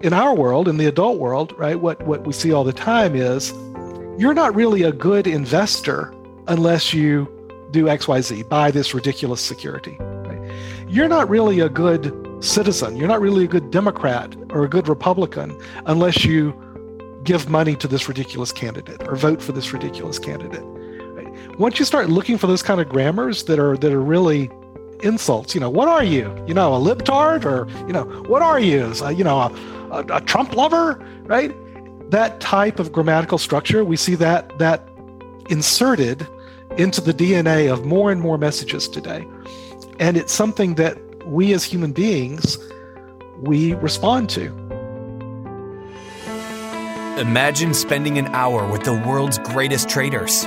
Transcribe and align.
in 0.00 0.14
our 0.14 0.34
world, 0.34 0.66
in 0.66 0.78
the 0.78 0.86
adult 0.86 1.18
world, 1.18 1.54
right, 1.58 1.78
what, 1.78 2.00
what 2.06 2.26
we 2.26 2.32
see 2.32 2.52
all 2.52 2.64
the 2.64 2.72
time 2.72 3.14
is 3.14 3.52
you're 4.18 4.34
not 4.34 4.54
really 4.54 4.82
a 4.82 4.92
good 4.92 5.26
investor 5.26 6.14
unless 6.48 6.94
you 6.94 7.28
do 7.70 7.84
XYZ, 7.84 8.48
buy 8.48 8.70
this 8.70 8.94
ridiculous 8.94 9.40
security. 9.40 9.96
Right? 10.00 10.52
You're 10.88 11.08
not 11.08 11.28
really 11.28 11.60
a 11.60 11.68
good 11.68 12.16
citizen. 12.42 12.96
You're 12.96 13.08
not 13.08 13.20
really 13.20 13.44
a 13.44 13.48
good 13.48 13.70
Democrat 13.70 14.34
or 14.50 14.64
a 14.64 14.68
good 14.68 14.88
Republican 14.88 15.56
unless 15.86 16.24
you 16.24 16.54
give 17.22 17.50
money 17.50 17.76
to 17.76 17.86
this 17.86 18.08
ridiculous 18.08 18.50
candidate 18.50 19.06
or 19.06 19.14
vote 19.14 19.42
for 19.42 19.52
this 19.52 19.72
ridiculous 19.72 20.18
candidate. 20.18 20.64
Right? 20.64 21.58
Once 21.58 21.78
you 21.78 21.84
start 21.84 22.08
looking 22.08 22.38
for 22.38 22.46
those 22.46 22.62
kind 22.62 22.80
of 22.80 22.88
grammars 22.88 23.44
that 23.44 23.58
are 23.58 23.76
that 23.76 23.92
are 23.92 24.02
really 24.02 24.50
insults, 25.02 25.54
you 25.54 25.60
know, 25.60 25.70
what 25.70 25.88
are 25.88 26.04
you? 26.04 26.34
You 26.46 26.54
know, 26.54 26.74
a 26.74 26.78
libtard 26.78 27.44
or 27.44 27.68
you 27.86 27.92
know, 27.92 28.04
what 28.26 28.42
are 28.42 28.60
you? 28.60 28.92
Uh, 29.00 29.08
you 29.08 29.24
know, 29.24 29.38
a, 29.38 29.52
a, 29.90 30.16
a 30.16 30.20
Trump 30.20 30.54
lover, 30.54 31.04
right? 31.24 31.54
That 32.10 32.40
type 32.40 32.78
of 32.78 32.92
grammatical 32.92 33.38
structure, 33.38 33.84
we 33.84 33.96
see 33.96 34.14
that 34.16 34.58
that 34.58 34.88
inserted 35.48 36.26
into 36.76 37.00
the 37.00 37.12
DNA 37.12 37.72
of 37.72 37.84
more 37.84 38.10
and 38.12 38.20
more 38.20 38.38
messages 38.38 38.88
today. 38.88 39.26
And 39.98 40.16
it's 40.16 40.32
something 40.32 40.76
that 40.76 40.96
we 41.26 41.52
as 41.52 41.64
human 41.64 41.92
beings 41.92 42.56
we 43.38 43.74
respond 43.74 44.30
to. 44.30 44.46
Imagine 47.18 47.74
spending 47.74 48.18
an 48.18 48.28
hour 48.28 48.66
with 48.70 48.84
the 48.84 48.94
world's 48.94 49.38
greatest 49.38 49.88
traders. 49.88 50.46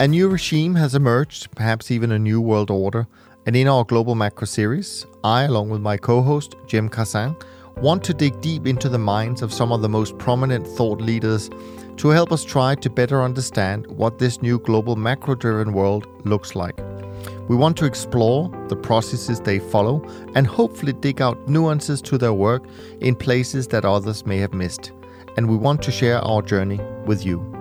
A 0.00 0.06
new 0.06 0.28
regime 0.28 0.76
has 0.76 0.94
emerged, 0.94 1.50
perhaps 1.56 1.90
even 1.90 2.12
a 2.12 2.20
new 2.20 2.40
world 2.40 2.70
order. 2.70 3.08
And 3.46 3.56
in 3.56 3.66
our 3.66 3.82
Global 3.82 4.14
Macro 4.14 4.46
series, 4.46 5.04
I, 5.24 5.42
along 5.42 5.70
with 5.70 5.80
my 5.80 5.96
co 5.96 6.22
host, 6.22 6.54
Cem 6.68 6.88
Karsan, 6.88 7.34
want 7.78 8.04
to 8.04 8.14
dig 8.14 8.40
deep 8.40 8.64
into 8.64 8.88
the 8.88 8.98
minds 8.98 9.42
of 9.42 9.52
some 9.52 9.72
of 9.72 9.82
the 9.82 9.88
most 9.88 10.16
prominent 10.16 10.68
thought 10.68 11.00
leaders 11.00 11.50
to 11.96 12.10
help 12.10 12.30
us 12.30 12.44
try 12.44 12.76
to 12.76 12.88
better 12.88 13.24
understand 13.24 13.88
what 13.88 14.20
this 14.20 14.40
new 14.40 14.60
global 14.60 14.94
macro 14.94 15.34
driven 15.34 15.72
world 15.72 16.06
looks 16.24 16.54
like. 16.54 16.78
We 17.48 17.56
want 17.56 17.76
to 17.78 17.84
explore 17.84 18.52
the 18.68 18.76
processes 18.76 19.40
they 19.40 19.58
follow 19.58 20.00
and 20.36 20.46
hopefully 20.46 20.92
dig 20.92 21.20
out 21.20 21.48
nuances 21.48 22.00
to 22.02 22.18
their 22.18 22.34
work 22.34 22.62
in 23.00 23.16
places 23.16 23.66
that 23.68 23.84
others 23.84 24.24
may 24.24 24.38
have 24.38 24.54
missed. 24.54 24.92
And 25.36 25.50
we 25.50 25.56
want 25.56 25.82
to 25.82 25.90
share 25.90 26.18
our 26.18 26.40
journey 26.40 26.78
with 27.04 27.26
you. 27.26 27.57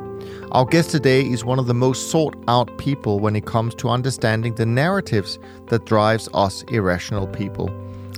Our 0.52 0.66
guest 0.66 0.92
today 0.92 1.22
is 1.22 1.44
one 1.44 1.60
of 1.60 1.68
the 1.68 1.74
most 1.74 2.10
sought 2.10 2.36
out 2.48 2.78
people 2.78 3.20
when 3.20 3.36
it 3.36 3.46
comes 3.46 3.76
to 3.76 3.90
understanding 3.90 4.56
the 4.56 4.66
narratives 4.66 5.40
that 5.68 5.86
drives 5.86 6.30
us 6.34 6.64
irrational 6.70 7.28
people. 7.28 7.70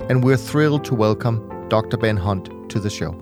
And 0.08 0.22
we're 0.24 0.36
thrilled 0.36 0.84
to 0.86 0.94
welcome 0.94 1.68
Dr. 1.68 1.96
Ben 1.96 2.16
Hunt 2.16 2.70
to 2.70 2.80
the 2.80 2.90
show. 2.90 3.14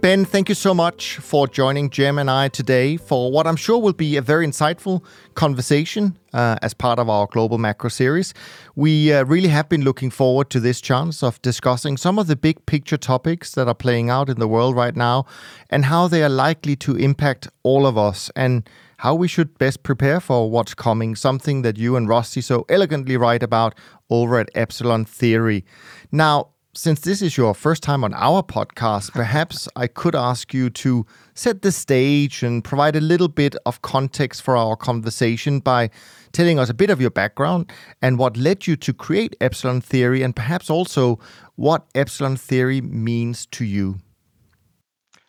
Ben, 0.00 0.24
thank 0.24 0.48
you 0.48 0.54
so 0.54 0.74
much 0.74 1.16
for 1.16 1.48
joining 1.48 1.90
Cem 1.90 2.20
and 2.20 2.30
I 2.30 2.46
today 2.46 2.96
for 2.96 3.32
what 3.32 3.48
I'm 3.48 3.56
sure 3.56 3.78
will 3.78 3.92
be 3.92 4.16
a 4.16 4.22
very 4.22 4.46
insightful 4.46 5.02
conversation 5.34 6.16
uh, 6.32 6.54
as 6.62 6.72
part 6.72 7.00
of 7.00 7.08
our 7.08 7.26
Global 7.26 7.58
Macro 7.58 7.90
series. 7.90 8.32
We 8.76 9.12
uh, 9.12 9.24
really 9.24 9.48
have 9.48 9.68
been 9.68 9.82
looking 9.82 10.10
forward 10.10 10.50
to 10.50 10.60
this 10.60 10.80
chance 10.80 11.24
of 11.24 11.42
discussing 11.42 11.96
some 11.96 12.16
of 12.16 12.28
the 12.28 12.36
big 12.36 12.64
picture 12.64 12.96
topics 12.96 13.56
that 13.56 13.66
are 13.66 13.74
playing 13.74 14.08
out 14.08 14.28
in 14.28 14.38
the 14.38 14.46
world 14.46 14.76
right 14.76 14.94
now 14.94 15.26
and 15.68 15.86
how 15.86 16.06
they 16.06 16.22
are 16.22 16.28
likely 16.28 16.76
to 16.76 16.94
impact 16.94 17.48
all 17.64 17.84
of 17.84 17.98
us 17.98 18.30
and 18.36 18.70
how 18.98 19.16
we 19.16 19.26
should 19.26 19.58
best 19.58 19.82
prepare 19.82 20.20
for 20.20 20.48
what's 20.48 20.74
coming, 20.74 21.16
something 21.16 21.62
that 21.62 21.76
you 21.76 21.96
and 21.96 22.08
Rusty 22.08 22.40
so 22.40 22.64
elegantly 22.68 23.16
write 23.16 23.42
about 23.42 23.74
over 24.10 24.38
at 24.38 24.48
Epsilon 24.54 25.04
Theory. 25.04 25.64
Now, 26.12 26.50
since 26.78 27.00
this 27.00 27.22
is 27.22 27.36
your 27.36 27.54
first 27.54 27.82
time 27.82 28.04
on 28.04 28.14
our 28.14 28.40
podcast, 28.40 29.10
perhaps 29.10 29.68
I 29.74 29.88
could 29.88 30.14
ask 30.14 30.54
you 30.54 30.70
to 30.70 31.04
set 31.34 31.62
the 31.62 31.72
stage 31.72 32.44
and 32.44 32.62
provide 32.62 32.94
a 32.94 33.00
little 33.00 33.26
bit 33.26 33.56
of 33.66 33.82
context 33.82 34.42
for 34.42 34.56
our 34.56 34.76
conversation 34.76 35.58
by 35.58 35.90
telling 36.30 36.56
us 36.56 36.70
a 36.70 36.74
bit 36.74 36.88
of 36.88 37.00
your 37.00 37.10
background 37.10 37.68
and 38.00 38.16
what 38.16 38.36
led 38.36 38.68
you 38.68 38.76
to 38.76 38.94
create 38.94 39.34
Epsilon 39.40 39.80
Theory, 39.80 40.22
and 40.22 40.36
perhaps 40.36 40.70
also 40.70 41.18
what 41.56 41.84
Epsilon 41.96 42.36
Theory 42.36 42.80
means 42.80 43.46
to 43.46 43.64
you. 43.64 43.98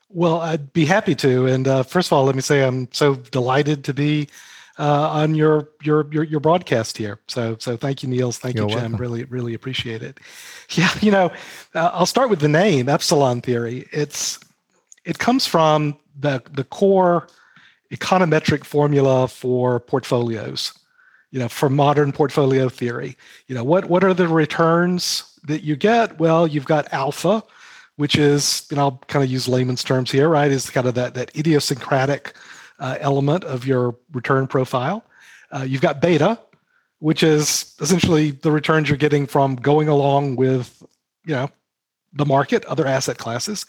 Well, 0.09 0.41
I'd 0.41 0.71
be 0.71 0.85
happy 0.85 1.15
to. 1.15 1.47
And 1.47 1.67
uh, 1.67 1.81
first 1.81 2.09
of 2.09 2.13
all, 2.13 2.25
let 2.25 2.35
me 2.35 2.41
say 2.41 2.63
I'm 2.63 2.89
so 2.91 3.15
delighted 3.15 3.83
to 3.85 3.93
be 3.95 4.27
uh, 4.79 5.09
on 5.09 5.35
your, 5.35 5.69
your 5.84 6.07
your 6.12 6.23
your 6.23 6.40
broadcast 6.40 6.97
here. 6.97 7.19
So 7.28 7.57
so 7.59 7.75
thank 7.75 8.01
you, 8.01 8.09
Niels. 8.09 8.38
Thank 8.38 8.56
You're 8.56 8.69
you. 8.69 8.75
Welcome. 8.75 8.95
Really 8.95 9.25
really 9.25 9.53
appreciate 9.53 10.01
it. 10.01 10.19
Yeah, 10.72 10.91
you 11.01 11.09
know, 11.09 11.31
uh, 11.73 11.90
I'll 11.94 12.06
start 12.06 12.29
with 12.29 12.41
the 12.41 12.47
name 12.47 12.89
Epsilon 12.89 13.41
theory. 13.41 13.88
It's 13.91 14.39
it 15.03 15.18
comes 15.18 15.47
from 15.47 15.97
the 16.18 16.44
the 16.51 16.63
core 16.63 17.28
econometric 17.91 18.63
formula 18.63 19.28
for 19.28 19.79
portfolios. 19.79 20.73
You 21.31 21.39
know, 21.39 21.50
for 21.50 21.69
modern 21.69 22.12
portfolio 22.12 22.69
theory. 22.69 23.18
You 23.47 23.56
know, 23.56 23.63
what 23.63 23.85
what 23.85 24.03
are 24.03 24.13
the 24.13 24.28
returns 24.28 25.39
that 25.47 25.63
you 25.63 25.75
get? 25.75 26.19
Well, 26.19 26.45
you've 26.45 26.66
got 26.66 26.91
alpha, 26.94 27.44
which 27.95 28.16
is, 28.16 28.68
and 28.69 28.79
I'll 28.79 29.01
kind 29.07 29.23
of 29.23 29.31
use 29.31 29.47
layman's 29.47 29.84
terms 29.84 30.12
here, 30.12 30.29
right? 30.29 30.51
Is 30.51 30.69
kind 30.69 30.88
of 30.88 30.94
that 30.95 31.16
that 31.16 31.35
idiosyncratic 31.35 32.35
uh, 32.79 32.97
element 33.00 33.44
of 33.44 33.66
your 33.66 33.95
return 34.13 34.47
profile. 34.47 35.03
Uh, 35.51 35.63
you've 35.63 35.81
got 35.81 36.01
beta, 36.01 36.40
which 37.00 37.23
is 37.23 37.75
essentially 37.79 38.31
the 38.31 38.51
returns 38.51 38.90
you're 38.90 38.97
getting 38.97 39.25
from 39.25 39.56
going 39.56 39.88
along 39.88 40.35
with, 40.35 40.84
you 41.25 41.34
know, 41.34 41.50
the 42.13 42.25
market, 42.25 42.66
other 42.66 42.88
asset 42.88 43.18
classes, 43.18 43.66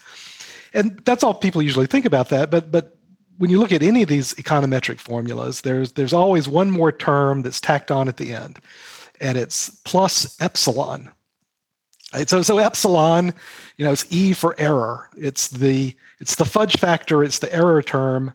and 0.72 1.00
that's 1.04 1.22
all 1.22 1.34
people 1.34 1.62
usually 1.62 1.86
think 1.86 2.04
about 2.04 2.28
that. 2.30 2.50
But 2.50 2.70
but 2.70 2.96
when 3.38 3.50
you 3.50 3.58
look 3.58 3.72
at 3.72 3.82
any 3.82 4.02
of 4.02 4.08
these 4.08 4.34
econometric 4.34 4.98
formulas, 4.98 5.62
there's 5.62 5.92
there's 5.92 6.12
always 6.12 6.48
one 6.48 6.70
more 6.70 6.92
term 6.92 7.42
that's 7.42 7.60
tacked 7.60 7.90
on 7.90 8.08
at 8.08 8.16
the 8.16 8.32
end, 8.32 8.60
and 9.20 9.36
it's 9.36 9.70
plus 9.84 10.40
epsilon. 10.40 11.10
Right? 12.14 12.28
So 12.28 12.42
so 12.42 12.58
epsilon, 12.58 13.34
you 13.76 13.84
know, 13.84 13.92
it's 13.92 14.06
E 14.10 14.32
for 14.32 14.54
error. 14.58 15.08
It's 15.16 15.48
the 15.48 15.94
it's 16.18 16.34
the 16.34 16.44
fudge 16.44 16.76
factor. 16.78 17.22
It's 17.24 17.38
the 17.38 17.52
error 17.54 17.82
term 17.82 18.32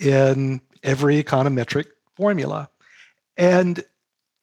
in 0.00 0.60
every 0.82 1.22
econometric 1.22 1.86
formula. 2.16 2.68
And, 3.36 3.84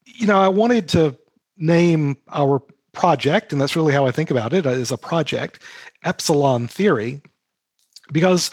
you 0.06 0.28
know, 0.28 0.40
I 0.40 0.48
wanted 0.48 0.88
to 0.90 1.18
name 1.58 2.18
our 2.30 2.62
project, 2.94 3.52
and 3.52 3.62
that's 3.62 3.76
really 3.76 3.94
how 3.94 4.06
I 4.06 4.12
think 4.12 4.32
about 4.32 4.54
it 4.54 4.66
as 4.66 4.92
a 4.92 4.98
project, 4.98 5.62
Epsilon 6.04 6.68
Theory, 6.68 7.22
because 8.12 8.52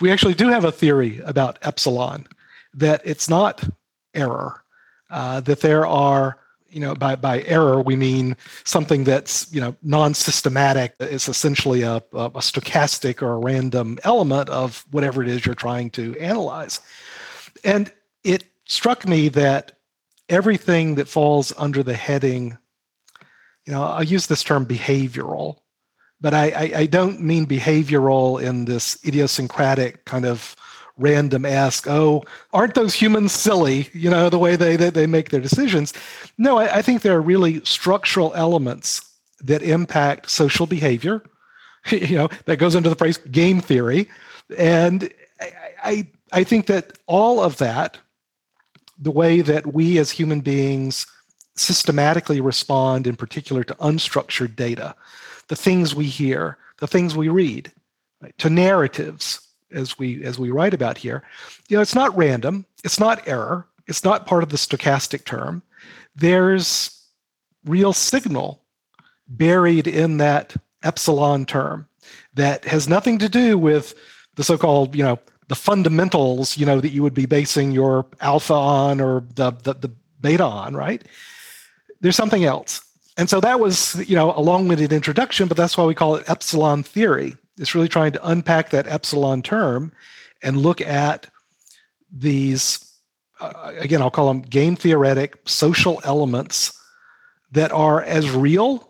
we 0.00 0.10
actually 0.10 0.34
do 0.34 0.48
have 0.48 0.64
a 0.64 0.72
theory 0.72 1.20
about 1.24 1.58
epsilon, 1.62 2.26
that 2.74 3.02
it's 3.04 3.28
not 3.28 3.62
error, 4.14 4.62
uh, 5.10 5.40
that 5.40 5.60
there 5.60 5.86
are 5.86 6.38
you 6.70 6.80
know 6.80 6.94
by, 6.94 7.16
by 7.16 7.42
error 7.42 7.80
we 7.80 7.96
mean 7.96 8.36
something 8.64 9.04
that's 9.04 9.52
you 9.52 9.60
know 9.60 9.74
non-systematic 9.82 10.94
it's 11.00 11.28
essentially 11.28 11.82
a, 11.82 11.96
a, 11.96 12.30
stochastic 12.40 13.22
or 13.22 13.32
a 13.32 13.38
random 13.38 13.98
element 14.04 14.48
of 14.48 14.84
whatever 14.90 15.22
it 15.22 15.28
is 15.28 15.44
you're 15.44 15.54
trying 15.54 15.90
to 15.90 16.16
analyze. 16.18 16.80
And 17.64 17.92
it 18.24 18.44
struck 18.66 19.06
me 19.06 19.28
that 19.30 19.72
everything 20.28 20.94
that 20.94 21.08
falls 21.08 21.52
under 21.58 21.82
the 21.82 21.94
heading 21.94 22.56
you 23.66 23.72
know 23.72 23.82
i 23.82 24.02
use 24.02 24.26
this 24.26 24.42
term 24.42 24.64
behavioral 24.64 25.58
but 26.20 26.34
I, 26.34 26.50
I, 26.50 26.72
I 26.80 26.86
don't 26.86 27.20
mean 27.22 27.46
behavioral 27.46 28.42
in 28.42 28.66
this 28.66 28.98
idiosyncratic 29.06 30.04
kind 30.04 30.26
of 30.26 30.54
random 30.96 31.44
ask, 31.44 31.86
oh, 31.86 32.22
aren't 32.52 32.74
those 32.74 32.94
humans 32.94 33.32
silly? 33.32 33.88
You 33.92 34.10
know, 34.10 34.28
the 34.28 34.38
way 34.38 34.56
they, 34.56 34.76
they, 34.76 34.90
they 34.90 35.06
make 35.06 35.30
their 35.30 35.40
decisions. 35.40 35.92
No, 36.38 36.58
I, 36.58 36.76
I 36.76 36.82
think 36.82 37.02
there 37.02 37.16
are 37.16 37.22
really 37.22 37.64
structural 37.64 38.32
elements 38.34 39.02
that 39.42 39.62
impact 39.62 40.30
social 40.30 40.66
behavior. 40.66 41.22
you 41.90 42.16
know, 42.16 42.28
that 42.44 42.58
goes 42.58 42.74
into 42.74 42.90
the 42.90 42.96
phrase 42.96 43.18
game 43.18 43.60
theory. 43.60 44.08
And 44.56 45.10
I, 45.40 45.52
I, 45.82 46.06
I 46.32 46.44
think 46.44 46.66
that 46.66 46.98
all 47.06 47.42
of 47.42 47.56
that, 47.58 47.98
the 48.98 49.10
way 49.10 49.40
that 49.40 49.72
we 49.72 49.98
as 49.98 50.10
human 50.10 50.40
beings 50.40 51.06
systematically 51.56 52.40
respond 52.40 53.06
in 53.06 53.16
particular 53.16 53.64
to 53.64 53.74
unstructured 53.76 54.56
data, 54.56 54.94
the 55.48 55.56
things 55.56 55.94
we 55.94 56.06
hear, 56.06 56.58
the 56.78 56.86
things 56.86 57.16
we 57.16 57.28
read, 57.28 57.72
right, 58.20 58.36
to 58.38 58.50
narratives, 58.50 59.40
as 59.72 59.98
we 59.98 60.24
as 60.24 60.38
we 60.38 60.50
write 60.50 60.74
about 60.74 60.98
here, 60.98 61.22
you 61.68 61.76
know, 61.76 61.82
it's 61.82 61.94
not 61.94 62.16
random, 62.16 62.66
it's 62.84 63.00
not 63.00 63.26
error, 63.28 63.66
it's 63.86 64.04
not 64.04 64.26
part 64.26 64.42
of 64.42 64.48
the 64.48 64.56
stochastic 64.56 65.24
term. 65.24 65.62
There's 66.14 67.02
real 67.64 67.92
signal 67.92 68.62
buried 69.28 69.86
in 69.86 70.16
that 70.18 70.56
epsilon 70.82 71.46
term 71.46 71.86
that 72.34 72.64
has 72.64 72.88
nothing 72.88 73.18
to 73.18 73.28
do 73.28 73.58
with 73.58 73.94
the 74.36 74.44
so-called, 74.44 74.94
you 74.94 75.02
know, 75.02 75.18
the 75.48 75.54
fundamentals, 75.54 76.56
you 76.56 76.64
know, 76.64 76.80
that 76.80 76.90
you 76.90 77.02
would 77.02 77.14
be 77.14 77.26
basing 77.26 77.72
your 77.72 78.06
alpha 78.20 78.54
on 78.54 79.00
or 79.00 79.24
the 79.34 79.50
the, 79.62 79.74
the 79.74 79.90
beta 80.20 80.44
on, 80.44 80.74
right? 80.74 81.02
There's 82.00 82.16
something 82.16 82.44
else. 82.44 82.80
And 83.16 83.28
so 83.28 83.40
that 83.40 83.60
was, 83.60 83.96
you 84.08 84.16
know, 84.16 84.32
a 84.34 84.40
long-winded 84.40 84.92
introduction, 84.92 85.48
but 85.48 85.56
that's 85.56 85.76
why 85.76 85.84
we 85.84 85.94
call 85.94 86.16
it 86.16 86.30
epsilon 86.30 86.82
theory. 86.82 87.36
It's 87.60 87.74
really 87.74 87.88
trying 87.88 88.12
to 88.12 88.28
unpack 88.28 88.70
that 88.70 88.86
epsilon 88.88 89.42
term 89.42 89.92
and 90.42 90.56
look 90.56 90.80
at 90.80 91.28
these, 92.10 92.92
uh, 93.40 93.72
again, 93.78 94.02
I'll 94.02 94.10
call 94.10 94.28
them 94.28 94.40
game 94.40 94.74
theoretic 94.74 95.36
social 95.46 96.00
elements 96.04 96.72
that 97.52 97.70
are 97.70 98.02
as 98.02 98.30
real 98.30 98.88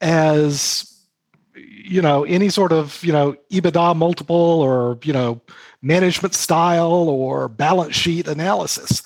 as 0.00 0.92
you 1.54 2.02
know 2.02 2.24
any 2.24 2.50
sort 2.50 2.72
of 2.72 3.02
you 3.02 3.12
know 3.12 3.34
EBITDA 3.50 3.96
multiple 3.96 4.36
or 4.36 4.98
you 5.02 5.12
know 5.12 5.40
management 5.80 6.34
style 6.34 7.08
or 7.08 7.48
balance 7.48 7.94
sheet 7.94 8.28
analysis. 8.28 9.02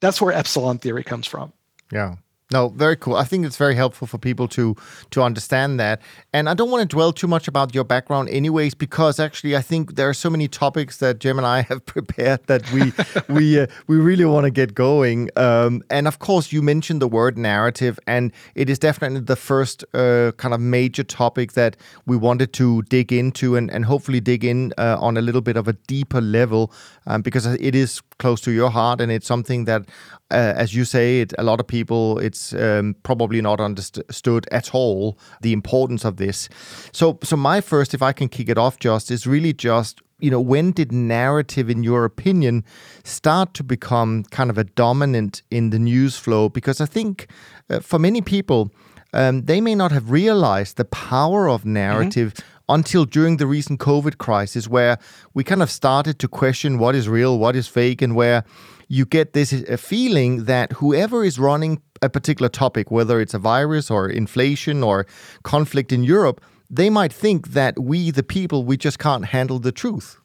That's 0.00 0.20
where 0.20 0.32
epsilon 0.32 0.78
theory 0.78 1.04
comes 1.04 1.26
from. 1.26 1.52
Yeah. 1.92 2.16
No, 2.52 2.68
very 2.68 2.96
cool. 2.96 3.16
I 3.16 3.24
think 3.24 3.46
it's 3.46 3.56
very 3.56 3.74
helpful 3.74 4.06
for 4.06 4.18
people 4.18 4.46
to 4.48 4.76
to 5.10 5.22
understand 5.22 5.80
that. 5.80 6.02
And 6.34 6.48
I 6.48 6.54
don't 6.54 6.70
want 6.70 6.82
to 6.82 6.94
dwell 6.96 7.12
too 7.12 7.26
much 7.26 7.48
about 7.48 7.74
your 7.74 7.84
background 7.84 8.28
anyways 8.28 8.74
because 8.74 9.18
actually 9.18 9.56
I 9.56 9.62
think 9.62 9.94
there 9.96 10.08
are 10.08 10.14
so 10.14 10.28
many 10.28 10.48
topics 10.48 10.98
that 10.98 11.22
Cem 11.22 11.38
and 11.38 11.46
I 11.46 11.62
have 11.70 11.84
prepared 11.86 12.46
that 12.46 12.70
we 12.72 12.92
we 13.34 13.60
uh, 13.60 13.66
we 13.86 13.96
really 13.96 14.26
want 14.26 14.44
to 14.44 14.50
get 14.50 14.74
going. 14.74 15.30
Um, 15.36 15.82
and 15.88 16.06
of 16.06 16.18
course 16.18 16.52
you 16.52 16.60
mentioned 16.62 17.00
the 17.00 17.08
word 17.08 17.38
narrative 17.38 17.98
and 18.06 18.32
it 18.54 18.68
is 18.68 18.78
definitely 18.78 19.20
the 19.20 19.36
first 19.36 19.84
uh, 19.94 20.32
kind 20.36 20.52
of 20.52 20.60
major 20.60 21.04
topic 21.04 21.52
that 21.52 21.76
we 22.06 22.16
wanted 22.16 22.52
to 22.54 22.82
dig 22.82 23.12
into 23.12 23.56
and, 23.56 23.70
and 23.70 23.86
hopefully 23.86 24.20
dig 24.20 24.44
in 24.44 24.72
uh, 24.76 24.96
on 25.00 25.16
a 25.16 25.22
little 25.22 25.40
bit 25.40 25.56
of 25.56 25.68
a 25.68 25.72
deeper 25.86 26.20
level 26.20 26.70
um, 27.06 27.22
because 27.22 27.46
it 27.46 27.74
is 27.74 28.02
close 28.18 28.40
to 28.42 28.50
your 28.50 28.70
heart 28.70 29.00
and 29.00 29.10
it's 29.10 29.26
something 29.26 29.64
that 29.64 29.86
uh, 30.32 30.54
as 30.56 30.74
you 30.74 30.84
say, 30.84 31.20
it, 31.20 31.32
a 31.38 31.42
lot 31.42 31.60
of 31.60 31.66
people, 31.66 32.18
it's 32.18 32.41
um, 32.54 32.96
probably 33.02 33.40
not 33.40 33.60
understood 33.60 34.46
at 34.50 34.74
all 34.74 35.18
the 35.40 35.52
importance 35.52 36.04
of 36.04 36.16
this. 36.16 36.48
So, 36.92 37.18
so 37.22 37.36
my 37.36 37.60
first, 37.60 37.94
if 37.94 38.02
I 38.02 38.12
can 38.12 38.28
kick 38.28 38.48
it 38.48 38.58
off, 38.58 38.78
just 38.78 39.10
is 39.10 39.26
really 39.26 39.52
just 39.52 40.00
you 40.18 40.30
know 40.30 40.40
when 40.40 40.70
did 40.70 40.92
narrative 40.92 41.68
in 41.68 41.82
your 41.82 42.04
opinion 42.04 42.64
start 43.02 43.54
to 43.54 43.64
become 43.64 44.22
kind 44.30 44.50
of 44.50 44.56
a 44.56 44.64
dominant 44.64 45.42
in 45.50 45.70
the 45.70 45.80
news 45.80 46.16
flow 46.16 46.48
because 46.48 46.80
i 46.80 46.86
think 46.86 47.26
uh, 47.68 47.80
for 47.80 47.98
many 47.98 48.20
people 48.20 48.70
um, 49.14 49.42
they 49.42 49.60
may 49.60 49.74
not 49.74 49.90
have 49.90 50.12
realized 50.12 50.76
the 50.76 50.84
power 50.84 51.48
of 51.48 51.64
narrative 51.64 52.34
mm-hmm 52.34 52.52
until 52.68 53.04
during 53.04 53.36
the 53.36 53.46
recent 53.46 53.80
COVID 53.80 54.18
crisis, 54.18 54.68
where 54.68 54.98
we 55.34 55.44
kind 55.44 55.62
of 55.62 55.70
started 55.70 56.18
to 56.20 56.28
question 56.28 56.78
what 56.78 56.94
is 56.94 57.08
real, 57.08 57.38
what 57.38 57.56
is 57.56 57.68
fake, 57.68 58.02
and 58.02 58.14
where 58.14 58.44
you 58.88 59.04
get 59.04 59.32
this 59.32 59.52
uh, 59.52 59.76
feeling 59.76 60.44
that 60.44 60.72
whoever 60.72 61.24
is 61.24 61.38
running 61.38 61.80
a 62.02 62.08
particular 62.08 62.48
topic, 62.48 62.90
whether 62.90 63.20
it's 63.20 63.34
a 63.34 63.38
virus 63.38 63.90
or 63.90 64.08
inflation 64.08 64.82
or 64.82 65.06
conflict 65.44 65.92
in 65.92 66.04
Europe, 66.04 66.40
they 66.68 66.90
might 66.90 67.12
think 67.12 67.48
that 67.48 67.78
we, 67.78 68.10
the 68.10 68.22
people, 68.22 68.64
we 68.64 68.76
just 68.76 68.98
can't 68.98 69.26
handle 69.26 69.58
the 69.58 69.72
truth. 69.72 70.18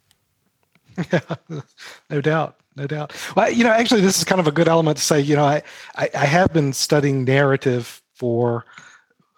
Yeah, 1.11 1.19
no 2.09 2.21
doubt. 2.21 2.57
No 2.75 2.85
doubt. 2.85 3.11
Well, 3.35 3.51
you 3.51 3.63
know, 3.63 3.71
actually, 3.71 4.01
this 4.01 4.19
is 4.19 4.23
kind 4.23 4.39
of 4.39 4.45
a 4.45 4.51
good 4.51 4.67
element 4.67 4.97
to 4.97 5.03
say, 5.03 5.19
you 5.19 5.35
know, 5.35 5.45
I, 5.45 5.63
I, 5.95 6.09
I 6.13 6.25
have 6.25 6.53
been 6.53 6.73
studying 6.73 7.23
narrative 7.23 8.03
for 8.13 8.65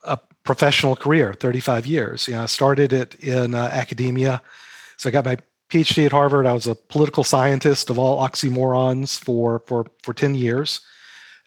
a 0.03 0.19
professional 0.44 0.97
career, 0.97 1.33
35 1.33 1.86
years. 1.86 2.27
You 2.27 2.33
know, 2.33 2.44
I 2.44 2.47
started 2.47 2.91
it 2.91 3.15
in 3.15 3.56
uh, 3.56 3.69
academia. 3.71 4.41
So 4.97 5.07
I 5.07 5.13
got 5.13 5.24
my 5.24 5.38
PhD 5.69 6.06
at 6.06 6.12
Harvard. 6.12 6.47
I 6.47 6.53
was 6.53 6.68
a 6.68 6.75
political 6.75 7.24
scientist 7.24 7.89
of 7.89 7.97
all 7.97 8.21
oxymorons 8.21 9.18
for, 9.18 9.59
for, 9.68 9.86
for 10.03 10.13
10 10.13 10.36
years. 10.36 10.81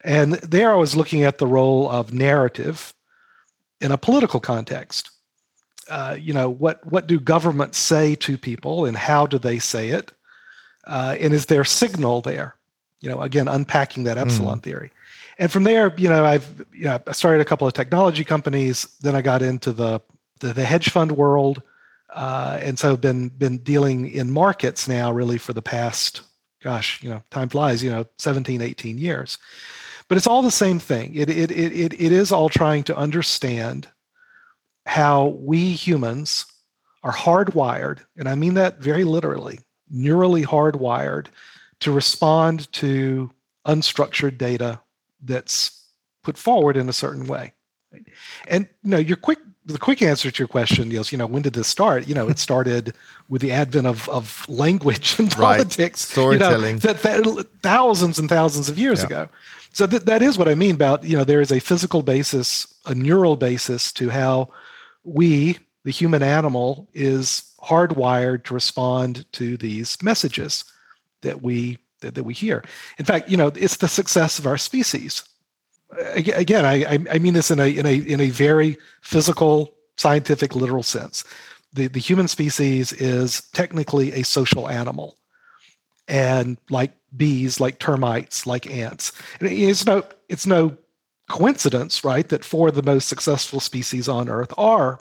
And 0.05 0.35
there 0.35 0.73
I 0.73 0.77
was 0.77 0.97
looking 0.97 1.23
at 1.25 1.39
the 1.39 1.47
role 1.47 1.91
of 1.91 2.13
narrative 2.13 2.93
in 3.81 3.93
a 3.93 3.99
political 3.99 4.41
context. 4.41 5.11
Uh, 5.89 6.17
you 6.19 6.33
know, 6.33 6.49
what, 6.49 6.85
what 6.91 7.07
do 7.07 7.19
governments 7.21 7.79
say 7.79 8.15
to 8.17 8.39
people 8.39 8.85
and 8.85 8.97
how 8.97 9.27
do 9.27 9.39
they 9.39 9.59
say 9.59 9.91
it? 9.91 10.13
Uh, 10.87 11.17
and 11.21 11.33
is 11.33 11.47
there 11.47 11.65
signal 11.65 12.21
there? 12.21 12.57
You 13.01 13.11
know, 13.11 13.23
again, 13.23 13.49
unpacking 13.49 14.05
that 14.05 14.19
epsilon 14.19 14.61
mm. 14.61 14.63
theory. 14.63 14.91
And 15.39 15.51
from 15.51 15.65
there, 15.65 15.93
you 15.97 16.09
know, 16.09 16.25
I've 16.25 16.65
you 16.73 16.85
know, 16.85 17.01
I 17.07 17.13
started 17.13 17.41
a 17.41 17.45
couple 17.45 17.67
of 17.67 17.73
technology 17.73 18.25
companies. 18.25 18.87
Then 19.01 19.17
I 19.17 19.23
got 19.23 19.43
into 19.43 19.73
the, 19.73 20.01
the, 20.41 20.53
the 20.53 20.65
hedge 20.65 20.91
fund 20.91 21.13
world 21.13 21.63
uh, 22.15 22.59
and 22.61 22.79
so 22.79 22.97
been 22.97 23.29
been 23.31 23.59
dealing 23.59 24.09
in 24.11 24.31
markets 24.31 24.87
now 24.87 25.11
really 25.11 25.39
for 25.39 25.53
the 25.53 25.63
past 25.63 26.23
gosh 26.63 27.03
you 27.03 27.09
know 27.09 27.23
time 27.31 27.49
flies 27.49 27.83
you 27.83 27.91
know 27.91 28.05
17 28.19 28.61
18 28.61 28.99
years 28.99 29.39
but 30.13 30.19
it's 30.19 30.27
all 30.27 30.43
the 30.43 30.51
same 30.51 30.79
thing. 30.79 31.15
It 31.15 31.31
it 31.31 31.51
it 31.51 31.73
it, 31.73 31.93
it 31.95 32.13
is 32.13 32.33
all 32.33 32.51
trying 32.51 32.83
to 32.83 32.95
understand 32.95 33.89
how 34.85 35.29
we 35.29 35.73
humans 35.73 36.45
are 37.03 37.15
hardwired 37.15 38.01
and 38.19 38.29
i 38.29 38.35
mean 38.35 38.53
that 38.53 38.79
very 38.79 39.05
literally 39.05 39.59
neurally 39.91 40.45
hardwired 40.45 41.29
to 41.81 41.91
respond 41.91 42.71
to 42.73 43.31
unstructured 43.67 44.37
data 44.37 44.79
that's 45.23 45.83
put 46.23 46.37
forward 46.37 46.77
in 46.77 46.91
a 46.91 46.93
certain 46.93 47.27
way. 47.27 47.55
And 48.49 48.69
you 48.83 48.91
know 48.91 48.99
your 48.99 49.17
quick 49.17 49.39
the 49.65 49.79
quick 49.79 50.03
answer 50.03 50.31
to 50.31 50.39
your 50.39 50.49
question 50.49 50.91
is, 50.91 51.13
you 51.13 51.19
know, 51.19 51.27
when 51.27 51.43
did 51.43 51.53
this 51.53 51.69
start? 51.69 52.09
You 52.09 52.15
know, 52.15 52.29
it 52.29 52.39
started 52.39 52.95
with 53.29 53.43
the 53.43 53.53
advent 53.53 53.87
of, 53.87 54.09
of 54.09 54.45
language 54.49 55.19
and 55.19 55.29
right. 55.39 55.59
politics. 55.59 56.03
Storytelling. 56.09 56.77
You 56.77 56.89
know, 56.89 56.93
that, 56.93 57.03
that, 57.03 57.47
thousands 57.63 58.19
and 58.19 58.29
thousands 58.29 58.69
of 58.69 58.79
years 58.79 59.01
yeah. 59.01 59.07
ago. 59.07 59.29
So 59.73 59.87
th- 59.87 60.03
that 60.03 60.21
is 60.23 60.37
what 60.37 60.49
I 60.49 60.55
mean 60.55 60.75
about, 60.75 61.05
you 61.05 61.17
know, 61.17 61.25
there 61.25 61.41
is 61.41 61.53
a 61.53 61.61
physical 61.61 62.03
basis, 62.03 62.67
a 62.87 62.95
neural 62.95 63.37
basis 63.37 63.93
to 63.95 64.11
how 64.11 64.51
we, 65.05 65.59
the 65.85 65.91
human 65.91 66.23
animal, 66.23 66.89
is 66.93 67.55
hardwired 67.63 68.45
to 68.45 68.55
respond 68.55 69.31
to 69.33 69.57
these 69.57 69.97
messages 70.03 70.65
that 71.23 71.43
we 71.43 71.79
that, 72.01 72.17
that 72.17 72.25
we 72.25 72.35
hear. 72.35 72.65
In 72.99 73.05
fact, 73.05 73.29
you 73.29 73.37
know, 73.37 73.53
it's 73.55 73.77
the 73.77 73.87
success 73.87 74.41
of 74.41 74.47
our 74.47 74.59
species 74.59 75.23
again, 76.15 76.65
I, 76.65 76.99
I 77.11 77.19
mean 77.19 77.35
this 77.35 77.51
in 77.51 77.61
a 77.61 77.67
in 77.67 77.87
a 77.87 77.95
in 77.95 78.21
a 78.21 78.31
very 78.31 78.79
physical, 79.03 79.75
scientific, 79.97 80.55
literal 80.55 80.83
sense. 80.83 81.25
The 81.73 81.89
the 81.89 82.01
human 82.01 82.29
species 82.29 82.93
is 82.93 83.43
technically 83.53 84.13
a 84.13 84.25
social 84.25 84.69
animal, 84.69 85.17
and 86.09 86.59
like 86.71 86.93
bees, 87.17 87.61
like 87.61 87.79
termites, 87.79 88.47
like 88.47 88.71
ants. 88.71 89.13
It's 89.41 89.87
no 89.87 90.05
it's 90.29 90.47
no 90.47 90.77
coincidence, 91.29 92.05
right, 92.05 92.29
that 92.29 92.45
four 92.45 92.69
of 92.69 92.75
the 92.75 92.83
most 92.83 93.09
successful 93.09 93.61
species 93.61 94.09
on 94.09 94.29
Earth 94.29 94.53
are 94.59 95.01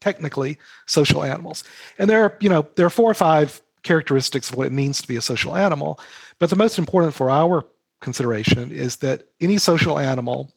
technically 0.00 0.58
social 0.86 1.24
animals. 1.24 1.64
And 1.98 2.08
there 2.08 2.24
are 2.24 2.36
you 2.40 2.48
know 2.48 2.66
there 2.76 2.86
are 2.86 2.90
four 2.90 3.10
or 3.10 3.14
five 3.14 3.60
characteristics 3.82 4.50
of 4.50 4.56
what 4.56 4.66
it 4.66 4.72
means 4.72 5.00
to 5.00 5.08
be 5.08 5.16
a 5.16 5.22
social 5.22 5.56
animal, 5.56 6.00
but 6.38 6.50
the 6.50 6.56
most 6.56 6.78
important 6.78 7.14
for 7.14 7.30
our 7.30 7.64
consideration 8.00 8.70
is 8.70 8.96
that 8.96 9.24
any 9.40 9.58
social 9.58 9.98
animal 9.98 10.52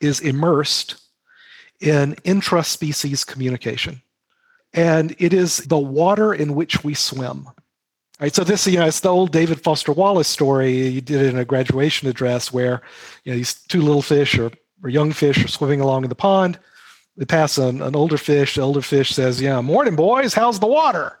is 0.00 0.20
immersed 0.20 0.96
in 1.80 2.16
intraspecies 2.24 3.24
communication. 3.24 4.02
And 4.72 5.14
it 5.18 5.32
is 5.32 5.58
the 5.58 5.78
water 5.78 6.34
in 6.34 6.54
which 6.54 6.84
we 6.84 6.94
swim. 6.94 7.48
Right, 8.18 8.34
so 8.34 8.44
this, 8.44 8.66
you 8.66 8.78
know, 8.78 8.86
it's 8.86 9.00
the 9.00 9.10
old 9.10 9.30
David 9.30 9.62
Foster 9.62 9.92
Wallace 9.92 10.28
story. 10.28 10.88
You 10.88 11.02
did 11.02 11.20
it 11.20 11.28
in 11.28 11.38
a 11.38 11.44
graduation 11.44 12.08
address 12.08 12.50
where, 12.50 12.80
you 13.24 13.32
know, 13.32 13.36
these 13.36 13.54
two 13.54 13.82
little 13.82 14.02
fish 14.02 14.38
or, 14.38 14.50
or 14.82 14.88
young 14.88 15.12
fish 15.12 15.44
are 15.44 15.48
swimming 15.48 15.82
along 15.82 16.04
in 16.04 16.08
the 16.08 16.14
pond. 16.14 16.58
They 17.18 17.26
pass 17.26 17.58
an, 17.58 17.82
an 17.82 17.94
older 17.94 18.16
fish. 18.16 18.54
The 18.54 18.62
older 18.62 18.82
fish 18.82 19.10
says, 19.10 19.40
"Yeah, 19.40 19.60
morning, 19.62 19.96
boys. 19.96 20.34
How's 20.34 20.60
the 20.60 20.66
water?" 20.66 21.18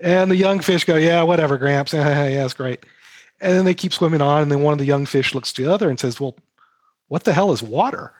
And 0.00 0.30
the 0.30 0.36
young 0.36 0.60
fish 0.60 0.84
go, 0.84 0.96
yeah, 0.96 1.22
whatever, 1.22 1.56
Gramps. 1.56 1.92
yeah, 1.94 2.28
that's 2.28 2.54
great. 2.54 2.84
And 3.44 3.52
then 3.52 3.64
they 3.64 3.74
keep 3.74 3.92
swimming 3.92 4.22
on. 4.22 4.42
And 4.42 4.50
then 4.50 4.62
one 4.62 4.72
of 4.72 4.78
the 4.78 4.84
young 4.84 5.06
fish 5.06 5.34
looks 5.34 5.52
to 5.52 5.64
the 5.64 5.72
other 5.72 5.88
and 5.88 6.00
says, 6.00 6.18
well, 6.18 6.36
what 7.08 7.24
the 7.24 7.32
hell 7.32 7.52
is 7.52 7.62
water? 7.62 8.12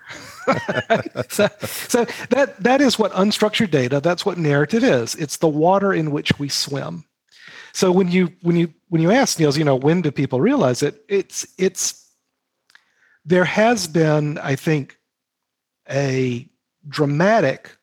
so, 1.30 1.48
so 1.62 2.04
that 2.30 2.54
that 2.60 2.80
is 2.80 2.98
what 2.98 3.12
unstructured 3.12 3.70
data, 3.70 4.00
that's 4.00 4.26
what 4.26 4.36
narrative 4.36 4.84
is. 4.84 5.14
It's 5.14 5.38
the 5.38 5.48
water 5.48 5.92
in 5.92 6.10
which 6.10 6.38
we 6.38 6.48
swim. 6.48 7.04
So 7.72 7.90
when 7.90 8.10
you 8.10 8.32
when 8.42 8.56
you 8.56 8.72
when 8.88 9.02
you 9.02 9.10
ask 9.10 9.38
Niels, 9.38 9.58
you 9.58 9.64
know, 9.64 9.74
when 9.74 10.02
do 10.02 10.12
people 10.12 10.40
realize 10.40 10.82
it? 10.82 11.04
It's 11.08 11.46
it's 11.58 12.08
there 13.24 13.44
has 13.44 13.88
been, 13.88 14.38
I 14.38 14.54
think, 14.54 14.98
a 15.90 16.48
dramatic 16.88 17.76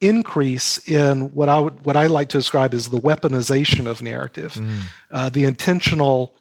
increase 0.00 0.78
in 0.88 1.32
what 1.34 1.48
I 1.48 1.60
would 1.60 1.84
what 1.84 1.96
I 1.96 2.06
like 2.06 2.30
to 2.30 2.38
describe 2.38 2.74
as 2.74 2.88
the 2.88 3.00
weaponization 3.00 3.86
of 3.86 4.02
narrative, 4.02 4.54
mm. 4.54 4.80
uh, 5.10 5.28
the 5.28 5.44
intentional. 5.44 6.34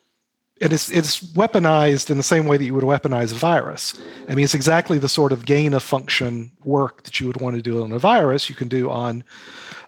And 0.61 0.73
it's 0.73 0.91
it's 0.91 1.21
weaponized 1.33 2.09
in 2.09 2.17
the 2.17 2.23
same 2.23 2.45
way 2.45 2.57
that 2.57 2.65
you 2.65 2.73
would 2.73 2.83
weaponize 2.83 3.31
a 3.31 3.35
virus. 3.35 3.93
I 4.27 4.35
mean, 4.35 4.43
it's 4.43 4.53
exactly 4.53 4.97
the 4.97 5.07
sort 5.07 5.31
of 5.31 5.45
gain 5.45 5.73
of 5.73 5.83
function 5.83 6.51
work 6.63 7.03
that 7.03 7.19
you 7.19 7.27
would 7.27 7.39
want 7.39 7.55
to 7.55 7.61
do 7.61 7.81
on 7.81 7.91
a 7.93 7.99
virus. 7.99 8.49
You 8.49 8.55
can 8.55 8.67
do 8.67 8.89
on 8.89 9.23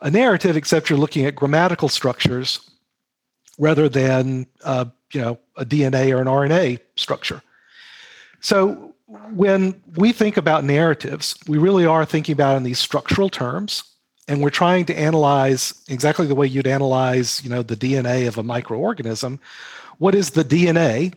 a 0.02 0.10
narrative, 0.10 0.56
except 0.56 0.90
you're 0.90 1.00
looking 1.00 1.26
at 1.26 1.36
grammatical 1.36 1.90
structures 1.90 2.72
rather 3.60 3.90
than 3.90 4.48
uh, 4.64 4.86
you 5.12 5.22
know 5.22 5.40
a 5.58 5.66
DNA 5.66 6.16
or 6.16 6.22
an 6.22 6.28
RNA 6.28 6.80
structure. 6.96 7.42
So 8.40 8.96
when 9.34 9.82
we 9.96 10.12
think 10.12 10.38
about 10.38 10.64
narratives, 10.64 11.36
we 11.48 11.58
really 11.58 11.86
are 11.86 12.06
thinking 12.06 12.34
about 12.34 12.58
in 12.58 12.64
these 12.64 12.80
structural 12.80 13.30
terms, 13.30 13.84
and 14.32 14.42
we're 14.42 14.50
trying 14.50 14.86
to 14.86 14.98
analyze 14.98 15.74
exactly 15.90 16.26
the 16.26 16.36
way 16.36 16.48
you'd 16.48 16.66
analyze, 16.66 17.44
you 17.44 17.50
know, 17.50 17.62
the 17.62 17.76
DNA 17.76 18.30
of 18.30 18.38
a 18.38 18.44
microorganism. 18.44 19.40
What 19.98 20.16
is 20.16 20.30
the 20.30 20.46
DNA? 20.46 21.16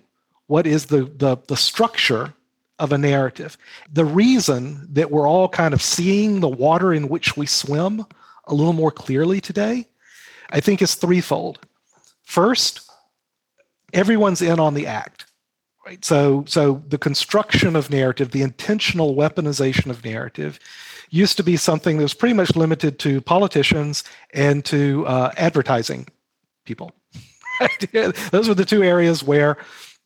What 0.49 0.67
is 0.67 0.87
the 0.87 1.05
the, 1.05 1.37
the 1.47 1.57
structure 1.57 2.35
of 2.81 2.91
a 2.91 2.99
narrative? 2.99 3.57
The 3.93 4.05
reason 4.05 4.89
that 4.93 5.13
we're 5.13 5.29
all 5.29 5.49
kind 5.49 5.73
of 5.73 5.81
seeing 5.81 6.41
the 6.41 6.49
water 6.49 6.93
in 6.93 7.09
which 7.09 7.37
we 7.37 7.47
swim 7.47 8.05
a 8.47 8.55
little 8.55 8.73
more 8.73 8.91
clearly 8.91 9.41
today, 9.41 9.87
I 10.51 10.59
think 10.59 10.83
is 10.83 10.97
threefold. 10.97 11.61
First, 12.25 12.91
everyone's 13.93 14.43
in 14.43 14.59
on 14.59 14.75
the 14.75 14.89
act 14.89 15.27
right 15.87 16.05
so 16.05 16.45
so 16.49 16.83
the 16.89 16.99
construction 16.99 17.77
of 17.77 17.91
narrative 17.91 18.33
the 18.33 18.43
intentional 18.43 19.15
weaponization 19.15 19.89
of 19.89 20.05
narrative 20.05 20.59
used 21.15 21.37
to 21.37 21.43
be 21.43 21.57
something 21.57 21.97
that 21.99 22.03
was 22.03 22.15
pretty 22.15 22.35
much 22.35 22.57
limited 22.57 22.99
to 22.99 23.21
politicians 23.21 24.05
and 24.33 24.65
to 24.65 25.07
uh, 25.07 25.31
advertising 25.37 26.07
people. 26.65 26.93
Those 28.31 28.49
were 28.49 28.55
the 28.55 28.65
two 28.65 28.83
areas 28.83 29.23
where 29.23 29.57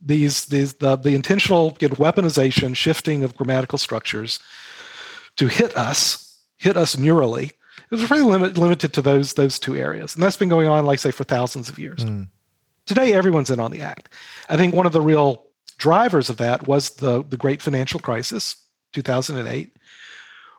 these 0.01 0.45
these 0.47 0.75
the, 0.75 0.97
the 0.97 1.15
intentional 1.15 1.73
get 1.73 1.93
weaponization 1.93 2.77
shifting 2.77 3.25
of 3.25 3.37
grammatical 3.37 3.79
structures 3.79 4.39
to 5.37 5.49
hit 5.49 5.77
us 5.77 6.39
hit 6.57 6.77
us 6.77 6.95
neurally 6.97 7.53
it 7.91 7.95
was 7.95 8.11
really 8.11 8.23
limit, 8.23 8.59
limited 8.59 8.93
to 8.93 9.03
those 9.03 9.35
those 9.35 9.59
two 9.59 9.77
areas. 9.77 10.15
And 10.15 10.23
that's 10.23 10.37
been 10.37 10.49
going 10.49 10.69
on 10.69 10.85
like 10.85 10.99
say 10.99 11.11
for 11.11 11.25
thousands 11.25 11.69
of 11.69 11.79
years. 11.79 12.05
Mm. 12.05 12.29
today 12.87 13.13
everyone's 13.15 13.51
in 13.51 13.61
on 13.61 13.71
the 13.71 13.83
act. 13.83 14.11
I 14.49 14.57
think 14.57 14.75
one 14.75 14.87
of 14.87 14.93
the 14.93 15.01
real 15.01 15.45
drivers 15.79 16.29
of 16.29 16.37
that 16.37 16.67
was 16.67 16.91
the, 16.91 17.25
the 17.25 17.37
great 17.37 17.63
financial 17.63 18.01
crisis, 18.01 18.57
2008, 18.93 19.77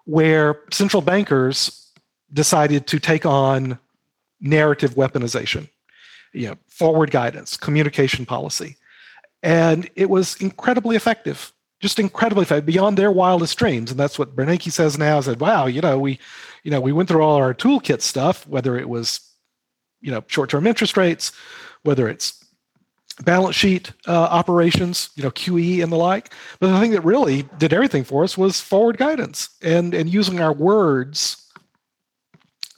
where 0.09 0.61
central 0.71 1.03
bankers 1.03 1.91
decided 2.33 2.87
to 2.87 2.99
take 2.99 3.27
on 3.27 3.77
narrative 4.41 4.95
weaponization, 4.95 5.69
you 6.33 6.47
know, 6.47 6.55
forward 6.67 7.11
guidance, 7.11 7.55
communication 7.55 8.25
policy. 8.25 8.75
And 9.43 9.87
it 9.95 10.09
was 10.09 10.35
incredibly 10.41 10.95
effective, 10.95 11.53
just 11.79 11.99
incredibly 11.99 12.41
effective, 12.41 12.65
beyond 12.65 12.97
their 12.97 13.11
wildest 13.11 13.55
dreams. 13.59 13.91
And 13.91 13.99
that's 13.99 14.17
what 14.17 14.35
Bernanke 14.35 14.71
says 14.71 14.97
now, 14.97 15.21
said, 15.21 15.39
wow, 15.39 15.67
you 15.67 15.79
know, 15.79 15.99
we, 15.99 16.17
you 16.63 16.71
know, 16.71 16.81
we 16.81 16.91
went 16.91 17.07
through 17.07 17.21
all 17.21 17.35
our 17.35 17.53
toolkit 17.53 18.01
stuff, 18.01 18.47
whether 18.47 18.79
it 18.79 18.89
was, 18.89 19.21
you 20.01 20.09
know, 20.09 20.23
short-term 20.25 20.65
interest 20.65 20.97
rates, 20.97 21.31
whether 21.83 22.09
it's 22.09 22.38
balance 23.23 23.55
sheet 23.55 23.91
uh, 24.07 24.11
operations, 24.11 25.09
you 25.15 25.23
know, 25.23 25.31
QE 25.31 25.83
and 25.83 25.91
the 25.91 25.97
like. 25.97 26.33
But 26.59 26.71
the 26.71 26.79
thing 26.79 26.91
that 26.91 27.03
really 27.03 27.43
did 27.57 27.73
everything 27.73 28.03
for 28.03 28.23
us 28.23 28.37
was 28.37 28.61
forward 28.61 28.97
guidance 28.97 29.49
and 29.61 29.93
and 29.93 30.11
using 30.11 30.39
our 30.39 30.53
words 30.53 31.45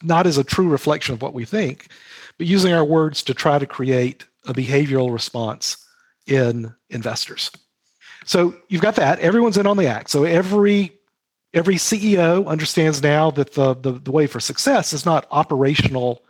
not 0.04 0.26
as 0.26 0.38
a 0.38 0.44
true 0.44 0.68
reflection 0.68 1.14
of 1.14 1.22
what 1.22 1.34
we 1.34 1.46
think, 1.46 1.88
but 2.38 2.48
using 2.48 2.74
our 2.74 2.84
words 2.84 3.22
to 3.24 3.34
try 3.34 3.60
to 3.60 3.68
create 3.68 4.26
a 4.48 4.54
behavioral 4.54 5.14
response 5.14 5.78
in 6.26 6.74
investors. 6.90 7.52
So 8.26 8.56
you've 8.68 8.82
got 8.82 8.96
that. 8.96 9.20
Everyone's 9.20 9.58
in 9.58 9.68
on 9.68 9.78
the 9.78 9.88
act. 9.88 10.10
So 10.10 10.24
every 10.24 10.94
every 11.54 11.76
CEO 11.76 12.48
understands 12.48 13.04
now 13.04 13.32
that 13.32 13.54
the 13.54 13.76
the, 13.76 13.94
the 13.94 14.12
way 14.12 14.28
for 14.28 14.40
success 14.40 14.94
is 14.94 15.06
not 15.06 15.28
operational 15.32 16.24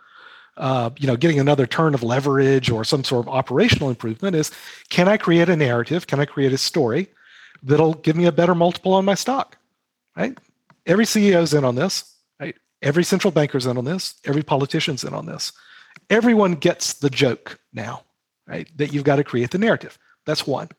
uh, 0.62 0.92
you 1.00 1.08
know, 1.08 1.18
getting 1.18 1.40
another 1.40 1.66
turn 1.66 1.96
of 1.96 2.04
leverage 2.04 2.70
or 2.70 2.84
some 2.84 3.04
sort 3.04 3.26
of 3.26 3.34
operational 3.34 3.90
improvement 3.90 4.36
is 4.36 4.52
can 4.90 5.08
I 5.08 5.18
create 5.18 5.50
a 5.50 5.56
narrative? 5.56 6.06
Can 6.06 6.20
I 6.20 6.26
create 6.26 6.54
a 6.54 6.58
story 6.58 7.08
that'll 7.64 7.96
give 7.96 8.16
me 8.16 8.26
a 8.28 8.32
better 8.32 8.54
multiple 8.54 8.94
on 8.94 9.04
my 9.04 9.16
stock? 9.16 9.58
Right? 10.16 10.38
Every 10.86 11.06
CEO's 11.06 11.56
in 11.56 11.66
on 11.66 11.74
this. 11.74 12.16
Right? 12.40 12.56
Every 12.84 13.04
central 13.04 13.32
banker's 13.32 13.66
in 13.66 13.76
on 13.76 13.86
this. 13.86 14.16
Every 14.24 14.44
politician's 14.44 15.04
in 15.04 15.16
on 15.16 15.26
this. 15.26 15.52
Everyone 16.12 16.54
gets 16.54 16.94
the 16.94 17.10
joke 17.10 17.60
now, 17.74 18.04
right? 18.48 18.70
That 18.78 18.94
you've 18.94 19.04
got 19.04 19.16
to 19.16 19.24
create 19.24 19.50
the 19.50 19.58
narrative. 19.58 19.98
That's 20.26 20.46
one. 20.46 20.70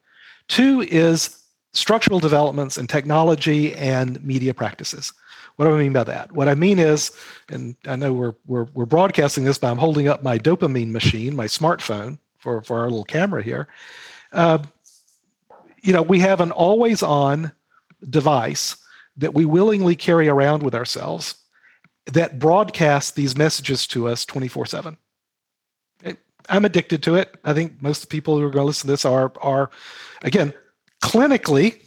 Two 0.46 0.82
is 0.82 1.42
structural 1.72 2.20
developments 2.20 2.78
in 2.78 2.86
technology 2.86 3.74
and 3.74 4.22
media 4.22 4.54
practices. 4.54 5.12
What 5.56 5.66
do 5.66 5.74
I 5.74 5.78
mean 5.78 5.92
by 5.92 6.04
that? 6.04 6.32
What 6.32 6.48
I 6.48 6.54
mean 6.54 6.78
is, 6.78 7.10
and 7.48 7.76
I 7.86 7.96
know 7.96 8.12
we're 8.12 8.34
we're 8.46 8.66
we're 8.74 8.86
broadcasting 8.86 9.44
this, 9.44 9.58
but 9.58 9.70
I'm 9.70 9.78
holding 9.78 10.08
up 10.08 10.22
my 10.22 10.38
dopamine 10.38 10.90
machine, 10.90 11.36
my 11.36 11.46
smartphone, 11.46 12.18
for 12.38 12.62
for 12.62 12.78
our 12.78 12.90
little 12.90 13.04
camera 13.04 13.42
here. 13.42 13.68
Uh, 14.32 14.58
you 15.82 15.92
know, 15.92 16.02
we 16.02 16.20
have 16.20 16.40
an 16.40 16.52
always-on 16.52 17.52
device 18.08 18.76
that 19.16 19.34
we 19.34 19.44
willingly 19.44 19.96
carry 19.96 20.28
around 20.28 20.62
with 20.62 20.74
ourselves 20.74 21.34
that 22.06 22.38
broadcasts 22.38 23.12
these 23.12 23.36
messages 23.36 23.86
to 23.88 24.08
us 24.08 24.24
24/7. 24.24 24.96
I'm 26.48 26.64
addicted 26.64 27.02
to 27.04 27.14
it. 27.14 27.36
I 27.44 27.54
think 27.54 27.80
most 27.80 28.08
people 28.08 28.36
who 28.38 28.44
are 28.44 28.50
going 28.50 28.62
to 28.62 28.66
listen 28.66 28.86
to 28.86 28.92
this 28.92 29.04
are 29.04 29.32
are 29.40 29.70
again 30.22 30.52
clinically 31.02 31.82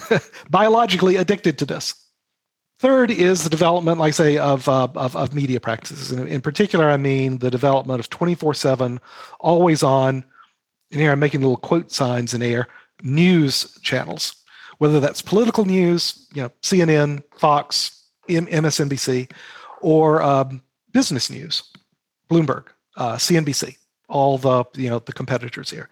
biologically 0.50 1.16
addicted 1.16 1.58
to 1.58 1.66
this. 1.66 1.94
Third 2.80 3.10
is 3.10 3.44
the 3.44 3.50
development, 3.50 3.98
like 3.98 4.08
I 4.08 4.12
say, 4.12 4.38
of, 4.38 4.66
uh, 4.66 4.88
of, 4.94 5.14
of, 5.14 5.34
media 5.34 5.60
practices. 5.60 6.12
And 6.12 6.26
in 6.26 6.40
particular, 6.40 6.88
I 6.88 6.96
mean 6.96 7.36
the 7.36 7.50
development 7.50 8.00
of 8.00 8.08
24 8.08 8.54
7, 8.54 8.98
always 9.38 9.82
on, 9.82 10.24
and 10.90 11.00
here 11.00 11.12
I'm 11.12 11.18
making 11.18 11.42
little 11.42 11.58
quote 11.58 11.92
signs 11.92 12.32
in 12.32 12.40
air, 12.40 12.68
news 13.02 13.78
channels, 13.82 14.34
whether 14.78 14.98
that's 14.98 15.20
political 15.20 15.66
news, 15.66 16.26
you 16.32 16.40
know, 16.40 16.50
CNN, 16.62 17.22
Fox, 17.36 18.02
MSNBC, 18.30 19.30
or 19.82 20.22
um, 20.22 20.62
business 20.90 21.28
news, 21.28 21.64
Bloomberg, 22.30 22.68
uh, 22.96 23.16
CNBC, 23.16 23.76
all 24.08 24.38
the, 24.38 24.64
you 24.74 24.88
know, 24.88 25.00
the 25.00 25.12
competitors 25.12 25.68
here. 25.68 25.90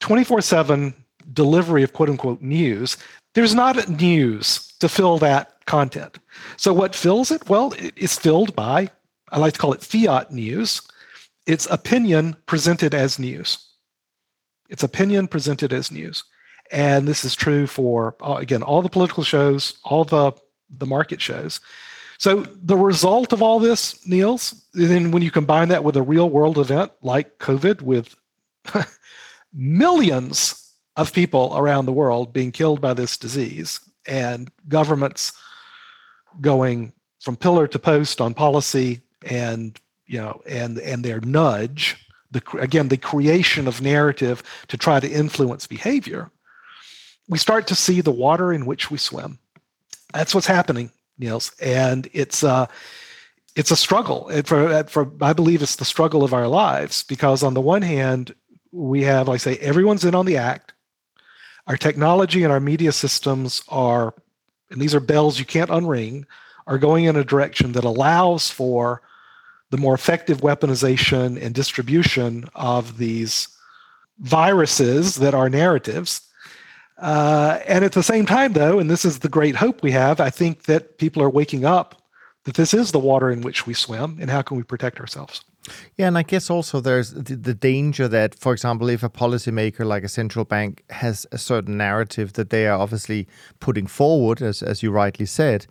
24 0.00 0.42
7 0.42 0.94
delivery 1.32 1.82
of 1.82 1.94
quote 1.94 2.10
unquote 2.10 2.42
news, 2.42 2.98
there's 3.34 3.54
not 3.54 3.88
news 3.88 4.72
to 4.80 4.88
fill 4.88 5.18
that 5.18 5.64
content. 5.66 6.18
So 6.56 6.72
what 6.72 6.94
fills 6.94 7.30
it? 7.30 7.48
Well, 7.48 7.72
it's 7.78 8.18
filled 8.18 8.56
by, 8.56 8.90
I 9.30 9.38
like 9.38 9.54
to 9.54 9.58
call 9.58 9.72
it 9.72 9.82
fiat 9.82 10.32
news. 10.32 10.82
It's 11.46 11.66
opinion 11.70 12.36
presented 12.46 12.94
as 12.94 13.18
news. 13.18 13.58
It's 14.68 14.82
opinion 14.82 15.28
presented 15.28 15.72
as 15.72 15.90
news. 15.90 16.24
And 16.72 17.06
this 17.06 17.24
is 17.24 17.34
true 17.34 17.66
for, 17.66 18.16
uh, 18.20 18.34
again, 18.34 18.62
all 18.62 18.82
the 18.82 18.88
political 18.88 19.24
shows, 19.24 19.78
all 19.84 20.04
the, 20.04 20.32
the 20.70 20.86
market 20.86 21.20
shows. 21.20 21.60
So 22.18 22.42
the 22.42 22.76
result 22.76 23.32
of 23.32 23.42
all 23.42 23.58
this, 23.58 24.06
Niels, 24.06 24.64
then 24.74 25.10
when 25.10 25.22
you 25.22 25.30
combine 25.30 25.68
that 25.68 25.84
with 25.84 25.96
a 25.96 26.02
real 26.02 26.28
world 26.28 26.58
event 26.58 26.92
like 27.02 27.38
COVID 27.38 27.82
with 27.82 28.14
millions 29.54 30.69
of 30.96 31.12
people 31.12 31.52
around 31.56 31.86
the 31.86 31.92
world 31.92 32.32
being 32.32 32.52
killed 32.52 32.80
by 32.80 32.94
this 32.94 33.16
disease 33.16 33.80
and 34.06 34.50
governments 34.68 35.32
going 36.40 36.92
from 37.20 37.36
pillar 37.36 37.66
to 37.66 37.78
post 37.78 38.20
on 38.20 38.34
policy 38.34 39.00
and 39.26 39.80
you 40.06 40.18
know 40.18 40.40
and 40.46 40.78
and 40.78 41.04
their 41.04 41.20
nudge 41.20 41.96
the 42.30 42.42
again 42.58 42.88
the 42.88 42.96
creation 42.96 43.68
of 43.68 43.80
narrative 43.80 44.42
to 44.68 44.76
try 44.76 44.98
to 44.98 45.10
influence 45.10 45.66
behavior 45.66 46.30
we 47.28 47.38
start 47.38 47.66
to 47.66 47.74
see 47.74 48.00
the 48.00 48.10
water 48.10 48.52
in 48.52 48.66
which 48.66 48.90
we 48.90 48.98
swim 48.98 49.38
that's 50.12 50.34
what's 50.34 50.46
happening 50.46 50.90
niels 51.18 51.52
and 51.60 52.08
it's 52.12 52.42
uh 52.42 52.66
it's 53.56 53.70
a 53.70 53.76
struggle. 53.76 54.28
It, 54.28 54.46
for, 54.46 54.84
for 54.84 55.10
I 55.20 55.32
believe 55.32 55.62
it's 55.62 55.76
the 55.76 55.84
struggle 55.84 56.22
of 56.22 56.32
our 56.32 56.48
lives 56.48 57.02
because 57.02 57.42
on 57.42 57.54
the 57.54 57.60
one 57.60 57.82
hand, 57.82 58.34
we 58.72 59.02
have, 59.02 59.28
like 59.28 59.34
I 59.34 59.38
say, 59.38 59.56
everyone's 59.56 60.04
in 60.04 60.14
on 60.14 60.26
the 60.26 60.36
act. 60.36 60.72
Our 61.70 61.76
technology 61.76 62.42
and 62.42 62.52
our 62.52 62.58
media 62.58 62.90
systems 62.90 63.62
are, 63.68 64.12
and 64.72 64.82
these 64.82 64.92
are 64.92 64.98
bells 64.98 65.38
you 65.38 65.44
can't 65.44 65.70
unring, 65.70 66.24
are 66.66 66.78
going 66.78 67.04
in 67.04 67.14
a 67.14 67.22
direction 67.22 67.70
that 67.72 67.84
allows 67.84 68.50
for 68.50 69.02
the 69.70 69.76
more 69.76 69.94
effective 69.94 70.38
weaponization 70.40 71.40
and 71.40 71.54
distribution 71.54 72.48
of 72.56 72.98
these 72.98 73.46
viruses 74.18 75.14
that 75.14 75.32
are 75.32 75.48
narratives. 75.48 76.22
Uh, 76.98 77.60
and 77.68 77.84
at 77.84 77.92
the 77.92 78.02
same 78.02 78.26
time, 78.26 78.52
though, 78.52 78.80
and 78.80 78.90
this 78.90 79.04
is 79.04 79.20
the 79.20 79.28
great 79.28 79.54
hope 79.54 79.80
we 79.80 79.92
have, 79.92 80.18
I 80.18 80.28
think 80.28 80.64
that 80.64 80.98
people 80.98 81.22
are 81.22 81.30
waking 81.30 81.64
up 81.64 82.02
that 82.46 82.56
this 82.56 82.74
is 82.74 82.90
the 82.90 82.98
water 82.98 83.30
in 83.30 83.42
which 83.42 83.68
we 83.68 83.74
swim 83.74 84.18
and 84.20 84.28
how 84.28 84.42
can 84.42 84.56
we 84.56 84.64
protect 84.64 84.98
ourselves. 84.98 85.44
Yeah, 85.96 86.08
and 86.08 86.16
I 86.16 86.22
guess 86.22 86.48
also 86.48 86.80
there's 86.80 87.12
the, 87.12 87.36
the, 87.36 87.54
danger 87.54 88.08
that, 88.08 88.34
for 88.34 88.52
example, 88.52 88.88
if 88.88 89.02
a 89.02 89.10
policymaker 89.10 89.84
like 89.84 90.04
a 90.04 90.08
central 90.08 90.44
bank 90.44 90.82
has 90.90 91.26
a 91.32 91.38
certain 91.38 91.76
narrative 91.76 92.32
that 92.34 92.50
they 92.50 92.66
are 92.66 92.78
obviously 92.78 93.28
putting 93.60 93.86
forward, 93.86 94.40
as, 94.40 94.62
as 94.62 94.82
you 94.82 94.90
rightly 94.90 95.26
said, 95.26 95.66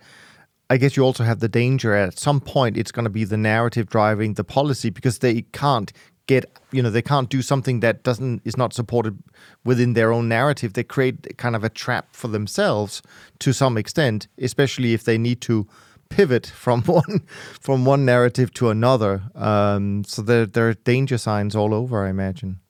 I 0.70 0.76
guess 0.76 0.96
you 0.96 1.02
also 1.02 1.24
have 1.24 1.40
the 1.40 1.48
danger 1.48 1.94
at 1.94 2.16
some 2.16 2.40
point 2.40 2.76
it's 2.76 2.92
going 2.92 3.04
to 3.04 3.10
be 3.10 3.24
the 3.24 3.36
narrative 3.36 3.88
driving 3.88 4.34
the 4.34 4.44
policy 4.44 4.88
because 4.88 5.18
they 5.18 5.42
can't 5.52 5.92
get 6.26 6.44
you 6.70 6.80
know 6.80 6.90
they 6.90 7.02
can't 7.02 7.28
do 7.28 7.42
something 7.42 7.80
that 7.80 8.04
doesn't 8.04 8.40
is 8.44 8.56
not 8.56 8.72
supported 8.72 9.20
within 9.64 9.94
their 9.94 10.12
own 10.12 10.28
narrative. 10.28 10.74
They 10.74 10.84
create 10.84 11.36
kind 11.38 11.56
of 11.56 11.64
a 11.64 11.68
trap 11.68 12.06
for 12.12 12.28
themselves 12.28 13.02
to 13.40 13.52
some 13.52 13.76
extent 13.76 14.28
especially 14.38 14.94
if 14.94 15.02
they 15.02 15.18
need 15.18 15.40
to 15.40 15.66
pivot 16.10 16.46
from 16.46 16.82
one 16.84 17.22
from 17.60 17.86
one 17.86 18.04
narrative 18.04 18.52
to 18.54 18.68
another. 18.68 19.22
Um, 19.34 20.04
so 20.04 20.20
there 20.20 20.44
there 20.44 20.68
are 20.68 20.74
danger 20.74 21.16
signs 21.16 21.56
all 21.56 21.72
over. 21.72 22.04
I 22.04 22.10
imagine. 22.10 22.60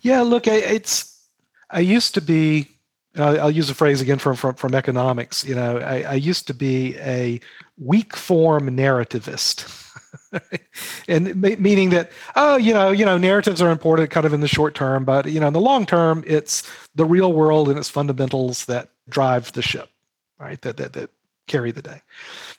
Yeah, 0.00 0.22
look, 0.22 0.46
it's 0.46 1.28
I 1.70 1.80
used 1.80 2.14
to 2.14 2.22
be. 2.22 2.68
I'll 3.16 3.50
use 3.50 3.70
a 3.70 3.74
phrase 3.74 4.00
again 4.00 4.18
from 4.18 4.34
from, 4.34 4.54
from 4.54 4.74
economics. 4.74 5.44
You 5.44 5.54
know, 5.54 5.78
I, 5.78 6.02
I 6.02 6.14
used 6.14 6.46
to 6.46 6.54
be 6.54 6.96
a 6.98 7.40
weak 7.76 8.16
form 8.16 8.70
narrativist. 8.70 9.82
and 11.08 11.40
meaning 11.40 11.90
that 11.90 12.10
oh 12.34 12.56
you 12.56 12.72
know 12.72 12.90
you 12.90 13.04
know 13.04 13.18
narratives 13.18 13.60
are 13.60 13.70
important 13.70 14.10
kind 14.10 14.26
of 14.26 14.32
in 14.32 14.40
the 14.40 14.48
short 14.48 14.74
term 14.74 15.04
but 15.04 15.26
you 15.26 15.38
know 15.38 15.48
in 15.48 15.52
the 15.52 15.60
long 15.60 15.86
term 15.86 16.24
it's 16.26 16.68
the 16.94 17.04
real 17.04 17.32
world 17.32 17.68
and 17.68 17.78
its 17.78 17.88
fundamentals 17.88 18.64
that 18.64 18.90
drive 19.08 19.52
the 19.52 19.62
ship 19.62 19.90
right 20.38 20.60
that 20.62 20.76
that, 20.76 20.92
that 20.92 21.10
carry 21.46 21.70
the 21.70 21.82
day. 21.82 22.00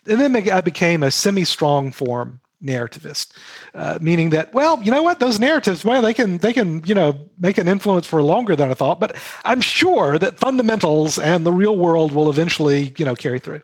And 0.08 0.22
then 0.22 0.36
I 0.50 0.62
became 0.62 1.04
a 1.04 1.12
semi-strong 1.12 1.92
form 1.92 2.42
narrativist, 2.64 3.32
uh, 3.74 4.00
meaning 4.02 4.30
that 4.32 4.54
well, 4.54 4.82
you 4.82 4.92
know 4.92 5.04
what, 5.04 5.20
those 5.20 5.40
narratives, 5.40 5.86
well, 5.86 6.02
they 6.02 6.14
can 6.14 6.38
they 6.40 6.54
can 6.54 6.84
you 6.86 6.96
know 6.96 7.30
make 7.38 7.58
an 7.58 7.68
influence 7.68 8.08
for 8.08 8.22
longer 8.24 8.56
than 8.56 8.72
I 8.72 8.74
thought, 8.74 9.00
but 9.00 9.16
I'm 9.44 9.62
sure 9.62 10.18
that 10.20 10.40
fundamentals 10.40 11.20
and 11.20 11.46
the 11.46 11.52
real 11.52 11.78
world 11.78 12.12
will 12.12 12.30
eventually 12.30 12.94
you 12.98 13.06
know 13.06 13.16
carry 13.16 13.40
through. 13.40 13.62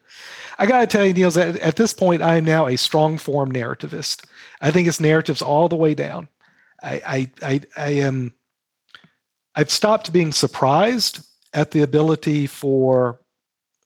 I 0.60 0.68
got 0.68 0.82
to 0.82 0.88
tell 0.88 1.06
you, 1.06 1.14
Niels, 1.14 1.38
at, 1.38 1.58
at 1.58 1.76
this 1.76 1.94
point, 1.94 2.22
I 2.22 2.36
am 2.36 2.46
now 2.46 2.68
a 2.68 2.78
strong 2.78 3.18
form 3.18 3.52
narrativist. 3.52 4.26
I 4.62 4.70
think 4.70 4.88
it's 4.88 5.00
narratives 5.00 5.42
all 5.42 5.68
the 5.68 5.76
way 5.76 5.96
down. 5.96 6.28
I 6.84 7.02
I 7.06 7.32
I, 7.42 7.62
I 7.78 7.90
am. 7.92 8.34
I've 9.56 9.72
stopped 9.72 10.14
being 10.14 10.32
surprised 10.32 11.28
at 11.54 11.72
the 11.72 11.82
ability 11.82 12.48
for 12.48 13.20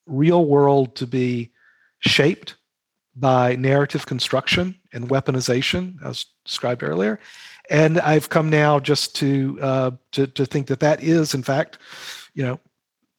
real 0.05 0.45
world 0.45 0.95
to 0.97 1.07
be 1.07 1.51
shaped 1.99 2.55
by 3.15 3.55
narrative 3.55 4.05
construction 4.05 4.75
and 4.93 5.09
weaponization, 5.09 6.03
as 6.03 6.25
described 6.43 6.83
earlier. 6.83 7.19
And 7.69 7.99
I've 7.99 8.29
come 8.29 8.49
now 8.49 8.79
just 8.79 9.15
to, 9.15 9.57
uh, 9.61 9.91
to 10.11 10.27
to 10.27 10.45
think 10.45 10.67
that 10.67 10.81
that 10.81 11.01
is, 11.01 11.33
in 11.33 11.43
fact, 11.43 11.77
you 12.33 12.43
know, 12.43 12.59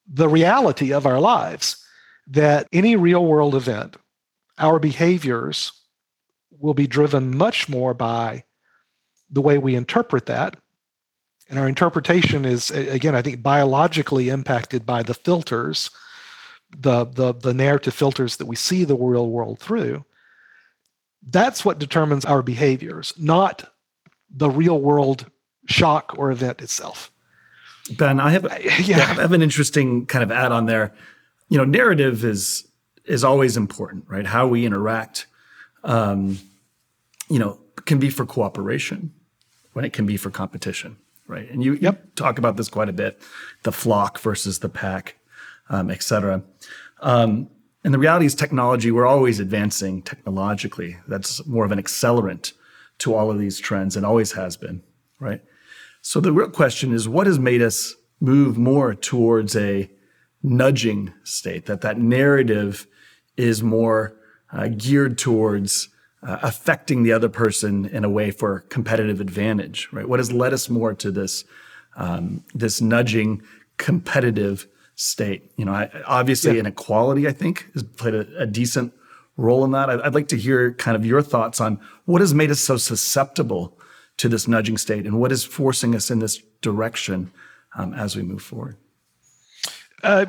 the 0.06 0.28
reality 0.28 0.92
of 0.92 1.06
our 1.06 1.20
lives. 1.20 1.82
That 2.28 2.66
any 2.72 2.96
real 2.96 3.24
world 3.24 3.54
event, 3.54 3.96
our 4.58 4.80
behaviors 4.80 5.72
will 6.58 6.74
be 6.74 6.88
driven 6.88 7.36
much 7.36 7.68
more 7.68 7.94
by 7.94 8.44
the 9.30 9.40
way 9.40 9.58
we 9.58 9.76
interpret 9.76 10.26
that. 10.26 10.56
And 11.48 11.58
our 11.58 11.68
interpretation 11.68 12.44
is, 12.44 12.70
again, 12.72 13.14
I 13.14 13.22
think, 13.22 13.42
biologically 13.42 14.28
impacted 14.28 14.84
by 14.84 15.04
the 15.04 15.14
filters 15.14 15.90
the 16.78 17.04
the 17.04 17.32
the 17.32 17.54
narrative 17.54 17.94
filters 17.94 18.36
that 18.36 18.46
we 18.46 18.56
see 18.56 18.84
the 18.84 18.96
real 18.96 19.28
world 19.30 19.58
through 19.58 20.04
that's 21.28 21.64
what 21.64 21.78
determines 21.78 22.24
our 22.24 22.42
behaviors 22.42 23.12
not 23.18 23.72
the 24.30 24.50
real 24.50 24.80
world 24.80 25.30
shock 25.66 26.14
or 26.16 26.30
event 26.30 26.60
itself. 26.60 27.10
Ben 27.96 28.20
i 28.20 28.30
have 28.30 28.44
yeah. 28.80 28.98
i 28.98 29.22
have 29.22 29.32
an 29.32 29.42
interesting 29.42 30.06
kind 30.06 30.22
of 30.22 30.30
add 30.30 30.52
on 30.52 30.66
there. 30.66 30.92
You 31.48 31.58
know 31.58 31.64
narrative 31.64 32.24
is 32.24 32.66
is 33.04 33.22
always 33.22 33.56
important 33.56 34.04
right? 34.08 34.26
How 34.26 34.46
we 34.46 34.66
interact 34.66 35.26
um, 35.84 36.38
you 37.28 37.38
know 37.38 37.58
can 37.84 37.98
be 37.98 38.10
for 38.10 38.26
cooperation 38.26 39.12
when 39.72 39.84
it 39.84 39.92
can 39.92 40.06
be 40.06 40.16
for 40.16 40.30
competition 40.30 40.96
right? 41.28 41.50
And 41.50 41.62
you, 41.62 41.74
yep. 41.74 42.02
you 42.04 42.10
talk 42.14 42.38
about 42.38 42.56
this 42.56 42.68
quite 42.68 42.88
a 42.88 42.92
bit 42.92 43.20
the 43.62 43.72
flock 43.72 44.18
versus 44.20 44.60
the 44.60 44.68
pack 44.68 45.16
um, 45.68 45.90
et 45.90 46.02
cetera. 46.02 46.42
Um, 47.00 47.48
and 47.84 47.94
the 47.94 47.98
reality 47.98 48.26
is, 48.26 48.34
technology, 48.34 48.90
we're 48.90 49.06
always 49.06 49.40
advancing 49.40 50.02
technologically. 50.02 50.96
That's 51.06 51.46
more 51.46 51.64
of 51.64 51.72
an 51.72 51.78
accelerant 51.78 52.52
to 52.98 53.14
all 53.14 53.30
of 53.30 53.38
these 53.38 53.58
trends 53.58 53.96
and 53.96 54.06
always 54.06 54.32
has 54.32 54.56
been, 54.56 54.82
right? 55.20 55.42
So 56.02 56.20
the 56.20 56.32
real 56.32 56.50
question 56.50 56.92
is 56.92 57.08
what 57.08 57.26
has 57.26 57.38
made 57.38 57.62
us 57.62 57.94
move 58.20 58.56
more 58.56 58.94
towards 58.94 59.54
a 59.56 59.90
nudging 60.42 61.12
state, 61.24 61.66
that 61.66 61.80
that 61.80 61.98
narrative 61.98 62.86
is 63.36 63.62
more 63.62 64.16
uh, 64.52 64.68
geared 64.68 65.18
towards 65.18 65.88
uh, 66.22 66.38
affecting 66.42 67.02
the 67.02 67.12
other 67.12 67.28
person 67.28 67.84
in 67.86 68.04
a 68.04 68.08
way 68.08 68.30
for 68.30 68.60
competitive 68.60 69.20
advantage, 69.20 69.88
right? 69.92 70.08
What 70.08 70.20
has 70.20 70.32
led 70.32 70.52
us 70.52 70.70
more 70.70 70.94
to 70.94 71.10
this, 71.10 71.44
um, 71.96 72.44
this 72.54 72.80
nudging 72.80 73.42
competitive 73.76 74.66
state. 74.96 75.52
You 75.56 75.64
know, 75.64 75.72
I, 75.72 75.90
obviously 76.06 76.54
yeah. 76.54 76.60
inequality, 76.60 77.28
I 77.28 77.32
think, 77.32 77.70
has 77.74 77.82
played 77.82 78.14
a, 78.14 78.26
a 78.38 78.46
decent 78.46 78.92
role 79.36 79.64
in 79.64 79.70
that. 79.72 79.88
I'd, 79.88 80.00
I'd, 80.00 80.14
like 80.14 80.28
to 80.28 80.36
hear 80.36 80.72
kind 80.74 80.96
of 80.96 81.06
your 81.06 81.22
thoughts 81.22 81.60
on 81.60 81.78
what 82.06 82.20
has 82.20 82.34
made 82.34 82.50
us 82.50 82.60
so 82.60 82.76
susceptible 82.76 83.78
to 84.16 84.28
this 84.28 84.48
nudging 84.48 84.78
state 84.78 85.04
and 85.04 85.20
what 85.20 85.30
is 85.30 85.44
forcing 85.44 85.94
us 85.94 86.10
in 86.10 86.18
this 86.18 86.38
direction 86.62 87.30
um, 87.76 87.92
as 87.92 88.16
we 88.16 88.22
move 88.22 88.42
forward. 88.42 88.76
Uh, 90.02 90.26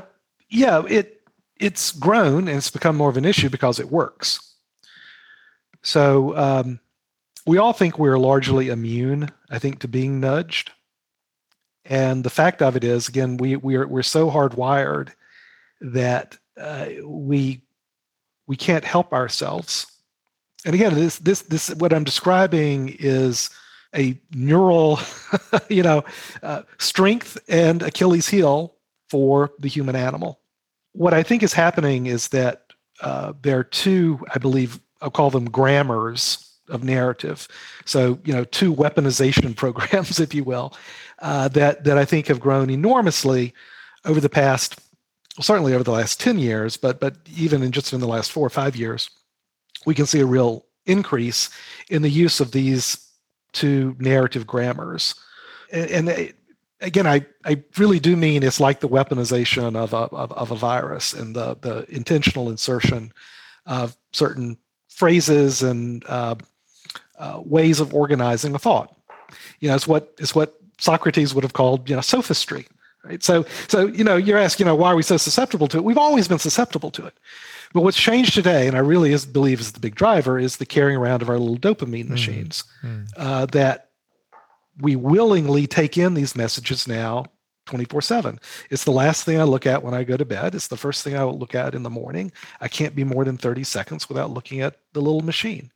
yeah, 0.49 0.83
it 0.87 1.21
it's 1.59 1.91
grown 1.91 2.47
and 2.47 2.57
it's 2.57 2.69
become 2.69 2.95
more 2.95 3.09
of 3.09 3.17
an 3.17 3.25
issue 3.25 3.49
because 3.49 3.79
it 3.79 3.89
works. 3.89 4.55
So 5.81 6.35
um, 6.37 6.79
we 7.45 7.57
all 7.57 7.73
think 7.73 7.97
we're 7.97 8.19
largely 8.19 8.69
immune, 8.69 9.29
I 9.49 9.57
think, 9.57 9.79
to 9.79 9.87
being 9.87 10.19
nudged. 10.19 10.71
And 11.89 12.23
the 12.23 12.29
fact 12.29 12.61
of 12.61 12.75
it 12.75 12.83
is, 12.83 13.07
again, 13.07 13.37
we 13.37 13.55
we're 13.55 13.87
we're 13.87 14.03
so 14.03 14.29
hardwired 14.29 15.09
that 15.79 16.37
uh, 16.59 16.87
we 17.03 17.61
we 18.45 18.57
can't 18.57 18.83
help 18.83 19.13
ourselves. 19.13 19.87
And 20.65 20.75
again, 20.75 20.95
this 20.95 21.19
this 21.19 21.43
this 21.43 21.73
what 21.75 21.93
I'm 21.93 22.03
describing 22.03 22.95
is 22.99 23.49
a 23.95 24.19
neural, 24.33 24.99
you 25.69 25.81
know, 25.81 26.03
uh, 26.43 26.63
strength 26.77 27.37
and 27.47 27.81
Achilles 27.81 28.27
heel 28.27 28.75
for 29.09 29.51
the 29.59 29.69
human 29.69 29.95
animal. 29.95 30.41
What 30.91 31.13
I 31.13 31.23
think 31.23 31.41
is 31.41 31.53
happening 31.53 32.07
is 32.07 32.27
that 32.29 32.63
uh, 33.01 33.33
there 33.41 33.59
are 33.59 33.63
two, 33.63 34.19
I 34.33 34.39
believe, 34.39 34.79
I'll 35.01 35.11
call 35.11 35.29
them 35.29 35.49
grammars 35.49 36.46
of 36.69 36.83
narrative. 36.83 37.47
So, 37.85 38.19
you 38.23 38.33
know, 38.33 38.43
two 38.43 38.73
weaponization 38.73 39.55
programs, 39.63 40.19
if 40.19 40.33
you 40.33 40.43
will, 40.43 40.73
uh, 41.19 41.47
that 41.49 41.83
that 41.83 41.97
I 41.97 42.05
think 42.05 42.27
have 42.27 42.39
grown 42.39 42.69
enormously 42.69 43.53
over 44.05 44.19
the 44.19 44.29
past, 44.29 44.79
well, 45.37 45.43
certainly 45.43 45.73
over 45.73 45.83
the 45.83 45.91
last 45.91 46.19
ten 46.19 46.39
years, 46.39 46.77
but 46.77 46.99
but 46.99 47.15
even 47.35 47.63
in 47.63 47.71
just 47.71 47.93
in 47.93 47.99
the 47.99 48.07
last 48.07 48.31
four 48.31 48.45
or 48.45 48.51
five 48.51 48.75
years, 48.75 49.09
we 49.85 49.95
can 49.95 50.05
see 50.05 50.19
a 50.19 50.25
real 50.25 50.65
increase 50.85 51.49
in 51.89 52.01
the 52.01 52.09
use 52.09 52.39
of 52.39 52.51
these 52.51 53.09
two 53.53 53.95
narrative 53.99 54.45
grammars, 54.47 55.15
and. 55.71 55.89
and 55.91 56.09
it, 56.09 56.33
again, 56.81 57.07
I, 57.07 57.25
I 57.43 57.63
really 57.77 57.99
do 57.99 58.15
mean 58.15 58.43
it's 58.43 58.59
like 58.59 58.79
the 58.79 58.87
weaponization 58.87 59.75
of 59.75 59.93
a, 59.93 60.15
of, 60.15 60.31
of 60.31 60.51
a 60.51 60.55
virus 60.55 61.13
and 61.13 61.35
the, 61.35 61.57
the 61.61 61.85
intentional 61.89 62.49
insertion 62.49 63.11
of 63.65 63.97
certain 64.13 64.57
phrases 64.89 65.61
and 65.61 66.03
uh, 66.07 66.35
uh, 67.17 67.41
ways 67.43 67.79
of 67.79 67.93
organizing 67.93 68.55
a 68.55 68.59
thought. 68.59 68.95
You 69.59 69.69
know, 69.69 69.75
it's 69.75 69.87
what 69.87 70.13
it's 70.19 70.35
what 70.35 70.59
Socrates 70.79 71.33
would 71.33 71.43
have 71.43 71.53
called, 71.53 71.89
you 71.89 71.95
know, 71.95 72.01
sophistry. 72.01 72.67
Right. 73.03 73.23
So 73.23 73.45
so 73.67 73.87
you 73.87 74.03
know, 74.03 74.17
you're 74.17 74.37
asking, 74.37 74.65
you 74.65 74.71
know, 74.71 74.75
why 74.75 74.91
are 74.91 74.95
we 74.95 75.03
so 75.03 75.17
susceptible 75.17 75.67
to 75.69 75.77
it? 75.77 75.83
We've 75.83 75.97
always 75.97 76.27
been 76.27 76.39
susceptible 76.39 76.91
to 76.91 77.05
it. 77.05 77.13
But 77.73 77.81
what's 77.81 77.97
changed 77.97 78.33
today, 78.33 78.67
and 78.67 78.77
I 78.77 78.79
really 78.79 79.11
is, 79.11 79.25
believe 79.25 79.59
is 79.59 79.73
the 79.73 79.79
big 79.79 79.95
driver, 79.95 80.39
is 80.39 80.57
the 80.57 80.65
carrying 80.65 80.97
around 80.97 81.21
of 81.21 81.29
our 81.29 81.37
little 81.37 81.57
dopamine 81.57 82.05
mm. 82.05 82.09
machines 82.09 82.63
mm. 82.83 83.07
Uh, 83.17 83.45
that 83.47 83.89
we 84.79 84.95
willingly 84.95 85.67
take 85.67 85.97
in 85.97 86.13
these 86.13 86.35
messages 86.35 86.87
now 86.87 87.25
24 87.65 88.01
7. 88.01 88.39
It's 88.69 88.83
the 88.83 88.91
last 88.91 89.23
thing 89.23 89.39
I 89.39 89.43
look 89.43 89.65
at 89.65 89.83
when 89.83 89.93
I 89.93 90.03
go 90.03 90.17
to 90.17 90.25
bed. 90.25 90.55
It's 90.55 90.67
the 90.67 90.77
first 90.77 91.03
thing 91.03 91.17
I 91.17 91.23
look 91.23 91.55
at 91.55 91.75
in 91.75 91.83
the 91.83 91.89
morning. 91.89 92.31
I 92.61 92.67
can't 92.67 92.95
be 92.95 93.03
more 93.03 93.25
than 93.25 93.37
30 93.37 93.63
seconds 93.63 94.07
without 94.07 94.31
looking 94.31 94.61
at 94.61 94.77
the 94.93 95.01
little 95.01 95.21
machine 95.21 95.71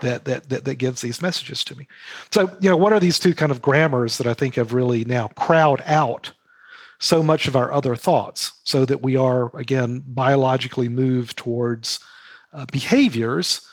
that, 0.00 0.24
that, 0.24 0.48
that, 0.48 0.64
that 0.64 0.74
gives 0.76 1.00
these 1.00 1.20
messages 1.20 1.64
to 1.64 1.76
me. 1.76 1.86
So, 2.32 2.56
you 2.60 2.70
know, 2.70 2.76
what 2.76 2.92
are 2.92 3.00
these 3.00 3.18
two 3.18 3.34
kind 3.34 3.52
of 3.52 3.60
grammars 3.62 4.18
that 4.18 4.26
I 4.26 4.34
think 4.34 4.54
have 4.54 4.72
really 4.72 5.04
now 5.04 5.28
crowd 5.28 5.82
out 5.86 6.32
so 7.00 7.22
much 7.22 7.48
of 7.48 7.56
our 7.56 7.72
other 7.72 7.96
thoughts 7.96 8.52
so 8.64 8.84
that 8.84 9.02
we 9.02 9.16
are, 9.16 9.54
again, 9.56 10.02
biologically 10.06 10.88
moved 10.88 11.36
towards 11.36 12.00
uh, 12.52 12.66
behaviors 12.70 13.66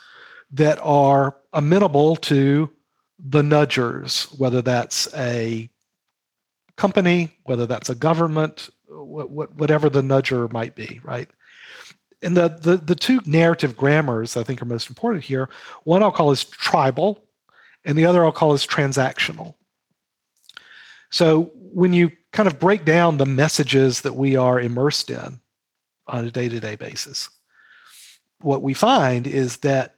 that 0.50 0.78
are 0.82 1.36
amenable 1.52 2.16
to 2.16 2.70
the 3.18 3.42
nudgers, 3.42 4.26
whether 4.38 4.62
that's 4.62 5.12
a 5.14 5.68
company, 6.76 7.36
whether 7.44 7.66
that's 7.66 7.90
a 7.90 7.94
government, 7.94 8.70
whatever 8.88 9.90
the 9.90 10.00
nudger 10.00 10.50
might 10.52 10.74
be, 10.74 11.00
right? 11.02 11.28
And 12.22 12.36
the, 12.36 12.48
the, 12.48 12.76
the 12.76 12.94
two 12.96 13.20
narrative 13.26 13.76
grammars 13.76 14.36
I 14.36 14.42
think 14.42 14.60
are 14.60 14.64
most 14.66 14.88
important 14.88 15.24
here, 15.24 15.48
one 15.84 16.02
I'll 16.02 16.10
call 16.10 16.32
is 16.32 16.44
tribal, 16.44 17.24
and 17.84 17.96
the 17.96 18.06
other 18.06 18.24
I'll 18.24 18.32
call 18.32 18.54
is 18.54 18.66
transactional. 18.66 19.54
So 21.10 21.52
when 21.54 21.92
you 21.92 22.10
kind 22.32 22.48
of 22.48 22.58
break 22.58 22.84
down 22.84 23.16
the 23.16 23.26
messages 23.26 24.00
that 24.02 24.16
we 24.16 24.36
are 24.36 24.60
immersed 24.60 25.10
in 25.10 25.40
on 26.06 26.24
a 26.24 26.30
day-to-day 26.30 26.76
basis, 26.76 27.30
what 28.40 28.62
we 28.62 28.74
find 28.74 29.26
is 29.26 29.58
that 29.58 29.94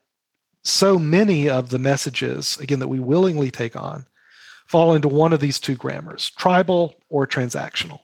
so 0.63 0.99
many 0.99 1.49
of 1.49 1.71
the 1.71 1.79
messages, 1.79 2.59
again, 2.59 2.81
that 2.81 2.89
we 2.89 3.01
willingly 3.01 3.51
take 3.51 3.77
on, 3.77 4.07
fall 4.67 4.95
into 4.95 5.09
one 5.09 5.33
of 5.33 5.41
these 5.41 5.59
two 5.59 5.75
grammars, 5.75 6.31
tribal 6.31 6.95
or 7.09 7.27
transactional. 7.27 8.01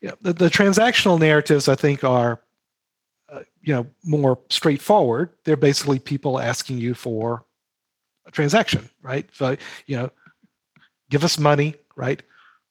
The, 0.00 0.32
the 0.32 0.48
transactional 0.48 1.20
narratives, 1.20 1.68
I 1.68 1.74
think, 1.74 2.04
are 2.04 2.40
uh, 3.30 3.42
you 3.60 3.74
know 3.74 3.86
more 4.04 4.38
straightforward. 4.48 5.30
They're 5.44 5.56
basically 5.56 5.98
people 5.98 6.40
asking 6.40 6.78
you 6.78 6.94
for 6.94 7.44
a 8.26 8.30
transaction, 8.30 8.88
right? 9.02 9.28
So 9.32 9.56
you 9.86 9.96
know, 9.96 10.10
give 11.10 11.24
us 11.24 11.38
money, 11.38 11.74
right? 11.96 12.22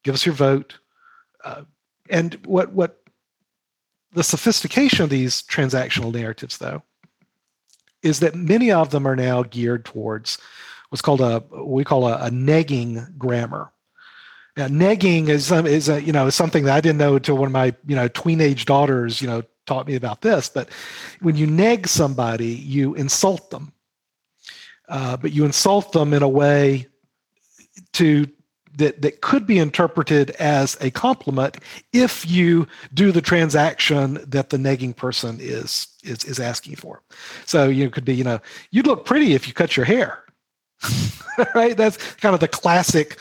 Give 0.04 0.15
us 0.15 0.26
your 0.26 0.36
vote. 0.36 0.80
Uh, 1.43 1.63
and 2.10 2.36
what 2.46 2.72
what 2.74 3.04
the 4.13 4.24
sophistication 4.24 5.04
of 5.04 5.10
these 5.10 5.43
transactional 5.43 6.13
narratives, 6.13 6.58
though, 6.58 6.82
is 8.02 8.20
that 8.20 8.36
many 8.36 8.72
of 8.72 8.89
them 8.89 9.08
are 9.08 9.15
now 9.15 9.43
geared 9.43 9.86
towards 9.86 10.38
what's 10.89 11.02
called 11.02 11.22
a 11.22 11.43
we 11.63 11.84
call 11.84 12.08
a, 12.08 12.15
a 12.26 12.30
negging 12.30 13.17
grammar. 13.17 13.72
Now, 14.58 14.67
negging 14.67 15.30
is 15.30 15.52
is 15.52 15.88
a, 15.88 16.02
you 16.02 16.12
know 16.12 16.32
something 16.32 16.63
that 16.63 16.76
I 16.76 16.82
didn't 16.82 16.98
know 16.98 17.15
until 17.15 17.38
one 17.38 17.46
of 17.46 17.52
my 17.52 17.76
you 17.86 17.96
know 17.96 18.08
tween-age 18.08 18.65
daughters 18.65 19.22
you 19.22 19.28
know 19.28 19.43
taught 19.67 19.86
me 19.86 19.96
about 19.96 20.22
this. 20.22 20.50
But 20.50 20.70
when 21.22 21.36
you 21.36 21.46
neg 21.46 21.88
somebody, 21.88 22.48
you 22.48 22.96
insult 22.96 23.52
them, 23.52 23.72
uh, 24.89 25.15
but 25.17 25.32
you 25.32 25.46
insult 25.46 25.91
them 25.91 26.12
in 26.12 26.24
a 26.24 26.28
way 26.28 26.88
to 27.93 28.28
that 28.78 29.04
that 29.04 29.22
could 29.22 29.46
be 29.46 29.60
interpreted 29.60 30.32
as 30.32 30.76
a 30.82 30.89
compliment 30.89 31.58
if 31.93 32.28
you 32.28 32.67
do 32.96 33.12
the 33.12 33.22
transaction 33.22 34.20
that 34.26 34.50
the 34.50 34.58
negging 34.58 34.96
person 34.96 35.38
is 35.39 35.88
is 36.04 36.24
is 36.24 36.39
asking 36.39 36.78
for. 36.78 37.04
So 37.46 37.70
you 37.70 37.91
could 37.91 38.06
be 38.06 38.15
you 38.15 38.24
know 38.24 38.39
you'd 38.72 38.88
look 38.88 39.06
pretty 39.06 39.36
if 39.36 39.48
you 39.48 39.54
cut 39.54 39.78
your 39.78 39.86
hair, 39.86 40.24
right? 41.54 41.78
That's 41.78 41.98
kind 42.15 42.34
of 42.34 42.39
the 42.39 42.48
classic 42.48 43.20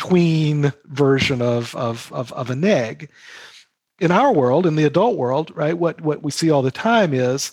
tween 0.00 0.72
version 0.86 1.40
of 1.40 1.74
of 1.76 2.12
of, 2.12 2.32
of 2.32 2.50
a 2.50 2.56
neg. 2.56 3.08
In 4.00 4.10
our 4.10 4.32
world, 4.32 4.66
in 4.66 4.76
the 4.76 4.84
adult 4.84 5.16
world, 5.16 5.52
right? 5.54 5.76
What 5.76 6.00
what 6.00 6.22
we 6.22 6.30
see 6.30 6.50
all 6.50 6.62
the 6.62 6.70
time 6.70 7.14
is 7.14 7.52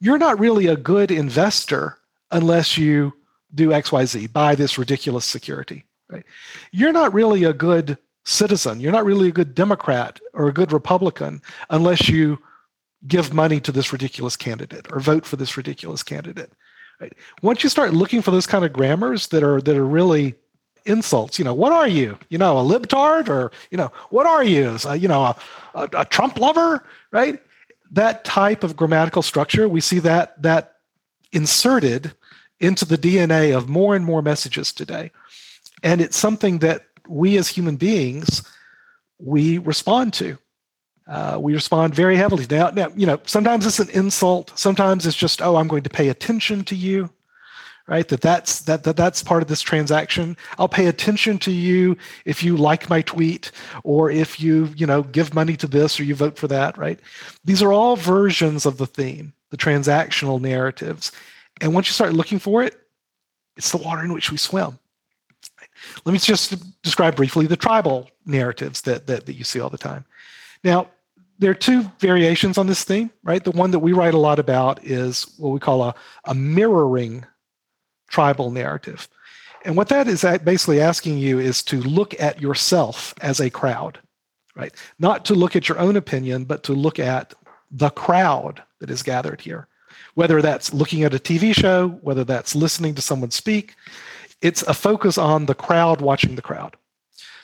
you're 0.00 0.18
not 0.18 0.38
really 0.38 0.66
a 0.66 0.76
good 0.76 1.10
investor 1.10 1.96
unless 2.30 2.76
you 2.76 3.14
do 3.54 3.68
XYZ, 3.68 4.32
buy 4.32 4.54
this 4.54 4.76
ridiculous 4.76 5.24
security 5.24 5.86
Right? 6.08 6.24
You're 6.70 6.92
not 6.92 7.12
really 7.12 7.44
a 7.44 7.52
good 7.52 7.98
citizen. 8.24 8.80
You're 8.80 8.92
not 8.92 9.04
really 9.04 9.28
a 9.28 9.32
good 9.32 9.54
Democrat 9.54 10.20
or 10.32 10.48
a 10.48 10.52
good 10.52 10.72
Republican 10.72 11.42
unless 11.70 12.08
you 12.08 12.38
give 13.06 13.32
money 13.32 13.60
to 13.60 13.72
this 13.72 13.92
ridiculous 13.92 14.36
candidate 14.36 14.86
or 14.92 15.00
vote 15.00 15.26
for 15.26 15.36
this 15.36 15.56
ridiculous 15.56 16.02
candidate. 16.02 16.52
Right? 17.00 17.12
Once 17.42 17.62
you 17.62 17.68
start 17.68 17.92
looking 17.92 18.22
for 18.22 18.30
those 18.30 18.46
kind 18.46 18.64
of 18.64 18.72
grammars 18.72 19.28
that 19.28 19.42
are 19.42 19.60
that 19.62 19.76
are 19.76 19.86
really 19.86 20.34
insults, 20.86 21.38
you 21.38 21.44
know, 21.44 21.54
what 21.54 21.72
are 21.72 21.88
you? 21.88 22.18
You 22.28 22.38
know, 22.38 22.58
a 22.58 22.62
libtard 22.62 23.28
or 23.28 23.52
you 23.70 23.78
know, 23.78 23.92
what 24.10 24.26
are 24.26 24.44
you? 24.44 24.76
A, 24.86 24.96
you 24.96 25.08
know, 25.08 25.22
a, 25.22 25.36
a, 25.74 25.88
a 25.98 26.04
Trump 26.04 26.38
lover, 26.38 26.84
right? 27.10 27.42
That 27.90 28.24
type 28.24 28.64
of 28.64 28.76
grammatical 28.76 29.22
structure, 29.22 29.68
we 29.68 29.80
see 29.80 29.98
that 30.00 30.40
that 30.42 30.76
inserted 31.32 32.12
into 32.60 32.84
the 32.84 32.96
DNA 32.96 33.56
of 33.56 33.68
more 33.68 33.94
and 33.94 34.04
more 34.04 34.22
messages 34.22 34.72
today 34.72 35.10
and 35.82 36.00
it's 36.00 36.16
something 36.16 36.58
that 36.58 36.86
we 37.08 37.36
as 37.36 37.48
human 37.48 37.76
beings 37.76 38.42
we 39.18 39.58
respond 39.58 40.12
to 40.12 40.36
uh, 41.08 41.38
we 41.40 41.54
respond 41.54 41.94
very 41.94 42.16
heavily 42.16 42.46
now, 42.50 42.70
now 42.70 42.88
you 42.96 43.06
know 43.06 43.20
sometimes 43.24 43.66
it's 43.66 43.78
an 43.78 43.90
insult 43.90 44.52
sometimes 44.56 45.06
it's 45.06 45.16
just 45.16 45.40
oh 45.42 45.56
i'm 45.56 45.68
going 45.68 45.82
to 45.82 45.90
pay 45.90 46.08
attention 46.08 46.64
to 46.64 46.74
you 46.74 47.08
right? 47.88 48.08
That 48.08 48.20
that's 48.20 48.60
that, 48.62 48.84
that 48.84 48.96
that's 48.96 49.22
part 49.22 49.42
of 49.42 49.48
this 49.48 49.62
transaction. 49.62 50.36
I'll 50.58 50.68
pay 50.68 50.86
attention 50.86 51.38
to 51.40 51.52
you 51.52 51.96
if 52.24 52.42
you 52.42 52.56
like 52.56 52.90
my 52.90 53.02
tweet 53.02 53.52
or 53.84 54.10
if 54.10 54.40
you 54.40 54.70
you 54.76 54.86
know 54.86 55.02
give 55.02 55.34
money 55.34 55.56
to 55.56 55.66
this 55.66 55.98
or 56.00 56.04
you 56.04 56.14
vote 56.14 56.36
for 56.36 56.48
that 56.48 56.76
right? 56.76 56.98
These 57.44 57.62
are 57.62 57.72
all 57.72 57.96
versions 57.96 58.66
of 58.66 58.78
the 58.78 58.86
theme 58.86 59.32
the 59.50 59.56
transactional 59.56 60.40
narratives. 60.40 61.12
And 61.60 61.72
once 61.72 61.88
you 61.88 61.92
start 61.92 62.12
looking 62.12 62.38
for 62.38 62.62
it 62.62 62.76
it's 63.56 63.70
the 63.70 63.78
water 63.78 64.04
in 64.04 64.12
which 64.12 64.30
we 64.30 64.36
swim. 64.36 64.78
Let 66.04 66.12
me 66.12 66.18
just 66.18 66.82
describe 66.82 67.16
briefly 67.16 67.46
the 67.46 67.56
tribal 67.56 68.10
narratives 68.24 68.82
that, 68.82 69.06
that, 69.06 69.26
that 69.26 69.34
you 69.34 69.44
see 69.44 69.60
all 69.60 69.70
the 69.70 69.78
time. 69.78 70.04
Now, 70.64 70.88
there 71.38 71.50
are 71.50 71.54
two 71.54 71.82
variations 71.98 72.58
on 72.58 72.66
this 72.66 72.84
theme, 72.84 73.10
right? 73.22 73.44
The 73.44 73.50
one 73.50 73.70
that 73.70 73.78
we 73.78 73.92
write 73.92 74.14
a 74.14 74.18
lot 74.18 74.38
about 74.38 74.84
is 74.84 75.26
what 75.38 75.50
we 75.50 75.60
call 75.60 75.82
a, 75.82 75.94
a 76.24 76.34
mirroring 76.34 77.24
tribal 78.08 78.50
narrative. 78.50 79.08
And 79.64 79.76
what 79.76 79.88
that 79.88 80.06
is 80.06 80.22
basically 80.44 80.80
asking 80.80 81.18
you 81.18 81.40
is 81.40 81.62
to 81.64 81.80
look 81.80 82.18
at 82.20 82.40
yourself 82.40 83.14
as 83.20 83.40
a 83.40 83.50
crowd, 83.50 83.98
right? 84.54 84.72
Not 84.98 85.24
to 85.26 85.34
look 85.34 85.56
at 85.56 85.68
your 85.68 85.78
own 85.78 85.96
opinion, 85.96 86.44
but 86.44 86.62
to 86.64 86.72
look 86.72 86.98
at 86.98 87.34
the 87.70 87.90
crowd 87.90 88.62
that 88.80 88.90
is 88.90 89.02
gathered 89.02 89.40
here. 89.40 89.66
Whether 90.14 90.40
that's 90.40 90.72
looking 90.72 91.02
at 91.02 91.14
a 91.14 91.18
TV 91.18 91.54
show, 91.54 91.88
whether 92.02 92.24
that's 92.24 92.54
listening 92.54 92.94
to 92.94 93.02
someone 93.02 93.30
speak, 93.30 93.74
it's 94.40 94.62
a 94.62 94.74
focus 94.74 95.18
on 95.18 95.46
the 95.46 95.54
crowd 95.54 96.00
watching 96.00 96.36
the 96.36 96.42
crowd. 96.42 96.76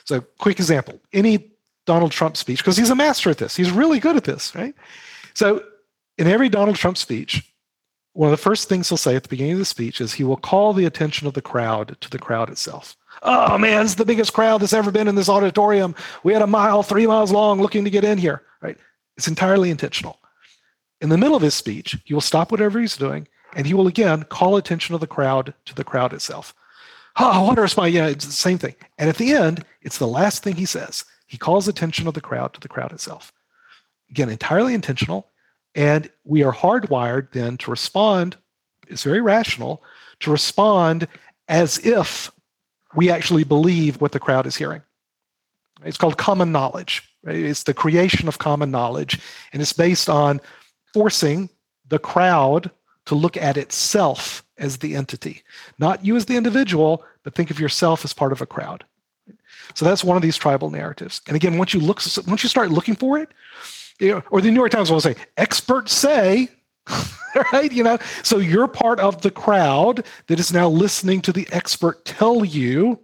So, 0.05 0.21
quick 0.39 0.59
example 0.59 0.99
any 1.11 1.51
Donald 1.85 2.11
Trump 2.11 2.37
speech, 2.37 2.59
because 2.59 2.77
he's 2.77 2.89
a 2.89 2.95
master 2.95 3.29
at 3.29 3.37
this, 3.37 3.55
he's 3.55 3.71
really 3.71 3.99
good 3.99 4.15
at 4.15 4.23
this, 4.23 4.55
right? 4.55 4.73
So, 5.33 5.63
in 6.17 6.27
every 6.27 6.49
Donald 6.49 6.77
Trump 6.77 6.97
speech, 6.97 7.52
one 8.13 8.29
of 8.29 8.31
the 8.31 8.43
first 8.43 8.69
things 8.69 8.89
he'll 8.89 8.97
say 8.97 9.15
at 9.15 9.23
the 9.23 9.29
beginning 9.29 9.53
of 9.53 9.59
the 9.59 9.65
speech 9.65 9.99
is 9.99 10.13
he 10.13 10.23
will 10.23 10.37
call 10.37 10.73
the 10.73 10.85
attention 10.85 11.27
of 11.27 11.33
the 11.33 11.41
crowd 11.41 11.97
to 11.99 12.09
the 12.09 12.19
crowd 12.19 12.49
itself. 12.49 12.95
Oh 13.23 13.57
man, 13.57 13.83
it's 13.83 13.95
the 13.95 14.05
biggest 14.05 14.33
crowd 14.33 14.61
that's 14.61 14.73
ever 14.73 14.91
been 14.91 15.07
in 15.07 15.15
this 15.15 15.29
auditorium. 15.29 15.95
We 16.23 16.33
had 16.33 16.41
a 16.41 16.47
mile, 16.47 16.83
three 16.83 17.07
miles 17.07 17.31
long 17.31 17.59
looking 17.59 17.83
to 17.83 17.89
get 17.89 18.03
in 18.03 18.17
here, 18.17 18.43
right? 18.61 18.77
It's 19.17 19.27
entirely 19.27 19.71
intentional. 19.71 20.19
In 21.01 21.09
the 21.09 21.17
middle 21.17 21.35
of 21.35 21.41
his 21.41 21.53
speech, 21.53 21.97
he 22.05 22.13
will 22.13 22.21
stop 22.21 22.51
whatever 22.51 22.79
he's 22.79 22.97
doing 22.97 23.27
and 23.55 23.65
he 23.65 23.73
will 23.73 23.87
again 23.87 24.23
call 24.23 24.57
attention 24.57 24.95
of 24.95 25.01
the 25.01 25.07
crowd 25.07 25.53
to 25.65 25.75
the 25.75 25.83
crowd 25.83 26.13
itself. 26.13 26.53
Oh, 27.17 27.43
wonder 27.43 27.63
if 27.63 27.77
my, 27.77 27.87
yeah, 27.87 28.07
it's 28.07 28.25
the 28.25 28.31
same 28.31 28.57
thing. 28.57 28.75
And 28.97 29.09
at 29.09 29.17
the 29.17 29.33
end, 29.33 29.65
it's 29.81 29.99
the 29.99 30.07
last 30.07 30.43
thing 30.43 30.55
he 30.55 30.65
says. 30.65 31.05
He 31.27 31.37
calls 31.37 31.67
attention 31.67 32.07
of 32.07 32.15
the 32.15 32.21
crowd 32.21 32.53
to 32.53 32.59
the 32.59 32.67
crowd 32.67 32.91
itself. 32.91 33.31
Again, 34.09 34.29
entirely 34.29 34.73
intentional. 34.73 35.29
And 35.75 36.09
we 36.23 36.43
are 36.43 36.53
hardwired 36.53 37.31
then 37.31 37.57
to 37.57 37.71
respond, 37.71 38.37
it's 38.87 39.03
very 39.03 39.21
rational, 39.21 39.83
to 40.19 40.31
respond 40.31 41.07
as 41.47 41.79
if 41.79 42.31
we 42.95 43.09
actually 43.09 43.43
believe 43.43 43.99
what 43.99 44.11
the 44.11 44.19
crowd 44.19 44.45
is 44.45 44.55
hearing. 44.55 44.81
It's 45.83 45.97
called 45.97 46.17
common 46.17 46.51
knowledge. 46.51 47.01
Right? 47.23 47.37
It's 47.37 47.63
the 47.63 47.73
creation 47.73 48.27
of 48.27 48.37
common 48.37 48.69
knowledge, 48.69 49.19
and 49.51 49.61
it's 49.61 49.73
based 49.73 50.09
on 50.09 50.41
forcing 50.93 51.49
the 51.87 51.99
crowd 51.99 52.69
to 53.05 53.15
look 53.15 53.35
at 53.35 53.57
itself 53.57 54.43
as 54.57 54.77
the 54.77 54.95
entity, 54.95 55.43
not 55.79 56.05
you 56.05 56.15
as 56.15 56.25
the 56.25 56.37
individual, 56.37 57.03
but 57.23 57.33
think 57.33 57.49
of 57.49 57.59
yourself 57.59 58.05
as 58.05 58.13
part 58.13 58.31
of 58.31 58.41
a 58.41 58.45
crowd. 58.45 58.85
So 59.73 59.85
that's 59.85 60.03
one 60.03 60.15
of 60.15 60.21
these 60.23 60.37
tribal 60.37 60.69
narratives. 60.69 61.21
And 61.27 61.35
again, 61.35 61.57
once 61.57 61.73
you 61.73 61.79
look, 61.79 62.01
once 62.27 62.43
you 62.43 62.49
start 62.49 62.71
looking 62.71 62.95
for 62.95 63.17
it, 63.17 63.29
or 64.11 64.41
the 64.41 64.49
New 64.49 64.59
York 64.59 64.71
Times 64.71 64.91
will 64.91 65.01
say, 65.01 65.15
experts 65.37 65.93
say, 65.93 66.49
right? 67.53 67.71
You 67.71 67.83
know, 67.83 67.97
so 68.23 68.37
you're 68.37 68.67
part 68.67 68.99
of 68.99 69.21
the 69.21 69.31
crowd 69.31 70.05
that 70.27 70.39
is 70.39 70.51
now 70.51 70.67
listening 70.67 71.21
to 71.21 71.31
the 71.31 71.47
expert 71.51 72.05
tell 72.05 72.43
you 72.43 72.99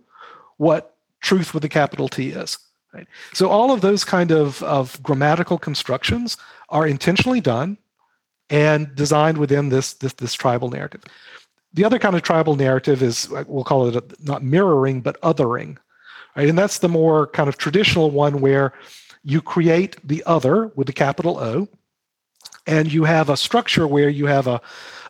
what 0.58 0.96
truth 1.22 1.54
with 1.54 1.64
a 1.64 1.70
capital 1.70 2.08
T 2.08 2.30
is. 2.30 2.58
Right? 2.94 3.08
So 3.34 3.50
all 3.50 3.72
of 3.72 3.82
those 3.82 4.04
kind 4.04 4.32
of, 4.32 4.64
of 4.64 5.02
grammatical 5.04 5.58
constructions 5.58 6.38
are 6.70 6.88
intentionally 6.88 7.42
done 7.42 7.78
and 8.50 8.94
designed 8.96 9.38
within 9.38 9.70
this, 9.70 9.94
this, 9.94 10.14
this 10.14 10.34
tribal 10.34 10.70
narrative. 10.70 11.04
The 11.74 11.86
other 11.86 12.00
kind 12.00 12.16
of 12.16 12.24
tribal 12.24 12.56
narrative 12.56 13.04
is 13.04 13.32
uh, 13.32 13.44
we'll 13.48 13.64
call 13.64 13.88
it 13.88 13.96
a, 13.96 14.04
not 14.24 14.44
mirroring 14.44 15.02
but 15.02 15.22
othering, 15.22 15.78
right? 16.36 16.50
And 16.50 16.58
that's 16.58 16.80
the 16.80 16.90
more 16.90 17.28
kind 17.28 17.48
of 17.48 17.58
traditional 17.58 18.10
one 18.10 18.42
where 18.42 18.74
you 19.24 19.42
create 19.42 19.96
the 20.08 20.24
other 20.26 20.68
with 20.76 20.88
the 20.88 20.94
capital 20.94 21.40
O, 21.40 21.68
and 22.66 22.92
you 22.92 23.04
have 23.04 23.30
a 23.30 23.38
structure 23.38 23.88
where 23.88 24.10
you 24.10 24.28
have 24.28 24.48
a, 24.48 24.62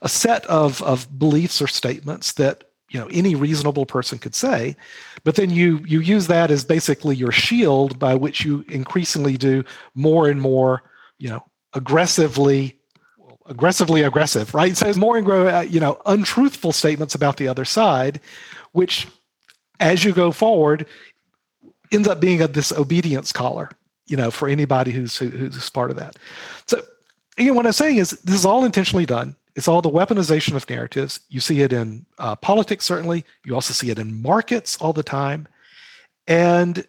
a 0.02 0.10
set 0.10 0.46
of, 0.46 0.82
of 0.84 1.20
beliefs 1.20 1.62
or 1.62 1.68
statements 1.68 2.34
that 2.34 2.64
you 2.90 3.00
know 3.00 3.08
any 3.12 3.36
reasonable 3.36 3.86
person 3.86 4.18
could 4.18 4.34
say 4.34 4.76
but 5.24 5.36
then 5.36 5.50
you 5.50 5.80
you 5.86 6.00
use 6.00 6.28
that 6.28 6.50
as 6.50 6.66
basically 6.66 7.16
your 7.16 7.32
shield 7.32 8.00
by 8.00 8.16
which 8.16 8.44
you 8.44 8.66
increasingly 8.68 9.38
do 9.38 9.64
more 9.94 10.28
and 10.28 10.42
more 10.42 10.82
you 11.20 11.30
know 11.30 11.44
aggressively 11.74 12.80
aggressively 13.46 14.04
aggressive 14.04 14.54
right? 14.54 14.76
So 14.76 14.88
it's 14.88 14.98
more 14.98 15.18
and 15.18 15.30
uh, 15.30 15.66
you 15.68 15.80
know 15.80 16.02
untruthful 16.06 16.72
statements 16.72 17.16
about 17.16 17.38
the 17.38 17.48
other 17.48 17.66
side 17.66 18.20
which 18.72 19.08
as 19.80 20.04
you 20.04 20.14
go 20.14 20.32
forward 20.32 20.88
ends 21.92 22.08
up 22.08 22.20
being 22.20 22.42
a 22.42 22.48
disobedience 22.48 23.32
collar 23.32 23.70
you 24.10 24.18
know 24.18 24.32
for 24.32 24.50
anybody 24.50 24.92
who's 24.92 25.18
who's 25.18 25.70
part 25.70 25.92
of 25.92 25.98
that 25.98 26.18
so 26.68 26.82
again 27.38 27.56
what 27.56 27.66
i'm 27.66 27.72
saying 27.72 27.98
is 27.98 28.12
this 28.12 28.36
is 28.36 28.46
all 28.46 28.66
intentionally 28.66 29.06
done 29.06 29.36
it's 29.60 29.68
all 29.68 29.82
the 29.82 29.90
weaponization 29.90 30.56
of 30.56 30.70
narratives. 30.70 31.20
You 31.28 31.42
see 31.42 31.62
it 31.62 31.74
in 31.74 32.06
uh, 32.18 32.38
politics, 32.38 32.86
certainly. 32.86 33.26
You 33.44 33.56
also 33.56 33.74
see 33.74 33.90
it 33.90 34.00
in 34.00 34.22
markets 34.22 34.78
all 34.78 34.94
the 34.94 35.04
time. 35.04 35.50
And 36.28 36.88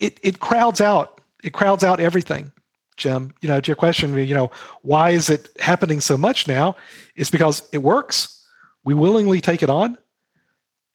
it, 0.00 0.18
it 0.22 0.40
crowds 0.40 0.80
out, 0.80 1.20
it 1.42 1.52
crowds 1.52 1.84
out 1.84 2.00
everything. 2.00 2.52
Cem, 2.96 3.34
you 3.42 3.50
know, 3.50 3.60
to 3.60 3.68
your 3.68 3.76
question, 3.76 4.16
you 4.16 4.34
know, 4.34 4.50
why 4.80 5.10
is 5.10 5.28
it 5.28 5.50
happening 5.60 6.00
so 6.00 6.16
much 6.16 6.48
now? 6.48 6.74
It's 7.16 7.30
because 7.30 7.68
it 7.70 7.82
works. 7.82 8.46
We 8.84 8.94
willingly 8.94 9.42
take 9.42 9.62
it 9.62 9.68
on. 9.68 9.98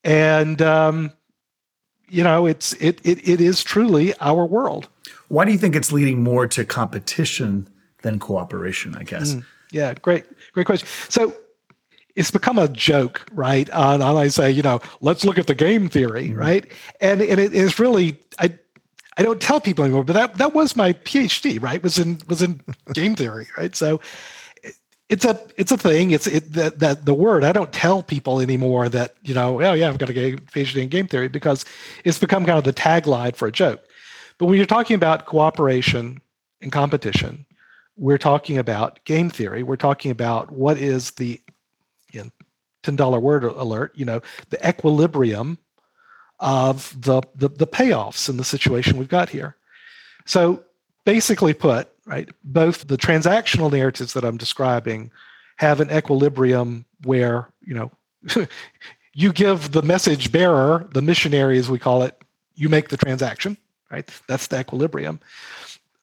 And, 0.03 0.59
um, 0.61 1.11
you 2.07 2.23
know, 2.23 2.47
it's 2.47 2.73
it, 2.73 2.99
it 3.03 3.29
it 3.29 3.41
is 3.41 3.63
truly 3.63 4.15
our 4.21 4.43
world. 4.43 4.87
Why 5.29 5.45
do 5.45 5.51
you 5.51 5.57
think 5.57 5.75
it's 5.75 5.91
leading 5.91 6.23
more 6.23 6.47
to 6.47 6.65
competition 6.65 7.67
than 8.01 8.19
cooperation? 8.19 8.95
I 8.95 9.03
guess. 9.03 9.33
Mm, 9.33 9.45
yeah, 9.71 9.93
great. 9.93 10.25
Great 10.53 10.65
question. 10.65 10.87
So 11.07 11.33
it's 12.15 12.31
become 12.31 12.59
a 12.59 12.67
joke, 12.67 13.25
right? 13.31 13.69
On, 13.69 14.01
on 14.01 14.17
I 14.17 14.27
say, 14.27 14.51
you 14.51 14.61
know, 14.61 14.81
let's 14.99 15.23
look 15.23 15.37
at 15.37 15.47
the 15.47 15.55
game 15.55 15.87
theory, 15.87 16.29
mm-hmm. 16.29 16.39
right? 16.39 16.71
And 16.99 17.21
and 17.21 17.39
it 17.39 17.53
is 17.53 17.79
really 17.79 18.19
I 18.39 18.57
I 19.17 19.23
don't 19.23 19.41
tell 19.41 19.61
people 19.61 19.85
anymore, 19.85 20.03
but 20.03 20.13
that 20.13 20.37
that 20.37 20.53
was 20.53 20.75
my 20.75 20.93
PhD, 20.93 21.61
right? 21.61 21.81
Was 21.81 21.97
in 21.97 22.19
was 22.27 22.41
in 22.41 22.61
game 22.93 23.15
theory, 23.15 23.47
right? 23.57 23.75
So 23.75 24.01
it's 25.09 25.25
a 25.25 25.39
it's 25.57 25.71
a 25.71 25.77
thing. 25.77 26.11
It's 26.11 26.27
it 26.27 26.53
that 26.53 26.79
that 26.79 27.05
the 27.05 27.13
word. 27.13 27.43
I 27.43 27.51
don't 27.51 27.73
tell 27.73 28.03
people 28.03 28.39
anymore 28.39 28.89
that 28.89 29.15
you 29.23 29.33
know, 29.33 29.61
oh 29.61 29.73
yeah, 29.73 29.89
I've 29.89 29.97
got 29.97 30.09
a 30.09 30.13
PhD 30.13 30.83
in 30.83 30.89
game 30.89 31.07
theory 31.07 31.27
because 31.27 31.65
it's 32.05 32.19
become 32.19 32.45
kind 32.45 32.57
of 32.57 32.63
the 32.63 32.73
tagline 32.73 33.35
for 33.35 33.47
a 33.47 33.51
joke. 33.51 33.83
But 34.39 34.47
when 34.47 34.57
you're 34.57 34.65
talking 34.65 34.95
about 34.95 35.27
cooperation 35.27 36.21
and 36.61 36.71
competition, 36.71 37.45
we're 37.97 38.17
talking 38.17 38.57
about 38.57 39.03
game 39.03 39.29
theory. 39.29 39.61
We're 39.61 39.75
talking 39.75 40.09
about 40.09 40.51
what 40.51 40.77
is 40.77 41.11
the 41.11 41.39
you 42.11 42.23
know, 42.23 42.29
$10 42.83 43.21
word 43.21 43.43
alert, 43.43 43.91
you 43.95 44.05
know, 44.05 44.21
the 44.49 44.67
equilibrium 44.67 45.59
of 46.39 46.95
the, 46.99 47.21
the, 47.35 47.49
the 47.49 47.67
payoffs 47.67 48.29
in 48.29 48.37
the 48.37 48.43
situation 48.43 48.97
we've 48.97 49.09
got 49.09 49.29
here. 49.29 49.57
So 50.25 50.63
basically 51.03 51.53
put, 51.53 51.89
right, 52.05 52.29
both 52.43 52.87
the 52.87 52.97
transactional 52.97 53.71
narratives 53.71 54.13
that 54.13 54.23
I'm 54.23 54.37
describing 54.37 55.11
have 55.57 55.81
an 55.81 55.91
equilibrium 55.91 56.85
where, 57.03 57.49
you 57.61 57.73
know, 57.73 57.91
you 59.13 59.33
give 59.33 59.73
the 59.73 59.81
message 59.81 60.31
bearer, 60.31 60.87
the 60.93 61.01
missionary 61.01 61.57
as 61.57 61.69
we 61.69 61.79
call 61.79 62.03
it, 62.03 62.23
you 62.55 62.69
make 62.69 62.87
the 62.87 62.97
transaction, 62.97 63.57
right? 63.91 64.09
That's 64.27 64.47
the 64.47 64.59
equilibrium. 64.59 65.19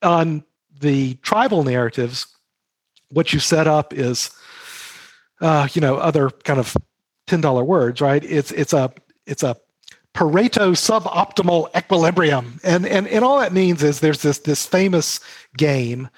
On 0.03 0.44
the 0.81 1.14
tribal 1.16 1.64
narratives, 1.64 2.27
what 3.09 3.33
you 3.33 3.38
set 3.38 3.66
up 3.66 3.92
is, 3.92 4.31
uh, 5.40 5.68
you 5.72 5.81
know, 5.81 5.96
other 5.96 6.31
kind 6.31 6.59
of 6.59 6.77
ten 7.27 7.40
dollar 7.40 7.64
words, 7.64 8.01
right? 8.01 8.22
It's 8.25 8.51
it's 8.53 8.72
a 8.72 8.92
it's 9.27 9.42
a 9.42 9.57
Pareto 10.14 10.72
suboptimal 10.72 11.77
equilibrium, 11.77 12.59
and 12.64 12.87
and 12.87 13.07
and 13.07 13.25
all 13.25 13.38
that 13.38 13.53
means 13.53 13.83
is 13.83 14.01
there's 14.01 14.22
this 14.22 14.38
this 14.38 14.66
famous 14.66 15.20
game 15.57 16.09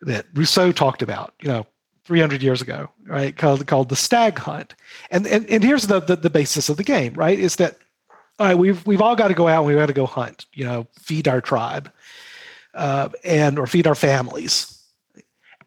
that 0.00 0.26
Rousseau 0.34 0.72
talked 0.72 1.02
about, 1.02 1.34
you 1.40 1.48
know, 1.48 1.66
300 2.04 2.42
years 2.42 2.60
ago, 2.60 2.90
right? 3.06 3.36
Called 3.36 3.66
called 3.66 3.88
the 3.88 3.96
stag 3.96 4.38
hunt, 4.38 4.74
and 5.10 5.26
and 5.26 5.48
and 5.48 5.62
here's 5.62 5.86
the 5.86 6.00
the, 6.00 6.16
the 6.16 6.30
basis 6.30 6.68
of 6.68 6.76
the 6.76 6.84
game, 6.84 7.14
right? 7.14 7.38
Is 7.38 7.56
that 7.56 7.78
all 8.38 8.46
right? 8.46 8.58
We've 8.58 8.84
we've 8.86 9.00
all 9.00 9.16
got 9.16 9.28
to 9.28 9.34
go 9.34 9.48
out 9.48 9.58
and 9.58 9.66
we've 9.66 9.76
got 9.76 9.86
to 9.86 9.92
go 9.92 10.06
hunt, 10.06 10.46
you 10.52 10.64
know, 10.64 10.86
feed 11.00 11.28
our 11.28 11.40
tribe, 11.40 11.92
uh, 12.74 13.08
and 13.22 13.58
or 13.58 13.66
feed 13.66 13.86
our 13.86 13.94
families. 13.94 14.82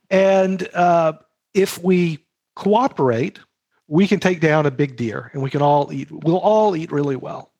And 0.10 0.68
uh, 0.74 1.14
if 1.54 1.82
we 1.84 2.20
cooperate, 2.56 3.40
we 3.88 4.08
can 4.08 4.20
take 4.20 4.42
down 4.42 4.66
a 4.66 4.72
big 4.72 4.96
deer, 4.96 5.30
and 5.34 5.42
we 5.42 5.50
can 5.50 5.62
all 5.62 5.92
eat. 5.94 6.10
We'll 6.12 6.38
all 6.38 6.76
eat 6.76 6.92
really 6.92 7.16
well. 7.16 7.52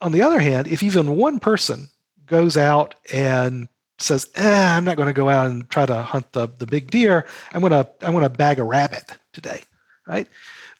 On 0.00 0.12
the 0.12 0.22
other 0.22 0.40
hand, 0.40 0.66
if 0.66 0.82
even 0.82 1.16
one 1.16 1.38
person 1.38 1.88
goes 2.26 2.56
out 2.56 2.94
and 3.12 3.68
says, 3.98 4.28
eh, 4.34 4.76
"I'm 4.76 4.84
not 4.84 4.96
going 4.96 5.08
to 5.08 5.12
go 5.12 5.28
out 5.28 5.46
and 5.46 5.68
try 5.70 5.86
to 5.86 6.02
hunt 6.02 6.32
the, 6.32 6.48
the 6.58 6.66
big 6.66 6.90
deer. 6.90 7.26
I'm 7.52 7.60
going 7.60 7.72
to 7.72 7.88
I'm 8.00 8.12
going 8.12 8.22
to 8.24 8.30
bag 8.30 8.58
a 8.58 8.64
rabbit 8.64 9.04
today," 9.32 9.62
right? 10.06 10.28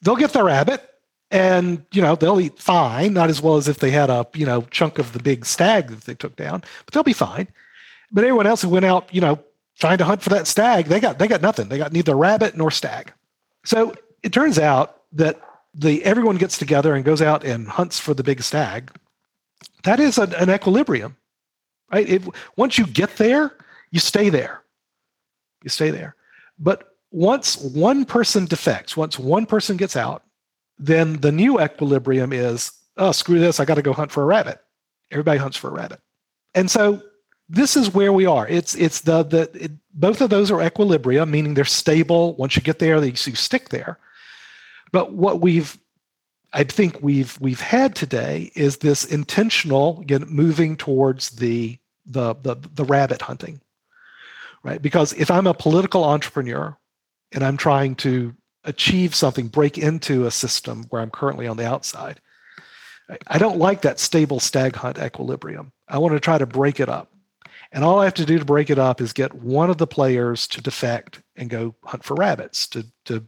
They'll 0.03 0.16
get 0.16 0.33
the 0.33 0.42
rabbit, 0.42 0.88
and 1.33 1.85
you 1.90 2.03
know 2.03 2.14
they'll 2.14 2.40
eat 2.40 2.59
fine, 2.59 3.14
not 3.14 3.31
as 3.31 3.42
well 3.42 3.57
as 3.57 3.66
if 3.66 3.79
they 3.79 3.90
had 3.90 4.11
a 4.11 4.27
you 4.35 4.47
know 4.47 4.62
chunk 4.71 4.99
of 4.99 5.12
the 5.12 5.18
big 5.18 5.45
stag 5.45 5.88
that 5.88 6.05
they 6.05 6.14
took 6.14 6.37
down, 6.37 6.62
but 6.85 6.95
they'll 6.95 7.03
be 7.03 7.14
fine. 7.14 7.49
But 8.12 8.25
everyone 8.25 8.47
else 8.47 8.62
who 8.62 8.68
went 8.68 8.85
out, 8.85 9.12
you 9.12 9.23
know, 9.23 9.40
trying 9.79 9.99
to 9.99 10.05
hunt 10.05 10.23
for 10.23 10.29
that 10.29 10.47
stag, 10.47 10.87
they 10.87 11.01
got 11.01 11.18
they 11.18 11.27
got 11.27 11.40
nothing. 11.40 11.68
They 11.68 11.79
got 11.79 11.92
neither 11.92 12.14
rabbit 12.14 12.57
nor 12.57 12.71
stag. 12.71 13.12
So 13.64 13.95
it 14.23 14.33
turns 14.33 14.59
out 14.59 15.01
that 15.12 15.40
the 15.75 16.05
everyone 16.05 16.37
gets 16.37 16.59
together 16.59 16.95
and 16.95 17.05
goes 17.05 17.23
out 17.23 17.45
and 17.45 17.66
hunts 17.66 17.99
for 17.99 18.12
the 18.12 18.23
big 18.23 18.42
stag. 18.42 18.92
That 19.85 19.99
is 19.99 20.18
an, 20.18 20.35
an 20.35 20.51
equilibrium, 20.51 21.16
right? 21.90 22.09
It, 22.09 22.23
once 22.57 22.77
you 22.77 22.87
get 22.87 23.16
there, 23.16 23.57
you 23.90 24.01
stay 24.01 24.29
there. 24.29 24.62
You 25.64 25.71
stay 25.71 25.90
there. 25.90 26.14
But 26.59 26.95
once 27.11 27.57
one 27.57 28.05
person 28.05 28.45
defects, 28.45 28.97
once 28.97 29.18
one 29.18 29.47
person 29.47 29.77
gets 29.77 29.97
out, 29.97 30.23
then 30.79 31.21
the 31.21 31.33
new 31.33 31.61
equilibrium 31.61 32.33
is, 32.33 32.73
oh, 32.97 33.13
screw 33.13 33.39
this, 33.39 33.61
I 33.61 33.65
got 33.65 33.77
to 33.77 33.83
go 33.83 33.93
hunt 33.93 34.11
for 34.11 34.23
a 34.23 34.27
rabbit. 34.27 34.61
Everybody 35.11 35.39
hunts 35.39 35.57
for 35.57 35.69
a 35.69 35.73
rabbit. 35.73 36.01
And 36.55 36.71
so 36.71 37.03
this 37.49 37.77
is 37.77 37.93
where 37.93 38.13
we 38.13 38.27
are. 38.27 38.49
It's 38.49 38.75
it's 38.75 39.03
the 39.03 39.23
the 39.23 39.51
it, 39.55 39.73
both 39.95 40.21
of 40.21 40.31
those 40.31 40.51
are 40.51 40.63
equilibrium, 40.63 41.31
meaning 41.31 41.55
they're 41.55 41.65
stable. 41.65 42.35
Once 42.37 42.57
you 42.57 42.63
get 42.63 42.79
there, 42.79 43.01
they 43.01 43.09
you 43.09 43.17
stick 43.17 43.69
there. 43.69 43.99
But 44.91 45.13
what 45.13 45.41
we've 45.41 45.79
I 46.53 46.65
think 46.65 47.03
we've 47.03 47.39
we've 47.41 47.61
had 47.61 47.95
today 47.95 48.53
is 48.55 48.79
this 48.79 49.05
intentional 49.05 50.01
again 50.01 50.25
moving 50.29 50.77
towards 50.77 51.31
the 51.31 51.79
the 52.07 52.35
the, 52.35 52.57
the 52.75 52.85
rabbit 52.85 53.23
hunting, 53.23 53.61
right? 54.63 54.81
Because 54.81 55.13
if 55.15 55.31
I'm 55.31 55.47
a 55.47 55.55
political 55.55 56.05
entrepreneur 56.05 56.77
and 57.33 57.45
I'm 57.45 57.57
trying 57.57 57.97
to 57.97 58.35
achieve 58.64 59.14
something, 59.14 59.48
break 59.48 59.79
into 59.79 60.27
a 60.27 60.31
system 60.31 60.85
where 60.90 61.03
I'm 61.03 61.11
currently 61.11 61.46
on 61.46 61.57
the 61.57 61.66
outside, 61.66 62.20
I 63.27 63.38
don't 63.38 63.59
like 63.59 63.83
that 63.83 63.98
stable 63.98 64.40
stag 64.40 64.77
hunt 64.77 64.98
equilibrium. 64.98 65.72
I 65.88 65.98
want 65.98 66.14
to 66.14 66.20
try 66.20 66.38
to 66.38 66.46
break 66.46 66.81
it 66.81 66.88
up. 66.88 67.12
And 67.72 67.85
all 67.85 68.01
I 68.01 68.05
have 68.05 68.14
to 68.14 68.27
do 68.27 68.38
to 68.38 68.44
break 68.44 68.70
it 68.70 68.79
up 68.79 69.01
is 69.01 69.12
get 69.12 69.35
one 69.35 69.70
of 69.70 69.79
the 69.79 69.87
players 69.87 70.46
to 70.48 70.61
defect 70.61 71.22
and 71.37 71.48
go 71.48 71.75
hunt 71.85 72.05
for 72.05 72.14
rabbits 72.14 72.66
to 72.68 72.87
to 73.07 73.27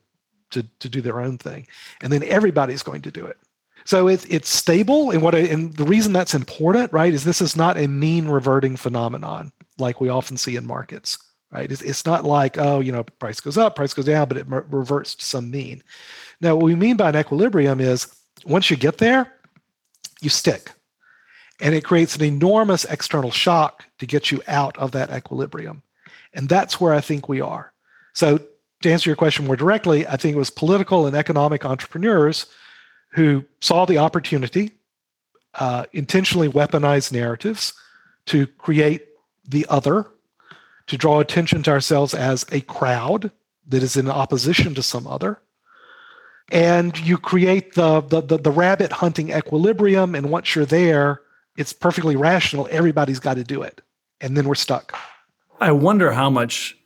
to, 0.50 0.62
to 0.78 0.88
do 0.88 1.00
their 1.00 1.20
own 1.20 1.36
thing. 1.36 1.66
And 2.00 2.12
then 2.12 2.22
everybody's 2.22 2.82
going 2.82 3.02
to 3.02 3.10
do 3.10 3.26
it. 3.26 3.36
So 3.84 4.08
it's 4.08 4.24
it's 4.26 4.48
stable, 4.48 5.10
and 5.10 5.20
what 5.20 5.34
I, 5.34 5.40
and 5.40 5.74
the 5.74 5.84
reason 5.84 6.12
that's 6.12 6.34
important, 6.34 6.92
right, 6.92 7.12
is 7.12 7.24
this 7.24 7.42
is 7.42 7.54
not 7.54 7.76
a 7.76 7.86
mean 7.86 8.28
reverting 8.28 8.76
phenomenon 8.76 9.52
like 9.78 10.00
we 10.00 10.08
often 10.08 10.36
see 10.38 10.56
in 10.56 10.66
markets, 10.66 11.18
right? 11.54 11.70
It's, 11.70 11.82
it's 11.82 12.04
not 12.04 12.24
like 12.24 12.58
oh, 12.58 12.80
you 12.80 12.92
know, 12.92 13.04
price 13.04 13.40
goes 13.40 13.56
up, 13.56 13.76
price 13.76 13.94
goes 13.94 14.06
down, 14.06 14.28
but 14.28 14.36
it 14.36 14.46
reverts 14.48 15.14
to 15.14 15.24
some 15.24 15.50
mean. 15.50 15.82
Now, 16.40 16.56
what 16.56 16.64
we 16.64 16.74
mean 16.74 16.96
by 16.96 17.08
an 17.08 17.16
equilibrium 17.16 17.80
is 17.80 18.12
once 18.44 18.70
you 18.70 18.76
get 18.76 18.98
there, 18.98 19.32
you 20.20 20.28
stick 20.28 20.72
and 21.60 21.74
it 21.74 21.84
creates 21.84 22.16
an 22.16 22.24
enormous 22.24 22.84
external 22.84 23.30
shock 23.30 23.84
to 23.98 24.06
get 24.06 24.30
you 24.30 24.42
out 24.48 24.76
of 24.76 24.92
that 24.92 25.10
equilibrium. 25.10 25.82
And 26.32 26.48
that's 26.48 26.80
where 26.80 26.92
I 26.92 27.00
think 27.00 27.28
we 27.28 27.40
are. 27.40 27.72
So, 28.12 28.40
to 28.82 28.92
answer 28.92 29.08
your 29.08 29.16
question 29.16 29.46
more 29.46 29.56
directly, 29.56 30.06
I 30.06 30.16
think 30.16 30.34
it 30.34 30.38
was 30.38 30.50
political 30.50 31.06
and 31.06 31.16
economic 31.16 31.64
entrepreneurs 31.64 32.46
who 33.12 33.44
saw 33.62 33.86
the 33.86 33.96
opportunity, 33.96 34.72
uh, 35.54 35.86
intentionally 35.92 36.50
weaponized 36.50 37.12
narratives 37.12 37.72
to 38.26 38.46
create 38.46 39.06
the 39.48 39.64
other, 39.70 40.10
to 40.86 40.96
draw 40.96 41.20
attention 41.20 41.62
to 41.64 41.70
ourselves 41.70 42.14
as 42.14 42.44
a 42.52 42.60
crowd 42.62 43.30
that 43.68 43.82
is 43.82 43.96
in 43.96 44.10
opposition 44.10 44.74
to 44.74 44.82
some 44.82 45.06
other. 45.06 45.40
And 46.52 46.98
you 46.98 47.16
create 47.16 47.74
the, 47.74 48.02
the, 48.02 48.20
the, 48.20 48.38
the 48.38 48.50
rabbit 48.50 48.92
hunting 48.92 49.30
equilibrium. 49.30 50.14
And 50.14 50.30
once 50.30 50.54
you're 50.54 50.66
there, 50.66 51.22
it's 51.56 51.72
perfectly 51.72 52.16
rational. 52.16 52.68
Everybody's 52.70 53.20
got 53.20 53.34
to 53.34 53.44
do 53.44 53.62
it. 53.62 53.80
And 54.20 54.36
then 54.36 54.46
we're 54.46 54.54
stuck. 54.54 54.94
I 55.60 55.72
wonder 55.72 56.12
how 56.12 56.28
much 56.28 56.76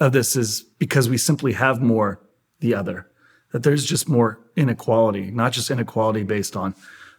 of 0.00 0.12
this 0.12 0.36
is 0.36 0.62
because 0.78 1.08
we 1.08 1.18
simply 1.18 1.52
have 1.52 1.80
more 1.80 2.20
the 2.60 2.74
other, 2.74 3.06
that 3.52 3.62
there's 3.62 3.84
just 3.84 4.08
more 4.08 4.40
inequality, 4.56 5.30
not 5.30 5.52
just 5.52 5.70
inequality 5.70 6.22
based 6.22 6.56
on 6.56 6.74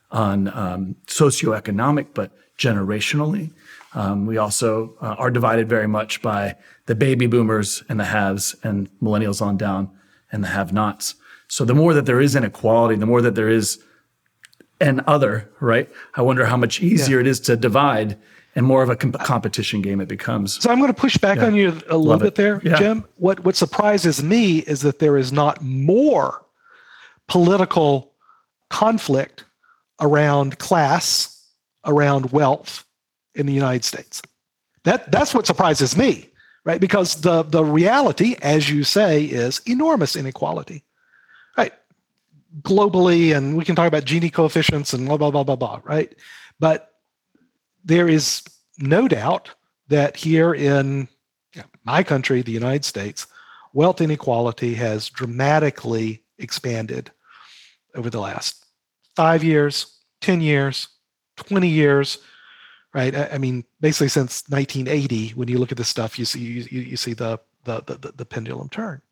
on 0.09 0.47
um, 0.49 0.95
socioeconomic, 1.07 2.07
but 2.13 2.31
generationally. 2.57 3.51
Um, 3.93 4.25
we 4.25 4.37
also 4.37 4.95
uh, 5.01 5.15
are 5.17 5.31
divided 5.31 5.69
very 5.69 5.87
much 5.87 6.21
by 6.21 6.55
the 6.85 6.95
baby 6.95 7.27
boomers 7.27 7.83
and 7.89 7.99
the 7.99 8.05
haves 8.05 8.55
and 8.63 8.89
millennials 9.01 9.41
on 9.41 9.57
down 9.57 9.89
and 10.31 10.43
the 10.43 10.49
have 10.49 10.73
nots. 10.73 11.15
So 11.47 11.63
the 11.63 11.73
more 11.73 11.93
that 11.93 12.05
there 12.05 12.19
is 12.19 12.35
inequality, 12.35 12.95
the 12.95 13.05
more 13.05 13.21
that 13.21 13.35
there 13.35 13.49
is 13.49 13.81
an 14.79 15.01
other, 15.07 15.49
right? 15.59 15.89
I 16.15 16.21
wonder 16.21 16.45
how 16.45 16.57
much 16.57 16.81
easier 16.81 17.17
yeah. 17.17 17.21
it 17.21 17.27
is 17.27 17.39
to 17.41 17.55
divide 17.55 18.17
and 18.55 18.65
more 18.65 18.81
of 18.81 18.89
a 18.89 18.95
comp- 18.95 19.19
competition 19.19 19.81
game 19.81 20.01
it 20.01 20.07
becomes. 20.07 20.61
So 20.61 20.71
I'm 20.71 20.79
going 20.79 20.93
to 20.93 20.99
push 20.99 21.17
back 21.17 21.37
yeah. 21.37 21.45
on 21.45 21.55
you 21.55 21.69
a 21.69 21.97
little 21.97 22.03
Love 22.03 22.19
bit 22.21 22.27
it. 22.29 22.35
there, 22.35 22.61
yeah. 22.63 22.77
Cem. 22.77 23.05
What 23.17 23.39
what 23.41 23.55
surprises 23.55 24.23
me 24.23 24.59
is 24.59 24.81
that 24.81 24.99
there 24.99 25.15
is 25.15 25.31
not 25.31 25.61
more 25.61 26.43
political 27.27 28.13
conflict 28.69 29.45
around 30.01 30.57
class, 30.57 31.45
around 31.85 32.31
wealth 32.31 32.83
in 33.37 33.45
the 33.45 33.53
United 33.53 33.85
States. 33.85 34.21
That 34.83 35.11
that's 35.11 35.33
what 35.33 35.47
surprises 35.47 35.95
me, 35.95 36.29
right? 36.65 36.81
Because 36.81 37.21
the 37.21 37.43
the 37.43 37.63
reality, 37.63 38.35
as 38.41 38.69
you 38.69 38.83
say, 38.83 39.23
is 39.23 39.61
enormous 39.65 40.15
inequality, 40.15 40.83
right? 41.57 41.73
Globally, 42.61 43.35
and 43.35 43.55
we 43.55 43.63
can 43.63 43.75
talk 43.75 43.87
about 43.87 44.05
Gini 44.05 44.31
coefficients 44.31 44.93
and 44.93 45.07
blah 45.07 45.17
blah 45.17 45.31
blah 45.31 45.43
blah 45.43 45.55
blah, 45.55 45.81
right? 45.83 46.13
But 46.59 46.93
there 47.85 48.09
is 48.09 48.43
no 48.79 49.07
doubt 49.07 49.49
that 49.87 50.17
here 50.17 50.53
in 50.53 51.07
my 51.83 52.03
country, 52.03 52.41
the 52.41 52.51
United 52.51 52.85
States, 52.85 53.27
wealth 53.73 54.01
inequality 54.01 54.73
has 54.75 55.09
dramatically 55.09 56.23
expanded 56.37 57.11
over 57.95 58.09
the 58.09 58.19
last 58.19 58.65
five 59.15 59.43
years, 59.43 59.97
10 60.21 60.41
years, 60.41 60.87
20 61.37 61.67
years, 61.67 62.19
right? 62.97 63.15
I, 63.15 63.29
I 63.33 63.37
mean, 63.37 63.63
basically 63.79 64.07
since 64.07 64.43
1980, 64.49 65.29
when 65.35 65.47
you 65.47 65.59
look 65.59 65.71
at 65.71 65.77
this 65.77 65.87
stuff, 65.87 66.17
you 66.17 66.25
see 66.25 66.39
you, 66.39 66.63
you 66.71 66.97
see 66.97 67.13
the, 67.13 67.39
the, 67.63 67.81
the, 67.81 68.11
the 68.15 68.25
pendulum 68.25 68.69
turn. 68.69 69.03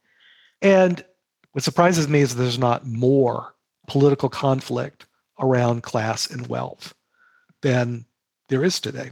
And 0.64 1.06
what 1.52 1.64
surprises 1.64 2.08
me 2.08 2.22
is 2.22 2.36
there's 2.36 2.58
not 2.58 2.88
more 2.88 3.54
political 3.88 4.28
conflict 4.28 5.06
around 5.40 5.84
class 5.84 6.32
and 6.32 6.48
wealth 6.48 6.96
than 7.62 8.06
there 8.50 8.64
is 8.64 8.80
today. 8.80 9.12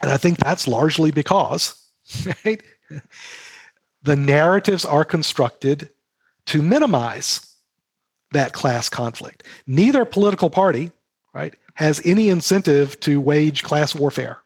And 0.00 0.12
I 0.12 0.18
think 0.18 0.38
that's 0.38 0.68
largely 0.68 1.10
because 1.10 1.74
right, 2.44 2.62
the 4.04 4.14
narratives 4.14 4.84
are 4.84 5.04
constructed 5.04 5.90
to 6.46 6.62
minimize 6.62 7.56
that 8.30 8.52
class 8.52 8.88
conflict. 8.88 9.42
Neither 9.66 10.04
political 10.04 10.48
party, 10.48 10.92
right, 11.34 11.56
has 11.76 12.02
any 12.04 12.28
incentive 12.28 12.98
to 13.00 13.20
wage 13.20 13.62
class 13.62 13.94
warfare. 13.94 14.38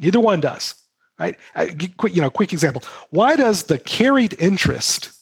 Neither 0.00 0.20
one 0.20 0.40
does, 0.40 0.74
right? 1.18 1.36
I, 1.54 1.76
quick, 1.96 2.14
you 2.14 2.22
know, 2.22 2.30
quick 2.30 2.52
example. 2.52 2.82
Why 3.10 3.36
does 3.36 3.64
the 3.64 3.78
carried 3.78 4.34
interest, 4.38 5.12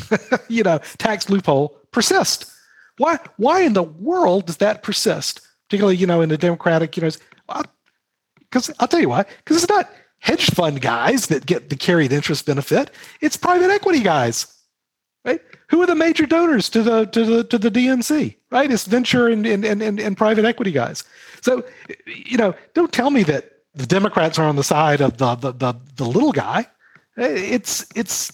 you 0.48 0.62
know, 0.62 0.78
tax 0.98 1.28
loophole 1.28 1.78
persist? 1.90 2.52
Why, 2.98 3.18
why 3.36 3.62
in 3.62 3.72
the 3.72 3.82
world 3.82 4.46
does 4.46 4.58
that 4.58 4.82
persist? 4.82 5.40
Particularly, 5.68 5.96
you 5.96 6.06
know, 6.06 6.20
in 6.20 6.28
the 6.28 6.38
Democratic, 6.38 6.96
you 6.96 7.02
know, 7.02 7.10
because 8.38 8.70
uh, 8.70 8.74
I'll 8.78 8.88
tell 8.88 9.00
you 9.00 9.08
why. 9.08 9.24
Because 9.38 9.62
it's 9.62 9.68
not 9.68 9.90
hedge 10.18 10.50
fund 10.50 10.80
guys 10.80 11.26
that 11.28 11.46
get 11.46 11.70
the 11.70 11.76
carried 11.76 12.12
interest 12.12 12.46
benefit. 12.46 12.90
It's 13.20 13.36
private 13.36 13.70
equity 13.70 14.00
guys, 14.00 14.46
right? 15.26 15.42
Who 15.68 15.82
are 15.82 15.86
the 15.86 15.94
major 15.94 16.24
donors 16.24 16.70
to 16.70 16.82
the 16.82 17.04
to 17.06 17.24
the 17.24 17.44
to 17.44 17.58
the 17.58 17.70
DNC, 17.70 18.36
right? 18.50 18.70
It's 18.70 18.86
venture 18.86 19.26
and 19.28 19.46
and 19.46 19.64
and, 19.64 20.00
and 20.00 20.16
private 20.16 20.44
equity 20.44 20.70
guys. 20.70 21.04
So, 21.42 21.64
you 22.06 22.38
know, 22.38 22.54
don't 22.72 22.92
tell 22.92 23.10
me 23.10 23.24
that 23.24 23.52
the 23.74 23.86
Democrats 23.86 24.38
are 24.38 24.44
on 24.44 24.56
the 24.56 24.64
side 24.64 25.00
of 25.00 25.18
the 25.18 25.34
the 25.34 25.52
the, 25.52 25.74
the 25.96 26.04
little 26.04 26.32
guy. 26.32 26.66
It's 27.16 27.84
it's 27.94 28.32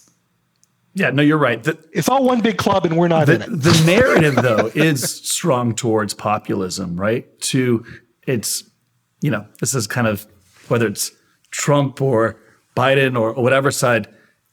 yeah, 0.95 1.09
no, 1.09 1.23
you're 1.23 1.39
right. 1.39 1.61
The, 1.63 1.77
it's 1.91 2.07
all 2.07 2.23
one 2.23 2.41
big 2.41 2.57
club, 2.57 2.85
and 2.85 2.95
we're 2.95 3.07
not 3.07 3.25
the, 3.25 3.35
in 3.35 3.41
it. 3.41 3.49
the 3.49 3.83
narrative, 3.85 4.35
though, 4.35 4.67
is 4.75 5.03
strong 5.03 5.73
towards 5.73 6.13
populism, 6.13 6.99
right? 6.99 7.39
To 7.41 7.83
it's 8.27 8.63
you 9.21 9.31
know, 9.31 9.47
this 9.59 9.73
is 9.73 9.87
kind 9.87 10.05
of 10.05 10.27
whether 10.67 10.85
it's 10.85 11.11
Trump 11.49 12.01
or 12.01 12.39
Biden 12.75 13.19
or, 13.19 13.33
or 13.33 13.43
whatever 13.43 13.71
side, 13.71 14.07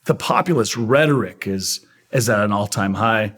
the 0.05 0.14
populist 0.14 0.76
rhetoric 0.76 1.46
is 1.46 1.85
is 2.12 2.29
at 2.29 2.40
an 2.40 2.53
all-time 2.53 2.94
high. 2.94 3.35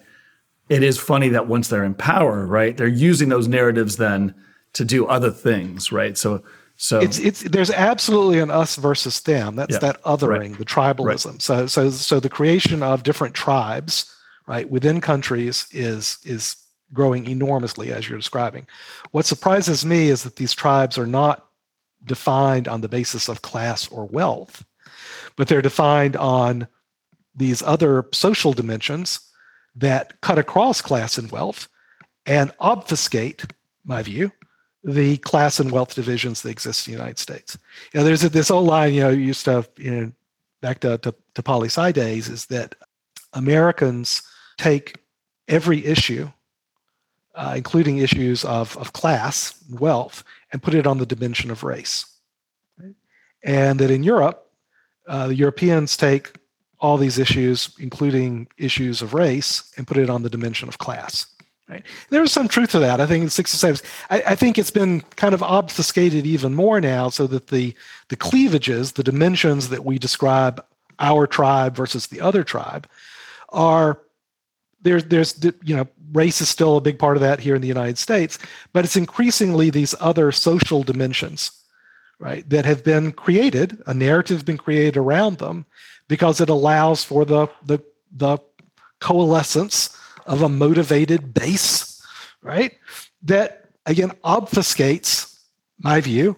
It 0.69 0.83
is 0.83 0.99
funny 0.99 1.29
that 1.31 1.49
once 1.49 1.69
they're 1.69 1.85
in 1.85 1.95
power, 1.95 2.47
right, 2.47 2.77
they're 2.77 2.87
using 2.89 3.29
those 3.29 3.49
narratives 3.49 3.97
then 3.97 4.35
to 4.73 4.85
do 4.85 5.07
other 5.07 5.31
things, 5.31 5.93
right? 5.93 6.17
So 6.17 6.43
so 6.77 7.01
it's 7.01 7.19
it's 7.19 7.43
there's 7.43 7.71
absolutely 7.71 8.39
an 8.41 8.51
us 8.51 8.77
versus 8.77 9.21
them. 9.21 9.57
That's 9.57 9.75
yeah, 9.75 9.79
that 9.79 10.03
othering, 10.03 10.51
right, 10.51 10.59
the 10.59 10.65
tribalism. 10.65 11.33
Right. 11.33 11.43
So 11.43 11.67
so 11.67 11.91
so 11.91 12.19
the 12.19 12.29
creation 12.29 12.83
of 12.83 13.03
different 13.03 13.35
tribes, 13.35 14.13
right, 14.47 14.69
within 14.69 15.01
countries 15.01 15.67
is 15.71 16.19
is 16.25 16.57
growing 16.93 17.27
enormously 17.27 17.93
as 17.93 18.09
you're 18.09 18.19
describing. 18.19 18.67
What 19.13 19.27
surprises 19.27 19.85
me 19.85 20.09
is 20.09 20.25
that 20.25 20.37
these 20.37 20.55
tribes 20.55 20.99
are 20.99 21.07
not 21.07 21.47
defined 22.05 22.69
on 22.69 22.81
the 22.81 22.89
basis 22.89 23.29
of 23.29 23.43
class 23.43 23.89
or 23.89 24.07
wealth, 24.07 24.65
but 25.37 25.49
they're 25.49 25.63
defined 25.63 26.17
on 26.17 26.67
these 27.35 27.63
other 27.63 28.07
social 28.13 28.53
dimensions 28.53 29.21
that 29.75 30.21
cut 30.21 30.39
across 30.39 30.81
class 30.81 31.19
and 31.19 31.31
wealth 31.31 31.69
and 32.27 32.53
obfuscate, 32.61 33.45
my 33.85 34.03
view, 34.03 34.31
the 34.85 35.17
class 35.19 35.61
and 35.61 35.71
wealth 35.71 35.95
divisions 35.95 36.43
that 36.43 36.51
exist 36.51 36.87
in 36.87 36.93
the 36.93 36.99
United 36.99 37.19
States. 37.19 37.57
You 37.93 38.01
know, 38.01 38.05
there's 38.05 38.23
this 38.23 38.51
old 38.51 38.67
line, 38.67 38.93
you 38.93 39.01
know, 39.01 39.11
used 39.11 39.45
to, 39.45 39.67
you 39.79 39.91
know, 39.91 40.13
back 40.61 40.81
to, 40.81 40.99
to, 40.99 41.15
to 41.35 41.43
poli 41.43 41.69
sci 41.69 41.93
days, 41.93 42.29
is 42.29 42.47
that 42.47 42.75
Americans 43.33 44.23
take 44.59 44.97
every 45.49 45.85
issue 45.85 46.29
uh, 47.35 47.55
including 47.57 47.99
issues 47.99 48.45
of, 48.45 48.77
of 48.77 48.93
class, 48.93 49.55
wealth, 49.71 50.25
and 50.53 50.63
put 50.63 50.75
it 50.75 50.87
on 50.87 50.99
the 50.99 51.07
dimension 51.07 51.51
of 51.51 51.65
race. 51.65 52.05
And 53.45 53.79
that 53.81 53.91
in 53.91 54.03
Europe, 54.03 54.49
uh, 55.09 55.29
the 55.29 55.35
Europeans 55.35 55.97
take 55.97 56.33
all 56.83 56.99
these 56.99 57.17
issues, 57.17 57.71
including 57.79 58.49
issues 58.59 59.03
of 59.03 59.15
race, 59.15 59.73
and 59.77 59.87
put 59.87 59.97
it 59.97 60.11
on 60.11 60.25
the 60.25 60.29
dimension 60.29 60.69
of 60.69 60.79
class. 60.79 61.27
Right? 61.69 61.85
There 62.11 62.25
is 62.25 62.33
some 62.33 62.49
truth 62.49 62.73
to 62.73 62.81
that. 62.81 63.01
I 63.01 63.07
think 63.07 63.23
in 63.23 63.31
67, 63.31 63.89
I, 64.11 64.23
I 64.27 64.35
think 64.35 64.59
it's 64.59 64.73
been 64.73 65.01
kind 65.15 65.33
of 65.33 65.45
obfuscated 65.45 66.27
even 66.27 66.55
more 66.55 66.81
now 66.81 67.09
so 67.09 67.29
that 67.29 67.47
the, 67.47 67.73
the 68.09 68.17
cleavages, 68.17 68.93
the 68.93 69.05
dimensions 69.05 69.69
that 69.69 69.85
we 69.85 69.97
describe 69.97 70.63
our 70.99 71.27
tribe 71.29 71.77
versus 71.77 72.09
the 72.09 72.21
other 72.21 72.43
tribe, 72.43 72.89
are 73.51 74.01
there's 74.83 75.05
there's 75.05 75.45
you 75.63 75.77
know 75.77 75.87
race 76.13 76.41
is 76.41 76.49
still 76.49 76.77
a 76.77 76.81
big 76.81 76.99
part 76.99 77.17
of 77.17 77.21
that 77.21 77.39
here 77.39 77.55
in 77.55 77.63
the 77.63 77.69
United 77.69 77.97
States, 77.97 78.41
but 78.73 78.85
it's 78.85 78.97
increasingly 78.97 79.71
these 79.71 79.95
other 80.01 80.33
social 80.33 80.83
dimensions, 80.83 81.53
right, 82.19 82.49
that 82.51 82.65
have 82.65 82.83
been 82.83 83.13
created. 83.13 83.81
A 83.87 83.95
narrative 83.95 84.39
has 84.39 84.43
been 84.43 84.59
created 84.59 84.97
around 84.97 85.39
them 85.39 85.65
because 86.13 86.41
it 86.41 86.49
allows 86.49 87.05
for 87.05 87.25
the 87.25 87.47
the 87.65 87.79
the 88.13 88.39
coalescence 89.01 89.97
of 90.27 90.43
a 90.43 90.49
motivated 90.49 91.33
base, 91.35 92.03
right? 92.43 92.73
That 93.23 93.71
again 93.87 94.13
obfuscates 94.25 95.13
my 95.79 96.01
view 96.01 96.37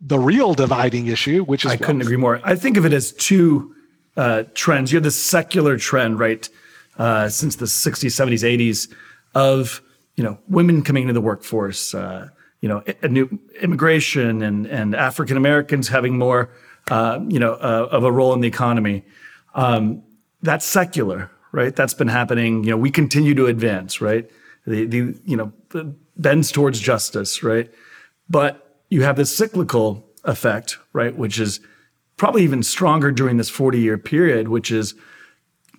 the 0.00 0.18
real 0.18 0.52
dividing 0.54 1.06
issue, 1.06 1.44
which 1.44 1.64
is 1.64 1.72
I 1.72 1.76
couldn't 1.76 2.02
agree 2.02 2.18
more. 2.18 2.40
I 2.44 2.54
think 2.54 2.76
of 2.76 2.84
it 2.84 2.92
as 2.92 3.12
two 3.12 3.74
uh, 4.16 4.42
trends. 4.52 4.92
You 4.92 4.96
have 4.96 5.04
this 5.04 5.20
secular 5.20 5.78
trend, 5.78 6.18
right? 6.18 6.48
uh, 6.98 7.28
since 7.28 7.56
the 7.56 7.66
60s, 7.66 8.10
70s, 8.10 8.42
80s 8.42 8.92
of 9.34 9.82
you 10.16 10.22
know 10.22 10.38
women 10.48 10.82
coming 10.82 11.02
into 11.02 11.14
the 11.14 11.20
workforce, 11.20 11.94
uh, 11.94 12.28
you 12.60 12.68
know, 12.68 12.82
new 13.08 13.38
immigration 13.60 14.42
and 14.42 14.66
and 14.66 14.94
African 14.94 15.36
Americans 15.36 15.88
having 15.88 16.16
more 16.16 16.50
uh, 16.90 17.20
you 17.28 17.38
know, 17.38 17.54
uh, 17.54 17.88
of 17.90 18.04
a 18.04 18.12
role 18.12 18.32
in 18.32 18.40
the 18.40 18.48
economy. 18.48 19.04
Um, 19.54 20.02
that's 20.42 20.66
secular, 20.66 21.30
right? 21.52 21.74
That's 21.74 21.94
been 21.94 22.08
happening. 22.08 22.64
You 22.64 22.70
know, 22.70 22.76
we 22.76 22.90
continue 22.90 23.34
to 23.34 23.46
advance, 23.46 24.00
right? 24.00 24.30
The, 24.66 24.86
the 24.86 25.14
you 25.24 25.36
know 25.36 25.52
bends 26.16 26.52
towards 26.52 26.80
justice, 26.80 27.42
right? 27.42 27.70
But 28.28 28.80
you 28.88 29.02
have 29.02 29.16
this 29.16 29.34
cyclical 29.34 30.04
effect, 30.24 30.78
right, 30.92 31.14
which 31.16 31.38
is 31.38 31.60
probably 32.16 32.42
even 32.44 32.62
stronger 32.62 33.10
during 33.10 33.36
this 33.36 33.50
40 33.50 33.78
year 33.78 33.98
period, 33.98 34.48
which 34.48 34.70
is 34.70 34.94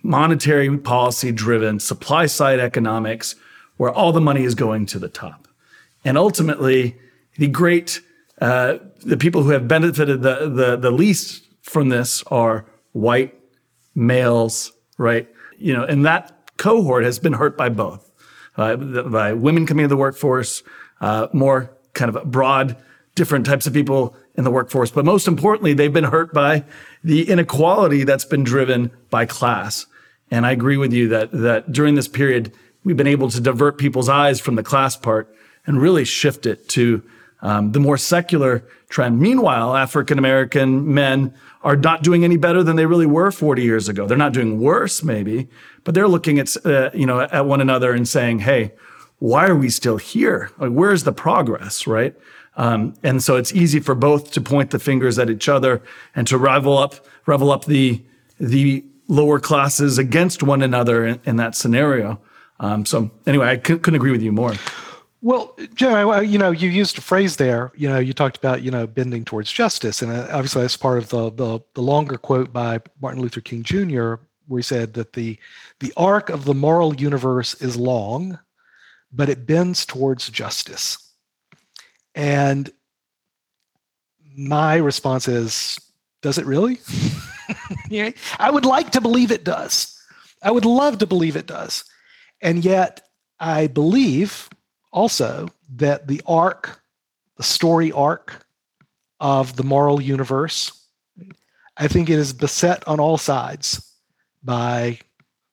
monetary 0.02 0.76
policy 0.78 1.32
driven 1.32 1.80
supply 1.80 2.26
side 2.26 2.60
economics, 2.60 3.34
where 3.76 3.90
all 3.90 4.12
the 4.12 4.20
money 4.20 4.44
is 4.44 4.54
going 4.54 4.86
to 4.86 4.98
the 4.98 5.08
top. 5.08 5.48
And 6.04 6.16
ultimately, 6.16 6.96
the 7.36 7.48
great, 7.48 8.00
uh, 8.40 8.78
the 9.06 9.16
people 9.16 9.42
who 9.44 9.50
have 9.50 9.68
benefited 9.68 10.22
the, 10.22 10.48
the, 10.48 10.76
the 10.76 10.90
least 10.90 11.46
from 11.62 11.88
this 11.88 12.24
are 12.24 12.66
white 12.92 13.34
males, 13.94 14.72
right? 14.98 15.28
You 15.58 15.74
know, 15.74 15.84
and 15.84 16.04
that 16.04 16.56
cohort 16.56 17.04
has 17.04 17.18
been 17.18 17.32
hurt 17.32 17.56
by 17.56 17.68
both, 17.68 18.10
uh, 18.56 18.76
by 18.76 19.32
women 19.32 19.64
coming 19.64 19.84
into 19.84 19.94
the 19.94 20.00
workforce, 20.00 20.62
uh, 21.00 21.28
more 21.32 21.70
kind 21.94 22.14
of 22.14 22.30
broad, 22.30 22.76
different 23.14 23.46
types 23.46 23.66
of 23.66 23.72
people 23.72 24.16
in 24.34 24.44
the 24.44 24.50
workforce. 24.50 24.90
But 24.90 25.04
most 25.04 25.28
importantly, 25.28 25.72
they've 25.72 25.92
been 25.92 26.04
hurt 26.04 26.34
by 26.34 26.64
the 27.04 27.28
inequality 27.28 28.04
that's 28.04 28.24
been 28.24 28.44
driven 28.44 28.90
by 29.08 29.24
class. 29.24 29.86
And 30.30 30.44
I 30.44 30.50
agree 30.50 30.76
with 30.76 30.92
you 30.92 31.08
that, 31.08 31.30
that 31.32 31.70
during 31.72 31.94
this 31.94 32.08
period, 32.08 32.52
we've 32.82 32.96
been 32.96 33.06
able 33.06 33.30
to 33.30 33.40
divert 33.40 33.78
people's 33.78 34.08
eyes 34.08 34.40
from 34.40 34.56
the 34.56 34.62
class 34.62 34.96
part 34.96 35.32
and 35.64 35.80
really 35.80 36.04
shift 36.04 36.44
it 36.44 36.68
to 36.70 37.02
um, 37.42 37.72
the 37.72 37.80
more 37.80 37.98
secular 37.98 38.64
trend. 38.88 39.20
Meanwhile, 39.20 39.76
African 39.76 40.18
American 40.18 40.92
men 40.92 41.34
are 41.62 41.76
not 41.76 42.02
doing 42.02 42.24
any 42.24 42.36
better 42.36 42.62
than 42.62 42.76
they 42.76 42.86
really 42.86 43.06
were 43.06 43.30
40 43.30 43.62
years 43.62 43.88
ago. 43.88 44.06
They're 44.06 44.16
not 44.16 44.32
doing 44.32 44.60
worse, 44.60 45.02
maybe, 45.02 45.48
but 45.84 45.94
they're 45.94 46.08
looking 46.08 46.38
at 46.38 46.56
uh, 46.64 46.90
you 46.94 47.06
know 47.06 47.20
at 47.20 47.46
one 47.46 47.60
another 47.60 47.92
and 47.92 48.08
saying, 48.08 48.40
"Hey, 48.40 48.72
why 49.18 49.46
are 49.46 49.56
we 49.56 49.68
still 49.70 49.96
here? 49.96 50.50
Like, 50.58 50.70
where's 50.70 51.04
the 51.04 51.12
progress?" 51.12 51.86
Right? 51.86 52.14
Um, 52.56 52.94
and 53.02 53.22
so 53.22 53.36
it's 53.36 53.52
easy 53.52 53.80
for 53.80 53.94
both 53.94 54.32
to 54.32 54.40
point 54.40 54.70
the 54.70 54.78
fingers 54.78 55.18
at 55.18 55.28
each 55.28 55.48
other 55.48 55.82
and 56.14 56.26
to 56.26 56.38
rival 56.38 56.78
up, 56.78 56.94
rival 57.26 57.50
up 57.50 57.66
the 57.66 58.02
the 58.40 58.84
lower 59.08 59.38
classes 59.38 59.98
against 59.98 60.42
one 60.42 60.62
another 60.62 61.06
in, 61.06 61.20
in 61.24 61.36
that 61.36 61.54
scenario. 61.54 62.20
Um, 62.58 62.84
so 62.86 63.10
anyway, 63.26 63.48
I 63.48 63.56
c- 63.56 63.78
couldn't 63.78 63.94
agree 63.94 64.10
with 64.10 64.22
you 64.22 64.32
more. 64.32 64.54
Well, 65.22 65.56
Joe, 65.74 66.20
you 66.20 66.38
know, 66.38 66.50
you 66.50 66.68
used 66.68 66.98
a 66.98 67.00
phrase 67.00 67.36
there. 67.36 67.72
You 67.74 67.88
know, 67.88 67.98
you 67.98 68.12
talked 68.12 68.36
about 68.36 68.62
you 68.62 68.70
know 68.70 68.86
bending 68.86 69.24
towards 69.24 69.50
justice, 69.50 70.02
and 70.02 70.12
uh, 70.12 70.28
obviously 70.30 70.62
that's 70.62 70.76
part 70.76 70.98
of 70.98 71.08
the, 71.08 71.30
the 71.30 71.60
the 71.74 71.82
longer 71.82 72.18
quote 72.18 72.52
by 72.52 72.80
Martin 73.00 73.22
Luther 73.22 73.40
King 73.40 73.62
Jr., 73.62 74.14
where 74.46 74.58
he 74.58 74.62
said 74.62 74.94
that 74.94 75.14
the 75.14 75.38
the 75.80 75.92
arc 75.96 76.28
of 76.28 76.44
the 76.44 76.54
moral 76.54 76.94
universe 76.94 77.54
is 77.54 77.76
long, 77.76 78.38
but 79.12 79.28
it 79.28 79.46
bends 79.46 79.86
towards 79.86 80.28
justice. 80.28 80.98
And 82.14 82.70
my 84.36 84.76
response 84.76 85.28
is, 85.28 85.78
does 86.22 86.38
it 86.38 86.46
really? 86.46 86.78
yeah, 87.88 88.10
I 88.38 88.50
would 88.50 88.64
like 88.64 88.90
to 88.92 89.00
believe 89.00 89.30
it 89.30 89.44
does. 89.44 89.98
I 90.42 90.50
would 90.50 90.64
love 90.64 90.98
to 90.98 91.06
believe 91.06 91.36
it 91.36 91.46
does. 91.46 91.84
And 92.42 92.64
yet, 92.64 93.00
I 93.40 93.66
believe 93.66 94.48
also 94.96 95.48
that 95.76 96.08
the 96.08 96.22
arc, 96.26 96.80
the 97.36 97.42
story 97.42 97.92
arc 97.92 98.46
of 99.20 99.54
the 99.54 99.62
moral 99.62 100.00
universe, 100.00 100.72
I 101.76 101.86
think 101.86 102.08
it 102.08 102.18
is 102.18 102.32
beset 102.32 102.82
on 102.88 102.98
all 102.98 103.18
sides 103.18 103.94
by 104.42 104.98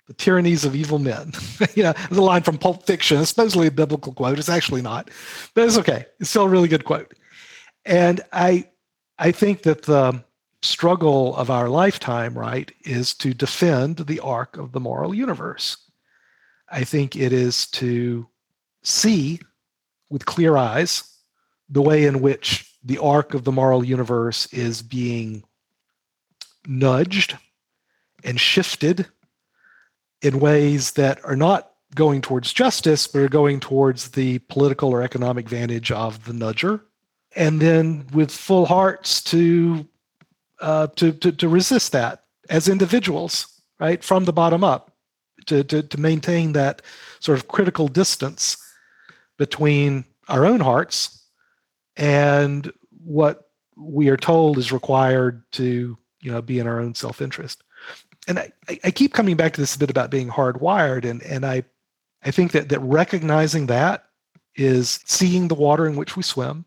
the 0.07 0.13
tyrannies 0.13 0.63
of 0.63 0.75
evil 0.75 0.97
men. 0.97 1.33
you 1.75 1.83
know, 1.83 1.93
a 2.09 2.13
line 2.13 2.43
from 2.43 2.57
Pulp 2.57 2.85
Fiction, 2.85 3.19
it's 3.19 3.29
supposedly 3.29 3.67
a 3.67 3.71
biblical 3.71 4.13
quote. 4.13 4.39
It's 4.39 4.47
actually 4.47 4.81
not, 4.81 5.11
but 5.53 5.65
it's 5.65 5.77
okay. 5.77 6.05
It's 6.21 6.29
still 6.29 6.43
a 6.43 6.49
really 6.49 6.69
good 6.69 6.85
quote. 6.85 7.13
And 7.85 8.21
I, 8.31 8.69
I 9.19 9.33
think 9.33 9.63
that 9.63 9.81
the 9.81 10.23
struggle 10.61 11.35
of 11.35 11.49
our 11.49 11.67
lifetime, 11.67 12.37
right, 12.37 12.71
is 12.85 13.13
to 13.15 13.33
defend 13.33 13.97
the 13.97 14.21
arc 14.21 14.55
of 14.55 14.71
the 14.71 14.79
moral 14.79 15.13
universe. 15.13 15.75
I 16.69 16.85
think 16.85 17.17
it 17.17 17.33
is 17.33 17.67
to 17.71 18.29
see 18.83 19.39
with 20.09 20.25
clear 20.25 20.57
eyes 20.57 21.03
the 21.69 21.81
way 21.81 22.05
in 22.05 22.21
which 22.21 22.69
the 22.83 22.97
arc 22.99 23.33
of 23.33 23.43
the 23.43 23.51
moral 23.51 23.83
universe 23.83 24.51
is 24.53 24.81
being 24.81 25.43
nudged 26.67 27.37
and 28.23 28.39
shifted 28.39 29.07
in 30.21 30.39
ways 30.39 30.91
that 30.91 31.23
are 31.25 31.35
not 31.35 31.71
going 31.95 32.21
towards 32.21 32.53
justice, 32.53 33.07
but 33.07 33.21
are 33.21 33.29
going 33.29 33.59
towards 33.59 34.11
the 34.11 34.39
political 34.39 34.89
or 34.89 35.01
economic 35.01 35.47
vantage 35.47 35.91
of 35.91 36.25
the 36.25 36.33
nudger. 36.33 36.81
And 37.35 37.59
then 37.59 38.07
with 38.13 38.31
full 38.31 38.65
hearts 38.65 39.21
to 39.23 39.87
uh, 40.61 40.87
to, 40.95 41.11
to, 41.11 41.31
to 41.33 41.49
resist 41.49 41.91
that 41.91 42.23
as 42.49 42.69
individuals, 42.69 43.61
right, 43.79 44.01
from 44.01 44.23
the 44.23 44.31
bottom 44.31 44.63
up, 44.63 44.93
to, 45.47 45.61
to, 45.65 45.83
to 45.83 45.99
maintain 45.99 46.53
that 46.53 46.81
sort 47.19 47.37
of 47.37 47.49
critical 47.49 47.89
distance 47.89 48.55
between 49.37 50.05
our 50.27 50.45
own 50.45 50.59
hearts 50.59 51.25
and 51.97 52.71
what 53.03 53.49
we 53.75 54.09
are 54.09 54.17
told 54.17 54.57
is 54.57 54.71
required 54.71 55.43
to 55.51 55.97
you 56.21 56.31
know 56.31 56.41
be 56.41 56.59
in 56.59 56.67
our 56.67 56.79
own 56.79 56.95
self-interest. 56.95 57.63
And 58.27 58.39
I, 58.39 58.51
I 58.83 58.91
keep 58.91 59.13
coming 59.13 59.35
back 59.35 59.53
to 59.53 59.61
this 59.61 59.75
a 59.75 59.79
bit 59.79 59.89
about 59.89 60.11
being 60.11 60.29
hardwired 60.29 61.05
and 61.05 61.21
and 61.23 61.45
i 61.45 61.63
i 62.23 62.31
think 62.31 62.51
that 62.53 62.69
that 62.69 62.79
recognizing 62.79 63.67
that 63.67 64.05
is 64.55 64.99
seeing 65.05 65.47
the 65.47 65.55
water 65.55 65.87
in 65.87 65.95
which 65.95 66.15
we 66.15 66.23
swim. 66.23 66.65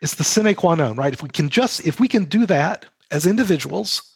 It's 0.00 0.14
the 0.14 0.24
sine 0.24 0.54
qua 0.54 0.74
non 0.74 0.96
right? 0.96 1.12
If 1.12 1.22
we 1.22 1.28
can 1.28 1.48
just 1.48 1.86
if 1.86 2.00
we 2.00 2.08
can 2.08 2.24
do 2.24 2.46
that 2.46 2.86
as 3.10 3.26
individuals 3.26 4.12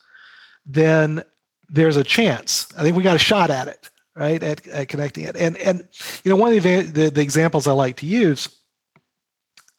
then 0.67 1.23
there's 1.69 1.97
a 1.97 2.05
chance. 2.05 2.69
I 2.77 2.83
think 2.83 2.97
we 2.97 3.03
got 3.03 3.17
a 3.17 3.21
shot 3.21 3.51
at 3.51 3.69
it 3.69 3.91
right 4.17 4.43
at, 4.43 4.67
at 4.69 4.89
connecting 4.89 5.25
it 5.25 5.37
and 5.37 5.57
and 5.59 5.87
you 6.25 6.31
know 6.31 6.37
one 6.37 6.53
of 6.53 6.63
the, 6.63 6.83
the, 6.83 7.11
the 7.11 7.21
examples 7.21 7.67
i 7.67 7.73
like 7.73 7.97
to 7.97 8.07
use 8.07 8.49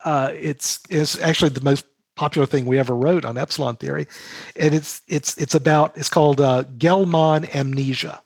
uh, 0.03 0.31
it's 0.33 0.79
is 0.89 1.19
actually 1.19 1.49
the 1.49 1.61
most 1.61 1.85
popular 2.15 2.45
thing 2.45 2.65
we 2.65 2.77
ever 2.79 2.95
wrote 2.95 3.25
on 3.25 3.37
epsilon 3.37 3.75
theory, 3.75 4.07
and 4.55 4.73
it's 4.73 5.01
it's 5.07 5.37
it's 5.37 5.55
about 5.55 5.97
it's 5.97 6.09
called 6.09 6.41
uh, 6.41 6.63
Gell-Mann 6.77 7.45
amnesia, 7.53 8.21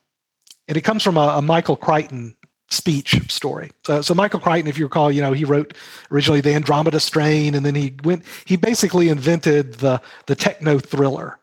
and 0.67 0.77
it 0.77 0.81
comes 0.81 1.03
from 1.03 1.17
a, 1.17 1.27
a 1.37 1.41
Michael 1.41 1.75
Crichton 1.75 2.35
speech 2.69 3.31
story. 3.31 3.71
So, 3.85 4.01
so 4.01 4.13
Michael 4.13 4.39
Crichton, 4.39 4.67
if 4.67 4.77
you 4.77 4.85
recall, 4.85 5.11
you 5.11 5.21
know, 5.21 5.33
he 5.33 5.45
wrote 5.45 5.75
originally 6.11 6.41
the 6.41 6.53
Andromeda 6.53 6.99
Strain, 6.99 7.55
and 7.55 7.65
then 7.65 7.75
he 7.75 7.95
went, 8.03 8.23
he 8.45 8.55
basically 8.55 9.09
invented 9.09 9.75
the 9.75 10.01
the 10.25 10.35
techno 10.35 10.79
thriller, 10.79 11.39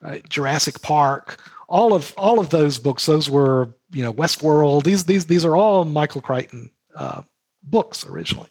right? 0.00 0.28
Jurassic 0.28 0.82
Park, 0.82 1.40
all 1.68 1.94
of 1.94 2.12
all 2.16 2.40
of 2.40 2.50
those 2.50 2.78
books. 2.78 3.06
Those 3.06 3.30
were, 3.30 3.74
you 3.94 4.02
know, 4.02 4.12
Westworld. 4.12 4.82
These 4.84 5.04
these 5.04 5.26
these 5.26 5.44
are 5.44 5.56
all 5.56 5.84
Michael 5.84 6.20
Crichton 6.20 6.70
uh, 6.94 7.22
books 7.62 8.04
originally. 8.06 8.50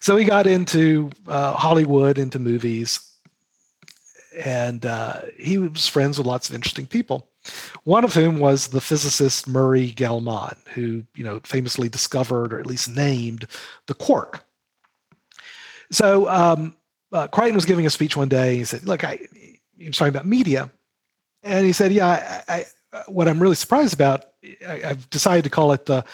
So 0.00 0.16
he 0.16 0.24
got 0.24 0.46
into 0.46 1.10
uh, 1.28 1.52
Hollywood, 1.52 2.18
into 2.18 2.38
movies, 2.38 3.00
and 4.44 4.84
uh, 4.84 5.20
he 5.38 5.58
was 5.58 5.86
friends 5.86 6.18
with 6.18 6.26
lots 6.26 6.48
of 6.48 6.54
interesting 6.54 6.86
people. 6.86 7.28
One 7.84 8.04
of 8.04 8.14
whom 8.14 8.38
was 8.38 8.68
the 8.68 8.80
physicist 8.80 9.46
Murray 9.46 9.90
Gell-Mann, 9.90 10.56
who 10.74 11.04
you 11.14 11.24
know 11.24 11.40
famously 11.44 11.88
discovered 11.88 12.52
or 12.52 12.58
at 12.58 12.66
least 12.66 12.88
named 12.88 13.46
the 13.86 13.94
quark. 13.94 14.44
So 15.90 16.28
um, 16.28 16.74
uh, 17.12 17.28
Crichton 17.28 17.54
was 17.54 17.66
giving 17.66 17.84
a 17.84 17.90
speech 17.90 18.16
one 18.16 18.28
day. 18.28 18.56
He 18.56 18.64
said, 18.64 18.84
"Look, 18.84 19.04
I," 19.04 19.18
he 19.76 19.86
was 19.86 19.96
talking 19.96 20.14
about 20.14 20.26
media, 20.26 20.70
and 21.42 21.66
he 21.66 21.72
said, 21.72 21.92
"Yeah, 21.92 22.42
I, 22.48 22.54
I, 22.54 22.66
Uh, 22.92 23.02
what 23.08 23.28
I'm 23.28 23.40
really 23.40 23.54
surprised 23.54 23.94
about, 23.94 24.26
I, 24.66 24.80
have 24.84 25.08
decided 25.10 25.44
to 25.44 25.50
call 25.50 25.72
it 25.72 25.86
the 25.86 26.04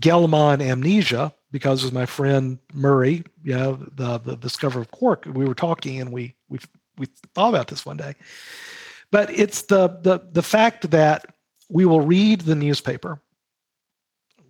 Gell-Mann 0.00 0.60
amnesia 0.60 1.32
because 1.50 1.82
with 1.82 1.94
my 1.94 2.04
friend 2.04 2.58
Murray, 2.74 3.24
you 3.42 3.54
know, 3.54 3.78
the 3.94 4.18
the 4.18 4.36
discoverer 4.36 4.82
of 4.82 4.90
quark, 4.90 5.24
we 5.26 5.46
were 5.46 5.54
talking 5.54 6.00
and 6.00 6.12
we 6.12 6.34
we 6.48 6.58
we 6.98 7.06
thought 7.34 7.48
about 7.48 7.68
this 7.68 7.86
one 7.86 7.96
day. 7.96 8.14
But 9.10 9.30
it's 9.30 9.62
the 9.62 9.88
the 10.02 10.20
the 10.32 10.42
fact 10.42 10.90
that 10.90 11.26
we 11.70 11.86
will 11.86 12.00
read 12.00 12.42
the 12.42 12.54
newspaper, 12.54 13.20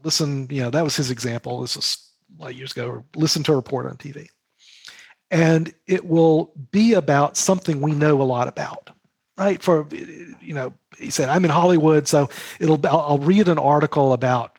listen, 0.03 0.47
you 0.51 0.63
know, 0.63 0.71
that 0.71 0.85
was 0.85 0.97
his 0.97 1.11
example. 1.11 1.61
This 1.61 1.77
was 1.77 2.11
a 2.39 2.43
lot 2.43 2.51
of 2.51 2.57
years 2.57 2.73
ago, 2.73 3.05
listen 3.15 3.43
to 3.45 3.53
a 3.53 3.57
report 3.57 3.87
on 3.87 3.97
TV. 3.97 4.29
And 5.31 5.75
it 5.87 6.05
will 6.05 6.53
be 6.71 6.95
about 6.95 7.37
something 7.37 7.81
we 7.81 7.93
know 7.93 8.21
a 8.21 8.25
lot 8.25 8.49
about, 8.49 8.91
right? 9.39 9.63
For, 9.63 9.87
you 9.91 10.55
know, 10.55 10.73
he 10.99 11.11
said, 11.11 11.29
I'm 11.29 11.45
in 11.45 11.51
Hollywood, 11.51 12.09
so 12.09 12.29
it'll, 12.59 12.81
I'll, 12.87 13.19
read 13.19 13.49
an 13.49 13.59
article 13.59 14.13
about 14.13 14.59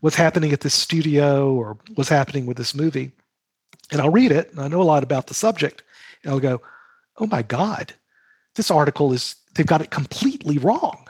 what's 0.00 0.16
happening 0.16 0.52
at 0.52 0.60
this 0.60 0.74
studio 0.74 1.54
or 1.54 1.78
what's 1.94 2.10
happening 2.10 2.46
with 2.46 2.56
this 2.56 2.74
movie. 2.74 3.12
And 3.90 4.00
I'll 4.00 4.10
read 4.10 4.32
it, 4.32 4.50
and 4.50 4.60
I 4.60 4.68
know 4.68 4.82
a 4.82 4.84
lot 4.84 5.02
about 5.02 5.26
the 5.26 5.34
subject, 5.34 5.82
and 6.22 6.32
I'll 6.32 6.40
go, 6.40 6.60
oh 7.18 7.26
my 7.26 7.42
God, 7.42 7.94
this 8.56 8.70
article 8.70 9.12
is 9.12 9.36
they've 9.54 9.66
got 9.66 9.80
it 9.80 9.90
completely 9.90 10.58
wrong. 10.58 11.08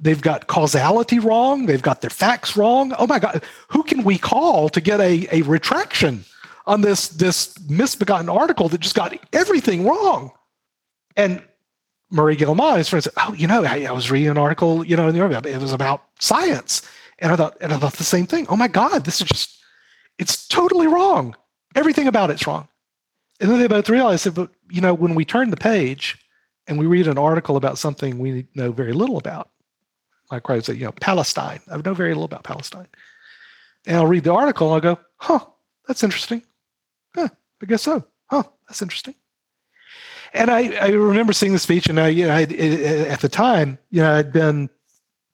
They've 0.00 0.20
got 0.20 0.46
causality 0.46 1.18
wrong. 1.18 1.66
They've 1.66 1.82
got 1.82 2.00
their 2.00 2.10
facts 2.10 2.56
wrong. 2.56 2.92
Oh 2.98 3.06
my 3.06 3.18
God, 3.18 3.42
who 3.68 3.82
can 3.82 4.04
we 4.04 4.16
call 4.16 4.68
to 4.68 4.80
get 4.80 5.00
a, 5.00 5.26
a 5.32 5.42
retraction 5.42 6.24
on 6.66 6.82
this, 6.82 7.08
this 7.08 7.58
misbegotten 7.68 8.28
article 8.28 8.68
that 8.68 8.80
just 8.80 8.94
got 8.94 9.18
everything 9.32 9.84
wrong? 9.84 10.30
And 11.16 11.42
Murray 12.10 12.36
Gell-Mann, 12.36 12.78
his 12.78 12.88
friend 12.88 13.04
said, 13.04 13.12
Oh, 13.16 13.34
you 13.34 13.46
know, 13.46 13.64
I, 13.64 13.84
I, 13.84 13.92
was 13.92 14.10
reading 14.10 14.30
an 14.30 14.38
article, 14.38 14.84
you 14.84 14.96
know, 14.96 15.08
in 15.08 15.14
the 15.14 15.48
it 15.48 15.60
was 15.60 15.72
about 15.72 16.04
science. 16.18 16.82
And 17.18 17.32
I 17.32 17.36
thought, 17.36 17.56
and 17.60 17.72
I 17.72 17.78
thought 17.78 17.94
the 17.94 18.04
same 18.04 18.26
thing. 18.26 18.46
Oh 18.48 18.56
my 18.56 18.68
God, 18.68 19.04
this 19.04 19.20
is 19.20 19.28
just, 19.28 19.58
it's 20.18 20.46
totally 20.48 20.86
wrong. 20.86 21.36
Everything 21.74 22.08
about 22.08 22.30
it's 22.30 22.46
wrong. 22.46 22.68
And 23.40 23.50
then 23.50 23.58
they 23.58 23.68
both 23.68 23.88
realized 23.88 24.24
that, 24.24 24.34
but 24.34 24.50
you 24.70 24.80
know, 24.80 24.94
when 24.94 25.14
we 25.14 25.24
turn 25.24 25.50
the 25.50 25.56
page 25.56 26.18
and 26.66 26.78
we 26.78 26.86
read 26.86 27.08
an 27.08 27.18
article 27.18 27.56
about 27.56 27.78
something 27.78 28.18
we 28.18 28.46
know 28.54 28.72
very 28.72 28.92
little 28.92 29.18
about, 29.18 29.50
like 30.30 30.48
I 30.48 30.60
say, 30.60 30.74
you 30.74 30.84
know, 30.84 30.92
Palestine. 30.92 31.60
I 31.70 31.76
know 31.78 31.94
very 31.94 32.10
little 32.10 32.24
about 32.24 32.44
Palestine. 32.44 32.88
And 33.86 33.96
I'll 33.96 34.06
read 34.06 34.24
the 34.24 34.34
article 34.34 34.68
and 34.68 34.74
I'll 34.74 34.94
go, 34.94 35.00
huh, 35.16 35.40
that's 35.86 36.02
interesting. 36.02 36.42
Huh, 37.14 37.28
I 37.62 37.66
guess 37.66 37.82
so. 37.82 38.04
Huh, 38.26 38.44
that's 38.68 38.82
interesting. 38.82 39.14
And 40.34 40.50
I, 40.50 40.74
I 40.76 40.88
remember 40.88 41.32
seeing 41.32 41.52
the 41.52 41.58
speech, 41.58 41.88
and 41.88 41.98
I, 41.98 42.08
you 42.08 42.26
know, 42.26 42.34
I, 42.34 42.42
at 42.42 43.20
the 43.20 43.28
time, 43.28 43.78
you 43.90 44.02
know, 44.02 44.14
I'd 44.14 44.32
been 44.32 44.70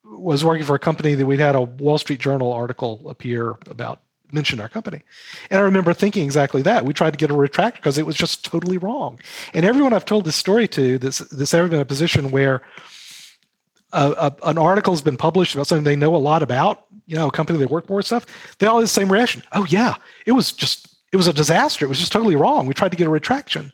was 0.05 0.45
working 0.45 0.65
for 0.65 0.75
a 0.75 0.79
company 0.79 1.15
that 1.15 1.27
we'd 1.27 1.41
had 1.41 1.55
a 1.55 1.63
Wall 1.63 1.99
Street 1.99 2.21
Journal 2.21 2.53
article 2.53 3.09
appear 3.09 3.57
about 3.67 4.01
mention 4.33 4.61
our 4.61 4.69
company. 4.69 5.03
And 5.51 5.61
I 5.61 5.63
remember 5.63 5.95
thinking 5.95 6.25
exactly 6.25 6.63
that. 6.63 6.85
We 6.85 6.93
tried 6.93 7.13
to 7.13 7.17
get 7.17 7.31
a 7.31 7.35
retract 7.35 7.77
because 7.77 7.99
it 7.99 8.07
was 8.07 8.17
just 8.17 8.45
totally 8.45 8.79
wrong. 8.79 9.21
And 9.53 9.65
everyone 9.65 9.93
I've 9.93 10.05
told 10.05 10.25
this 10.25 10.37
story 10.37 10.67
to, 10.69 10.99
this 10.99 11.19
this 11.19 11.55
ever 11.55 11.69
been 11.69 11.81
a 11.81 11.85
position 11.85 12.31
where 12.31 12.63
a, 13.93 14.11
a, 14.43 14.49
an 14.49 14.59
article 14.59 14.93
has 14.93 15.03
been 15.03 15.17
published 15.17 15.55
about 15.55 15.67
something 15.67 15.85
they 15.85 15.97
know 15.97 16.15
a 16.15 16.19
lot 16.19 16.43
about, 16.43 16.87
you 17.07 17.17
know, 17.17 17.29
a 17.29 17.33
company 17.33 17.59
they 17.59 17.67
work 17.67 17.87
for 17.87 17.99
and 17.99 18.07
stuff, 18.07 18.27
they 18.59 18.67
all 18.67 18.77
have 18.77 18.85
the 18.85 18.89
same 18.89 19.11
reaction. 19.11 19.43
Oh 19.53 19.65
yeah, 19.69 19.95
it 20.27 20.33
was 20.33 20.53
just 20.53 20.89
it 21.13 21.17
was 21.17 21.29
a 21.29 21.33
disaster. 21.33 21.85
It 21.85 21.89
was 21.89 22.01
just 22.01 22.13
totally 22.13 22.37
wrong. 22.37 22.67
We 22.67 22.75
tried 22.75 22.91
to 22.91 22.97
get 22.97 23.07
a 23.07 23.11
retraction. 23.11 23.73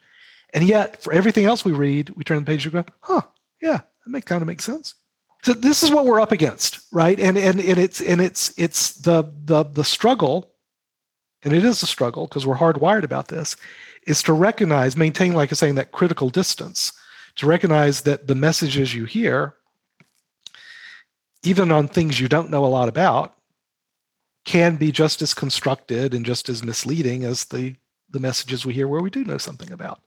And 0.53 0.65
yet 0.65 1.03
for 1.03 1.13
everything 1.13 1.45
else 1.45 1.65
we 1.65 1.73
read, 1.73 2.11
we 2.11 2.25
turn 2.25 2.39
the 2.39 2.45
page 2.45 2.65
and 2.65 2.73
go, 2.73 2.85
huh, 3.01 3.23
yeah, 3.63 3.79
that 3.79 4.11
make, 4.11 4.25
kind 4.25 4.43
of 4.43 4.49
makes 4.49 4.65
sense. 4.65 4.95
So 5.43 5.53
this 5.53 5.83
is 5.83 5.91
what 5.91 6.05
we're 6.05 6.21
up 6.21 6.33
against, 6.33 6.81
right? 6.93 7.19
And 7.19 7.39
and, 7.39 7.61
and 7.61 7.79
it's 7.79 8.01
and 8.01 8.21
it's 8.21 8.53
it's 8.59 8.93
the 8.95 9.33
the 9.45 9.63
the 9.65 9.85
struggle, 9.85 10.53
and 11.43 11.55
it 11.55 11.65
is 11.65 11.83
a 11.83 11.87
struggle 11.87 12.27
because 12.27 12.47
we're 12.47 12.57
hardwired 12.57 13.05
about 13.05 13.29
this, 13.29 13.57
is 14.07 14.23
to 14.25 14.35
recognize, 14.35 14.99
maintain, 14.99 15.33
like 15.33 15.49
I 15.49 15.53
was 15.53 15.59
saying, 15.59 15.77
that 15.77 15.93
critical 15.93 16.29
distance, 16.29 16.93
to 17.37 17.47
recognize 17.47 18.03
that 18.03 18.27
the 18.27 18.35
messages 18.35 18.95
you 18.95 19.07
hear 19.07 19.55
even 21.43 21.73
on 21.73 21.89
things 21.89 22.21
you 22.21 22.29
don't 22.29 22.51
know 22.51 22.65
a 22.65 22.67
lot 22.67 22.89
about, 22.89 23.35
can 24.45 24.77
be 24.77 24.91
just 24.93 25.23
as 25.23 25.35
constructed 25.35 26.15
and 26.15 26.25
just 26.25 26.49
as 26.49 26.63
misleading 26.63 27.25
as 27.25 27.45
the, 27.47 27.75
the 28.11 28.21
messages 28.21 28.65
we 28.65 28.75
hear 28.75 28.89
where 28.89 29.03
we 29.03 29.11
do 29.11 29.25
know 29.25 29.39
something 29.39 29.71
about. 29.71 30.01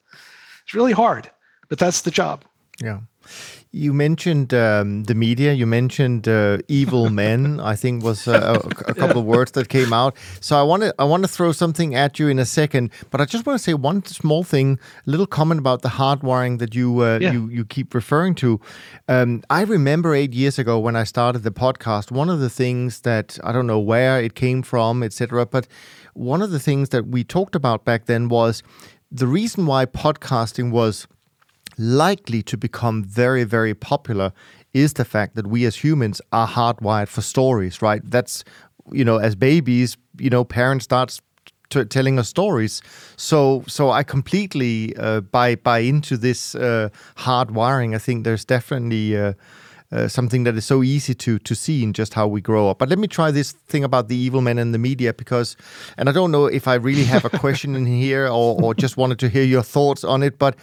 It's 0.63 0.73
really 0.73 0.93
hard, 0.93 1.29
but 1.69 1.79
that's 1.79 2.01
the 2.01 2.11
job. 2.11 2.45
Yeah. 2.81 3.01
You 3.75 3.91
mentioned 3.91 4.53
um, 4.53 5.05
the 5.05 5.15
media. 5.15 5.53
You 5.53 5.65
mentioned 5.65 6.27
uh, 6.27 6.59
evil 6.67 7.09
men. 7.23 7.59
I 7.59 7.75
think 7.75 8.03
was 8.03 8.27
uh, 8.27 8.59
a, 8.61 8.91
a, 8.91 8.93
couple 8.93 9.19
of 9.19 9.25
words 9.25 9.53
that 9.53 9.67
came 9.67 9.91
out. 9.91 10.15
So 10.41 10.59
I 10.59 10.61
want 10.61 10.83
to 10.83 10.93
I 10.99 11.05
want 11.05 11.23
to 11.23 11.27
throw 11.27 11.51
something 11.51 11.95
at 11.95 12.19
you 12.19 12.27
in 12.27 12.37
a 12.37 12.45
second, 12.45 12.91
but 13.09 13.19
I 13.19 13.25
just 13.25 13.47
want 13.47 13.57
to 13.57 13.63
say 13.63 13.73
one 13.73 14.05
small 14.05 14.43
thing, 14.43 14.79
a 15.07 15.09
little 15.09 15.25
comment 15.25 15.59
about 15.59 15.81
the 15.81 15.89
hardwiring 15.89 16.59
that 16.59 16.75
you 16.75 16.99
uh, 16.99 17.17
yeah. 17.19 17.31
you 17.31 17.49
you 17.49 17.65
keep 17.65 17.95
referring 17.95 18.35
to. 18.35 18.61
Um, 19.07 19.41
I 19.49 19.63
remember 19.63 20.13
eight 20.13 20.33
years 20.33 20.59
ago 20.59 20.77
when 20.77 20.95
I 20.95 21.03
started 21.03 21.39
the 21.39 21.51
podcast. 21.51 22.11
One 22.11 22.29
of 22.29 22.39
the 22.39 22.51
things 22.51 23.01
that 23.01 23.39
I 23.43 23.51
don't 23.51 23.65
know 23.65 23.79
where 23.79 24.21
it 24.21 24.35
came 24.35 24.61
from, 24.61 25.01
etc. 25.01 25.47
But 25.47 25.67
one 26.13 26.43
of 26.43 26.51
the 26.51 26.59
things 26.59 26.89
that 26.89 27.07
we 27.07 27.23
talked 27.23 27.55
about 27.55 27.85
back 27.85 28.05
then 28.05 28.29
was 28.29 28.61
the 29.13 29.27
reason 29.27 29.67
why 29.67 29.85
podcasting 29.85 30.71
was 30.71 31.07
likely 31.77 32.41
to 32.43 32.57
become 32.57 33.03
very, 33.03 33.43
very 33.43 33.75
popular 33.75 34.33
is 34.73 34.93
the 34.93 35.05
fact 35.05 35.35
that 35.35 35.45
we 35.45 35.65
as 35.65 35.75
humans 35.83 36.19
are 36.31 36.47
hardwired 36.47 37.07
for 37.07 37.21
stories, 37.21 37.81
right? 37.81 38.01
That's, 38.03 38.43
you 38.91 39.05
know, 39.05 39.17
as 39.17 39.35
babies, 39.35 39.97
you 40.17 40.31
know, 40.31 40.43
parents 40.43 40.85
start 40.85 41.19
t- 41.69 41.85
telling 41.85 42.17
us 42.17 42.27
stories. 42.27 42.81
So, 43.15 43.63
so 43.67 43.91
I 43.91 44.01
completely 44.01 44.95
uh, 44.97 45.21
buy 45.21 45.55
buy 45.55 45.79
into 45.79 46.17
this 46.17 46.55
uh, 46.55 46.89
hardwiring. 47.17 47.95
I 47.95 47.99
think 47.99 48.23
there's 48.23 48.45
definitely. 48.45 49.15
Uh, 49.15 49.33
uh, 49.93 50.07
something 50.07 50.43
that 50.43 50.55
is 50.55 50.65
so 50.65 50.81
easy 50.83 51.13
to 51.13 51.39
to 51.39 51.55
see 51.55 51.83
in 51.83 51.93
just 51.93 52.13
how 52.13 52.27
we 52.27 52.41
grow 52.41 52.69
up. 52.69 52.79
But 52.79 52.89
let 52.89 52.99
me 52.99 53.07
try 53.07 53.31
this 53.31 53.51
thing 53.51 53.83
about 53.83 54.07
the 54.07 54.15
evil 54.15 54.41
men 54.41 54.57
and 54.57 54.73
the 54.73 54.79
media 54.79 55.13
because, 55.13 55.55
and 55.97 56.09
I 56.09 56.11
don't 56.11 56.31
know 56.31 56.47
if 56.47 56.67
I 56.67 56.75
really 56.75 57.03
have 57.05 57.25
a 57.25 57.29
question 57.43 57.75
in 57.75 57.85
here 57.85 58.25
or, 58.25 58.61
or 58.61 58.73
just 58.73 58.97
wanted 58.97 59.19
to 59.19 59.29
hear 59.29 59.43
your 59.43 59.63
thoughts 59.63 60.03
on 60.03 60.23
it, 60.23 60.39
but 60.39 60.55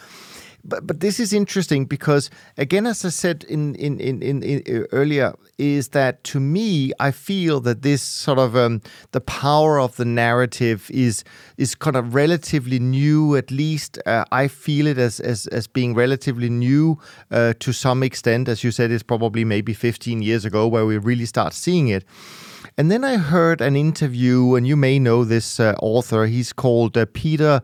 but 0.65 0.87
but 0.87 1.01
this 1.01 1.19
is 1.21 1.33
interesting 1.33 1.85
because 1.85 2.31
again, 2.57 2.87
as 2.87 3.05
I 3.05 3.09
said 3.09 3.45
in 3.45 3.75
in 3.77 3.99
in, 4.01 4.23
in, 4.23 4.43
in 4.43 4.87
earlier, 4.93 5.35
is 5.59 5.89
that 5.89 6.23
to 6.25 6.41
me 6.41 6.93
I 7.01 7.11
feel 7.11 7.61
that 7.61 7.83
this 7.83 8.03
sort 8.03 8.39
of 8.39 8.57
um, 8.57 8.83
the 9.13 9.21
power 9.21 9.81
of 9.81 9.97
the 9.97 10.05
narrative 10.05 10.91
is 10.91 11.25
is 11.57 11.75
kind 11.75 11.97
of 11.97 12.15
relatively 12.15 12.79
new. 12.79 13.37
At 13.37 13.51
least 13.51 13.99
uh, 14.07 14.25
I 14.33 14.49
feel 14.49 14.87
it 14.87 14.99
as 14.99 15.21
as 15.21 15.47
as 15.49 15.67
being 15.67 15.95
relatively 15.95 16.51
new 16.51 16.99
uh, 17.31 17.55
to 17.61 17.73
some 17.73 18.03
extent. 18.03 18.49
As 18.49 18.63
you 18.63 18.71
said, 18.71 18.91
it's 18.91 19.03
probably 19.03 19.45
maybe 19.45 19.75
15 19.75 20.23
years 20.23 20.45
ago 20.45 20.67
where 20.67 20.87
we 20.87 20.99
really 20.99 21.27
start 21.27 21.55
seeing 21.55 21.89
it. 21.89 22.05
And 22.77 22.91
then 22.91 23.05
I 23.05 23.17
heard 23.17 23.61
an 23.61 23.77
interview, 23.77 24.55
and 24.55 24.67
you 24.67 24.77
may 24.77 24.99
know 24.99 25.25
this 25.25 25.61
uh, 25.61 25.75
author. 25.83 26.27
He's 26.27 26.53
called 26.53 26.97
uh, 26.97 27.07
Peter 27.13 27.61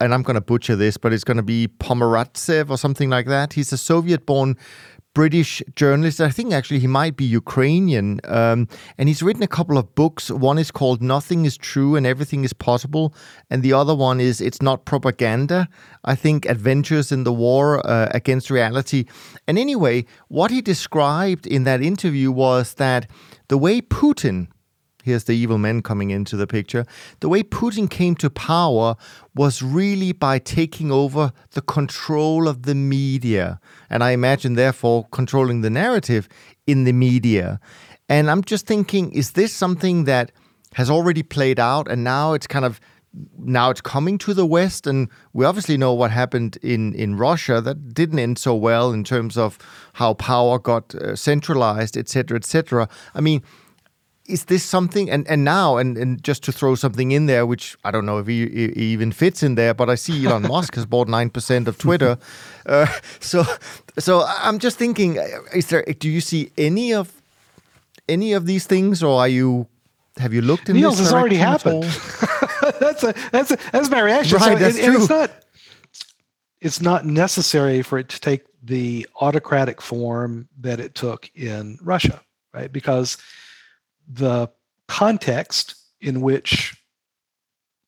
and 0.00 0.14
I'm 0.14 0.22
going 0.22 0.34
to 0.34 0.40
butcher 0.40 0.76
this, 0.76 0.96
but 0.96 1.12
it's 1.12 1.24
going 1.24 1.36
to 1.36 1.42
be 1.42 1.68
Pomerantsev 1.68 2.70
or 2.70 2.78
something 2.78 3.10
like 3.10 3.26
that. 3.26 3.52
He's 3.52 3.72
a 3.72 3.78
Soviet 3.78 4.26
born 4.26 4.56
British 5.14 5.62
journalist. 5.76 6.20
I 6.20 6.30
think 6.30 6.52
actually 6.52 6.80
he 6.80 6.88
might 6.88 7.16
be 7.16 7.24
Ukrainian. 7.24 8.20
Um, 8.24 8.68
and 8.98 9.08
he's 9.08 9.22
written 9.22 9.44
a 9.44 9.48
couple 9.48 9.78
of 9.78 9.94
books. 9.94 10.28
One 10.28 10.58
is 10.58 10.72
called 10.72 11.00
Nothing 11.02 11.44
is 11.44 11.56
True 11.56 11.94
and 11.94 12.04
Everything 12.04 12.42
is 12.44 12.52
Possible. 12.52 13.14
And 13.48 13.62
the 13.62 13.72
other 13.72 13.94
one 13.94 14.20
is 14.20 14.40
It's 14.40 14.60
Not 14.60 14.84
Propaganda. 14.84 15.68
I 16.04 16.16
think 16.16 16.46
Adventures 16.46 17.12
in 17.12 17.22
the 17.22 17.32
War 17.32 17.80
uh, 17.86 18.08
Against 18.10 18.50
Reality. 18.50 19.04
And 19.46 19.56
anyway, 19.56 20.04
what 20.28 20.50
he 20.50 20.60
described 20.60 21.46
in 21.46 21.62
that 21.62 21.80
interview 21.80 22.32
was 22.32 22.74
that 22.74 23.08
the 23.48 23.58
way 23.58 23.80
Putin 23.80 24.48
here's 25.04 25.24
the 25.24 25.34
evil 25.34 25.58
men 25.58 25.82
coming 25.82 26.10
into 26.10 26.36
the 26.36 26.46
picture. 26.46 26.86
The 27.20 27.28
way 27.28 27.42
Putin 27.42 27.90
came 27.90 28.14
to 28.16 28.30
power 28.30 28.96
was 29.34 29.62
really 29.62 30.12
by 30.12 30.38
taking 30.38 30.90
over 30.90 31.32
the 31.50 31.60
control 31.60 32.48
of 32.48 32.62
the 32.62 32.74
media. 32.74 33.60
And 33.90 34.02
I 34.02 34.12
imagine, 34.12 34.54
therefore, 34.54 35.06
controlling 35.12 35.60
the 35.60 35.70
narrative 35.70 36.26
in 36.66 36.84
the 36.84 36.92
media. 36.92 37.60
And 38.08 38.30
I'm 38.30 38.42
just 38.42 38.66
thinking, 38.66 39.12
is 39.12 39.32
this 39.32 39.52
something 39.52 40.04
that 40.04 40.32
has 40.72 40.90
already 40.90 41.22
played 41.22 41.60
out 41.60 41.86
and 41.88 42.02
now 42.02 42.32
it's 42.32 42.46
kind 42.46 42.64
of 42.64 42.80
now 43.38 43.70
it's 43.70 43.80
coming 43.80 44.18
to 44.18 44.34
the 44.34 44.46
West, 44.46 44.86
and 44.86 45.08
we 45.32 45.44
obviously 45.44 45.76
know 45.76 45.92
what 45.92 46.10
happened 46.10 46.58
in, 46.62 46.94
in 46.94 47.16
Russia. 47.16 47.60
That 47.60 47.94
didn't 47.94 48.18
end 48.18 48.38
so 48.38 48.54
well 48.54 48.92
in 48.92 49.04
terms 49.04 49.36
of 49.38 49.58
how 49.94 50.14
power 50.14 50.58
got 50.58 50.94
uh, 50.94 51.14
centralized, 51.14 51.96
etc., 51.96 52.36
etc. 52.36 52.88
I 53.14 53.20
mean, 53.20 53.42
is 54.26 54.44
this 54.46 54.64
something 54.64 55.10
and 55.10 55.28
and 55.28 55.44
now 55.44 55.76
and 55.76 55.98
and 55.98 56.22
just 56.24 56.42
to 56.42 56.52
throw 56.52 56.74
something 56.74 57.12
in 57.12 57.26
there 57.26 57.44
which 57.44 57.76
i 57.84 57.90
don't 57.90 58.06
know 58.06 58.18
if 58.18 58.26
he, 58.26 58.48
he 58.48 58.92
even 58.92 59.12
fits 59.12 59.42
in 59.42 59.54
there 59.54 59.74
but 59.74 59.90
i 59.90 59.94
see 59.94 60.24
elon 60.24 60.42
musk 60.48 60.74
has 60.74 60.86
bought 60.86 61.08
9% 61.08 61.66
of 61.66 61.78
twitter. 61.78 62.18
Uh, 62.66 62.86
so 63.20 63.44
so 63.98 64.24
i'm 64.38 64.58
just 64.58 64.78
thinking 64.78 65.16
is 65.54 65.66
there 65.66 65.82
do 65.98 66.08
you 66.08 66.22
see 66.22 66.50
any 66.56 66.94
of 66.94 67.12
any 68.08 68.32
of 68.32 68.46
these 68.46 68.66
things 68.66 69.02
or 69.02 69.20
are 69.20 69.28
you 69.28 69.66
have 70.16 70.32
you 70.32 70.40
looked 70.40 70.70
in 70.70 70.76
Niels 70.76 70.96
this 70.96 71.08
has 71.08 71.12
already 71.12 71.36
happened. 71.36 71.82
that's 72.80 73.02
a 73.04 73.14
that's 73.32 73.50
a 73.50 73.58
that's 73.70 73.90
my 73.90 74.00
reaction. 74.00 74.38
Right, 74.38 74.56
so 74.56 74.58
that's 74.58 74.78
it, 74.78 74.86
true. 74.86 74.96
it's 74.96 75.10
not 75.10 75.30
it's 76.62 76.80
not 76.80 77.04
necessary 77.04 77.82
for 77.82 77.98
it 77.98 78.08
to 78.08 78.18
take 78.18 78.44
the 78.62 79.06
autocratic 79.20 79.82
form 79.82 80.48
that 80.60 80.80
it 80.80 80.94
took 80.94 81.30
in 81.34 81.78
russia 81.82 82.22
right? 82.54 82.72
Because 82.72 83.18
the 84.08 84.48
context 84.88 85.76
in 86.00 86.20
which 86.20 86.76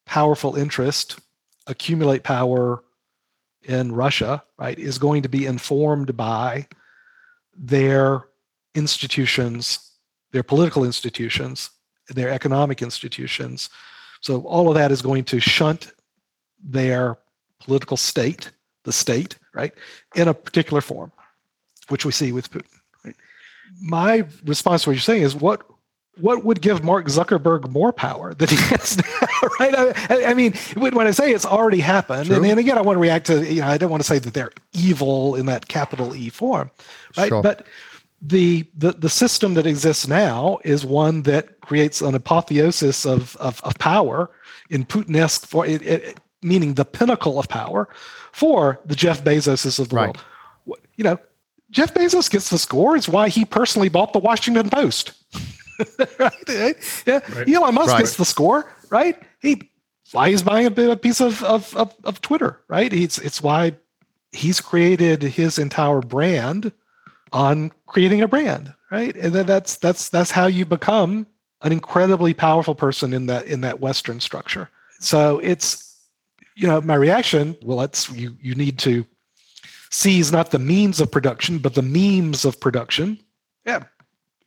powerful 0.07 0.57
interest 0.57 1.19
accumulate 1.67 2.23
power 2.23 2.83
in 3.65 3.93
Russia, 3.93 4.43
right, 4.59 4.79
is 4.79 4.99
going 4.99 5.23
to 5.23 5.29
be 5.29 5.47
informed 5.47 6.17
by 6.17 6.67
their 7.57 8.25
institutions, 8.75 9.93
their 10.31 10.43
political 10.43 10.85
institutions, 10.85 11.71
their 12.09 12.31
economic 12.31 12.83
institutions. 12.83 13.69
So 14.21 14.43
all 14.43 14.69
of 14.69 14.75
that 14.75 14.93
is 14.93 15.03
going 15.03 15.25
to 15.25 15.41
shunt 15.41 15.93
their 16.63 17.19
political 17.61 17.97
state, 17.97 18.51
the 18.85 18.93
state, 18.93 19.37
right, 19.53 19.73
in 20.15 20.29
a 20.29 20.35
particular 20.35 20.81
form, 20.81 21.11
which 21.89 22.05
we 22.05 22.13
see 22.13 22.31
with 22.31 22.51
Putin. 22.51 22.79
Right? 23.05 23.17
My 23.81 24.25
response 24.45 24.85
to 24.85 24.91
what 24.91 24.95
you're 24.95 25.01
saying 25.01 25.23
is 25.23 25.35
what 25.35 25.67
what 26.19 26.45
would 26.45 26.61
give 26.61 26.83
Mark 26.83 27.07
Zuckerberg 27.07 27.71
more 27.71 27.93
power 27.93 28.35
than 28.35 28.49
he 28.49 28.57
has 28.75 28.97
now, 28.97 29.49
right? 29.61 29.75
I, 30.11 30.25
I, 30.27 30.35
mean, 30.35 30.55
when 30.77 31.07
I 31.07 31.11
say 31.11 31.33
it's 31.33 31.47
already 31.47 31.81
happened, 31.81 32.31
and, 32.31 32.45
and, 32.45 32.59
again, 32.59 32.79
I 32.79 32.81
want 32.81 32.97
to 32.97 33.01
react 33.01 33.27
to, 33.27 33.53
you 33.53 33.61
know, 33.61 33.69
I 33.69 33.79
don't 33.79 33.91
want 33.91 34.03
to 34.03 34.07
say 34.07 34.19
that 34.19 34.35
they're 34.35 34.53
evil 34.73 35.35
in 35.37 35.47
that 35.47 35.69
capital 35.69 36.15
E 36.15 36.31
form, 36.31 36.71
right? 37.17 37.29
Sure. 37.29 37.43
But 37.43 37.67
the, 38.23 38.67
the 38.75 38.93
the 38.93 39.11
system 39.11 39.55
that 39.55 39.67
exists 39.67 40.09
now 40.09 40.59
is 40.65 40.87
one 40.87 41.23
that 41.23 41.61
creates 41.61 42.01
an 42.01 42.15
apotheosis 42.15 43.05
of 43.05 43.37
of, 43.37 43.61
of 43.63 43.79
power 43.79 44.31
in 44.71 44.85
Putin-esque 44.87 45.47
for 45.47 45.67
it, 45.67 45.83
it, 45.83 46.19
meaning 46.43 46.75
the 46.75 46.85
pinnacle 46.85 47.39
of 47.39 47.49
power 47.49 47.89
for 48.33 48.81
the 48.87 48.95
Jeff 48.95 49.23
Bezoses 49.23 49.79
of 49.79 49.91
the 49.91 49.97
right. 49.97 50.17
world. 50.67 50.81
You 50.97 51.05
know, 51.05 51.19
Jeff 51.71 51.93
Bezos 51.93 52.31
gets 52.31 52.49
the 52.51 52.59
score. 52.59 52.97
It's 52.97 53.09
why 53.09 53.29
he 53.29 53.45
personally 53.45 53.89
bought 53.89 54.13
the 54.13 54.19
Washington 54.19 54.71
Post. 54.71 55.13
right? 56.19 56.77
Yeah. 57.07 57.21
Right. 57.35 57.49
Elon 57.49 57.75
Musk 57.75 57.93
right. 57.93 57.99
gets 57.99 58.17
the 58.17 58.25
score, 58.25 58.73
right? 58.91 59.21
He 59.41 59.71
why 60.13 60.31
he's 60.31 60.43
buying 60.43 60.67
a, 60.67 60.91
a 60.91 60.97
piece 60.97 61.21
of, 61.21 61.43
of, 61.43 61.75
of, 61.77 61.95
of 62.05 62.21
Twitter, 62.21 62.61
right? 62.69 62.93
It's 62.93 63.19
it's 63.19 63.43
why 63.43 63.75
he's 64.33 64.61
created 64.61 65.23
his 65.23 65.59
entire 65.59 66.01
brand 66.01 66.73
on 67.33 67.73
creating 67.87 68.23
a 68.23 68.29
brand, 68.29 68.73
right? 68.91 69.15
And 69.17 69.35
then 69.35 69.47
that's 69.47 69.77
that's 69.77 70.09
that's 70.09 70.31
how 70.31 70.47
you 70.47 70.65
become 70.65 71.27
an 71.63 71.73
incredibly 71.73 72.35
powerful 72.35 72.75
person 72.75 73.13
in 73.13 73.27
that 73.27 73.47
in 73.47 73.61
that 73.63 73.81
Western 73.81 74.21
structure. 74.21 74.69
So 75.01 75.39
it's 75.41 75.99
you 76.55 76.67
know 76.67 76.81
my 76.81 76.95
reaction. 76.95 77.57
Well, 77.63 77.81
it's 77.81 78.11
you 78.11 78.37
you 78.41 78.55
need 78.55 78.79
to 78.81 79.05
seize 79.91 80.31
not 80.33 80.51
the 80.51 80.59
means 80.59 81.01
of 81.01 81.11
production, 81.11 81.59
but 81.59 81.75
the 81.75 81.83
memes 81.83 82.45
of 82.45 82.61
production. 82.61 83.19
Yeah, 83.65 83.85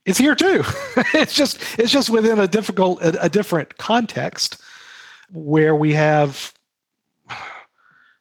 it's 0.10 0.18
here 0.18 0.34
too. 0.34 0.64
it's 1.14 1.36
just 1.36 1.62
it's 1.78 1.92
just 1.92 2.10
within 2.10 2.40
a 2.40 2.48
difficult 2.48 3.00
a, 3.04 3.26
a 3.26 3.30
different 3.30 3.78
context 3.78 4.60
where 5.32 5.76
we 5.76 5.94
have 5.94 6.52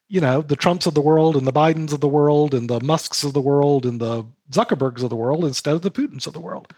you 0.08 0.20
know 0.20 0.42
the 0.42 0.54
Trumps 0.56 0.84
of 0.84 0.92
the 0.92 1.00
world 1.00 1.34
and 1.34 1.46
the 1.46 1.52
Bidens 1.52 1.94
of 1.94 2.00
the 2.00 2.08
world 2.08 2.52
and 2.52 2.68
the 2.68 2.80
Musks 2.80 3.24
of 3.24 3.32
the 3.32 3.40
world 3.40 3.86
and 3.86 3.98
the 3.98 4.24
Zuckerbergs 4.52 5.02
of 5.02 5.08
the 5.08 5.16
world 5.16 5.46
instead 5.46 5.74
of 5.74 5.80
the 5.80 5.90
Putins 5.90 6.26
of 6.26 6.34
the 6.34 6.40
world. 6.40 6.72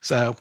So 0.00 0.36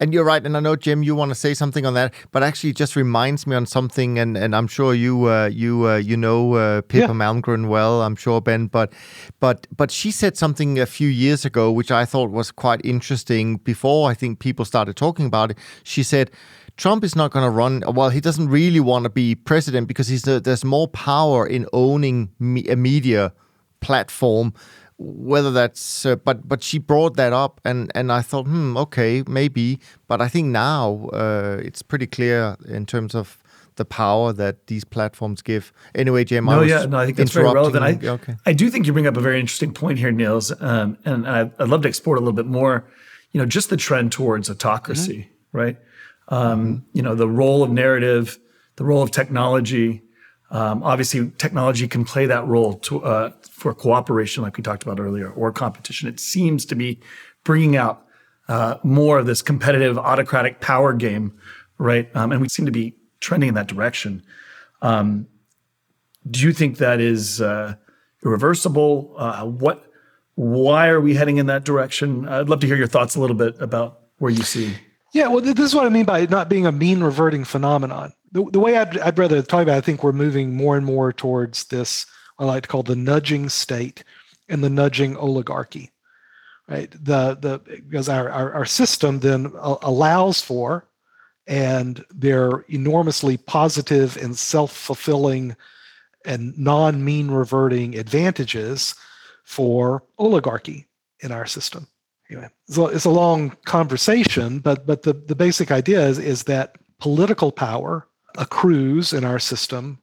and 0.00 0.12
you're 0.12 0.24
right, 0.24 0.44
and 0.44 0.56
I 0.56 0.60
know 0.60 0.76
Cem, 0.76 1.02
you 1.02 1.14
want 1.14 1.30
to 1.30 1.34
say 1.34 1.54
something 1.54 1.86
on 1.86 1.94
that, 1.94 2.14
but 2.32 2.42
actually, 2.42 2.70
it 2.70 2.76
just 2.76 2.96
reminds 2.96 3.46
me 3.46 3.56
on 3.56 3.66
something, 3.66 4.18
and, 4.18 4.36
and 4.36 4.54
I'm 4.54 4.66
sure 4.66 4.94
you 4.94 5.28
uh, 5.28 5.46
you 5.46 5.88
uh, 5.88 5.96
you 5.96 6.16
know 6.16 6.54
uh, 6.54 6.82
Pippa 6.82 7.08
yeah. 7.08 7.12
Malmgren 7.12 7.68
well, 7.68 8.02
I'm 8.02 8.16
sure 8.16 8.40
Ben, 8.40 8.66
but 8.66 8.92
but 9.40 9.66
but 9.76 9.90
she 9.90 10.10
said 10.10 10.36
something 10.36 10.78
a 10.78 10.86
few 10.86 11.08
years 11.08 11.44
ago 11.44 11.70
which 11.70 11.90
I 11.90 12.04
thought 12.04 12.30
was 12.30 12.50
quite 12.50 12.80
interesting. 12.84 13.56
Before 13.58 14.10
I 14.10 14.14
think 14.14 14.38
people 14.38 14.64
started 14.64 14.96
talking 14.96 15.26
about 15.26 15.50
it, 15.50 15.58
she 15.82 16.02
said. 16.02 16.30
Trump 16.78 17.04
is 17.04 17.16
not 17.16 17.30
going 17.30 17.42
to 17.42 17.48
run. 17.48 17.82
Well, 17.94 18.10
he 18.10 18.20
doesn't 18.20 18.50
really 18.50 18.80
want 18.80 19.04
to 19.04 19.08
be 19.08 19.34
president 19.34 19.88
because 19.88 20.08
he's 20.08 20.24
there's 20.24 20.62
more 20.62 20.88
power 20.88 21.46
in 21.46 21.66
owning 21.72 22.28
me, 22.38 22.68
a 22.68 22.76
media 22.76 23.32
platform 23.80 24.52
whether 24.98 25.50
that's 25.50 26.06
uh, 26.06 26.16
but 26.16 26.48
but 26.48 26.62
she 26.62 26.78
brought 26.78 27.16
that 27.16 27.32
up 27.32 27.60
and 27.64 27.90
and 27.94 28.10
I 28.10 28.22
thought 28.22 28.46
hmm 28.46 28.76
okay 28.78 29.22
maybe 29.26 29.78
but 30.08 30.22
I 30.22 30.28
think 30.28 30.48
now 30.48 31.08
uh, 31.12 31.60
it's 31.62 31.82
pretty 31.82 32.06
clear 32.06 32.56
in 32.66 32.86
terms 32.86 33.14
of 33.14 33.38
the 33.76 33.84
power 33.84 34.32
that 34.32 34.66
these 34.66 34.84
platforms 34.84 35.42
give. 35.42 35.72
Anyway, 35.94 36.24
Cem, 36.26 36.44
no, 36.46 36.62
yeah, 36.62 36.86
no, 36.86 36.98
I 36.98 37.04
think 37.04 37.18
that's 37.18 37.32
very 37.32 37.52
relevant. 37.52 37.84
I, 37.84 38.08
okay. 38.08 38.34
I 38.44 38.52
do 38.52 38.70
think 38.70 38.86
you 38.86 38.92
bring 38.92 39.06
up 39.06 39.16
a 39.16 39.20
very 39.20 39.38
interesting 39.38 39.72
point 39.72 39.98
here, 39.98 40.10
Niels, 40.10 40.52
um, 40.60 40.98
and 41.04 41.28
I, 41.28 41.44
would 41.44 41.68
love 41.68 41.82
to 41.82 41.88
explore 41.88 42.16
a 42.16 42.18
little 42.18 42.32
bit 42.32 42.46
more. 42.46 42.90
You 43.32 43.40
know, 43.40 43.46
just 43.46 43.70
the 43.70 43.76
trend 43.76 44.12
towards 44.12 44.48
autocracy, 44.48 45.18
mm-hmm. 45.18 45.56
right? 45.56 45.76
Um, 46.28 46.66
mm-hmm. 46.66 46.84
You 46.94 47.02
know, 47.02 47.14
the 47.14 47.28
role 47.28 47.62
of 47.62 47.70
narrative, 47.70 48.38
the 48.76 48.84
role 48.84 49.02
of 49.02 49.10
technology. 49.10 50.02
Um, 50.50 50.82
obviously, 50.82 51.30
technology 51.38 51.88
can 51.88 52.04
play 52.04 52.26
that 52.26 52.46
role 52.46 52.74
to, 52.74 53.04
uh, 53.04 53.32
for 53.50 53.74
cooperation, 53.74 54.42
like 54.42 54.56
we 54.56 54.62
talked 54.62 54.84
about 54.84 55.00
earlier, 55.00 55.30
or 55.30 55.50
competition. 55.52 56.08
It 56.08 56.20
seems 56.20 56.64
to 56.66 56.74
be 56.74 57.00
bringing 57.44 57.76
out 57.76 58.06
uh, 58.48 58.76
more 58.84 59.18
of 59.18 59.26
this 59.26 59.42
competitive 59.42 59.98
autocratic 59.98 60.60
power 60.60 60.92
game, 60.92 61.36
right? 61.78 62.08
Um, 62.14 62.30
and 62.32 62.40
we 62.40 62.48
seem 62.48 62.66
to 62.66 62.72
be 62.72 62.94
trending 63.20 63.48
in 63.48 63.54
that 63.54 63.66
direction. 63.66 64.22
Um, 64.82 65.26
do 66.30 66.40
you 66.40 66.52
think 66.52 66.78
that 66.78 67.00
is 67.00 67.40
uh, 67.40 67.74
irreversible? 68.24 69.14
Uh, 69.16 69.44
what? 69.46 69.82
Why 70.36 70.88
are 70.88 71.00
we 71.00 71.14
heading 71.14 71.38
in 71.38 71.46
that 71.46 71.64
direction? 71.64 72.28
I'd 72.28 72.48
love 72.48 72.60
to 72.60 72.66
hear 72.66 72.76
your 72.76 72.86
thoughts 72.86 73.16
a 73.16 73.20
little 73.20 73.36
bit 73.36 73.60
about 73.60 74.00
where 74.18 74.30
you 74.30 74.42
see. 74.42 74.74
Yeah, 75.14 75.28
well, 75.28 75.40
this 75.40 75.58
is 75.58 75.74
what 75.74 75.86
I 75.86 75.88
mean 75.88 76.04
by 76.04 76.26
not 76.26 76.50
being 76.50 76.66
a 76.66 76.72
mean 76.72 77.02
reverting 77.02 77.44
phenomenon. 77.44 78.12
The, 78.32 78.44
the 78.50 78.60
way 78.60 78.76
I'd, 78.76 78.98
I'd 78.98 79.18
rather 79.18 79.40
talk 79.42 79.62
about, 79.62 79.74
it, 79.74 79.78
I 79.78 79.80
think 79.80 80.02
we're 80.02 80.12
moving 80.12 80.54
more 80.54 80.76
and 80.76 80.84
more 80.84 81.12
towards 81.12 81.64
this 81.64 82.06
I 82.38 82.44
like 82.44 82.64
to 82.64 82.68
call 82.68 82.82
the 82.82 82.96
nudging 82.96 83.48
state 83.48 84.04
and 84.48 84.62
the 84.62 84.70
nudging 84.70 85.16
oligarchy. 85.16 85.92
Right. 86.68 86.90
The 86.90 87.36
the 87.40 87.60
because 87.88 88.08
our, 88.08 88.28
our, 88.28 88.52
our 88.52 88.64
system 88.66 89.20
then 89.20 89.52
allows 89.60 90.40
for 90.40 90.88
and 91.46 92.04
they're 92.10 92.64
enormously 92.68 93.36
positive 93.36 94.16
and 94.16 94.36
self-fulfilling 94.36 95.54
and 96.24 96.58
non-mean 96.58 97.30
reverting 97.30 97.96
advantages 97.96 98.96
for 99.44 100.02
oligarchy 100.18 100.88
in 101.20 101.30
our 101.30 101.46
system. 101.46 101.86
Anyway, 102.28 102.48
so 102.68 102.88
it's 102.88 103.04
a 103.04 103.10
long 103.10 103.56
conversation, 103.64 104.58
but 104.58 104.86
but 104.86 105.02
the, 105.02 105.12
the 105.12 105.36
basic 105.36 105.70
idea 105.70 106.04
is, 106.04 106.18
is 106.18 106.42
that 106.44 106.74
political 106.98 107.52
power 107.52 108.08
accrues 108.36 109.12
in 109.12 109.24
our 109.24 109.38
system 109.38 110.00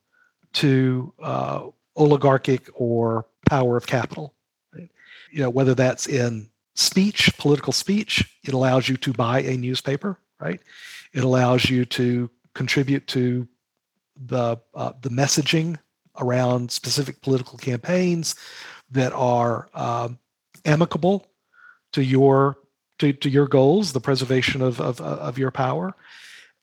to 0.53 1.13
uh, 1.21 1.67
oligarchic 1.95 2.69
or 2.73 3.25
power 3.49 3.77
of 3.77 3.88
capital. 3.88 4.34
Right? 4.73 4.89
You 5.31 5.39
know, 5.43 5.49
whether 5.49 5.75
that's 5.75 6.07
in 6.07 6.49
speech, 6.75 7.31
political 7.38 7.73
speech, 7.73 8.38
it 8.43 8.53
allows 8.53 8.89
you 8.89 8.97
to 8.97 9.13
buy 9.13 9.41
a 9.41 9.57
newspaper, 9.57 10.17
right? 10.39 10.61
It 11.13 11.23
allows 11.23 11.69
you 11.69 11.86
to 11.86 12.29
contribute 12.53 13.05
to 13.07 13.47
the 14.25 14.57
uh, 14.75 14.93
the 15.01 15.09
messaging 15.09 15.77
around 16.19 16.71
specific 16.71 17.21
political 17.21 17.57
campaigns 17.57 18.36
that 18.91 19.11
are 19.13 19.69
um, 19.73 20.19
amicable 20.65 21.25
to 21.91 22.03
your 22.03 22.57
to, 22.99 23.11
to 23.11 23.29
your 23.29 23.47
goals, 23.47 23.91
the 23.91 23.99
preservation 23.99 24.61
of, 24.61 24.79
of, 24.79 25.01
of 25.01 25.38
your 25.38 25.51
power. 25.51 25.95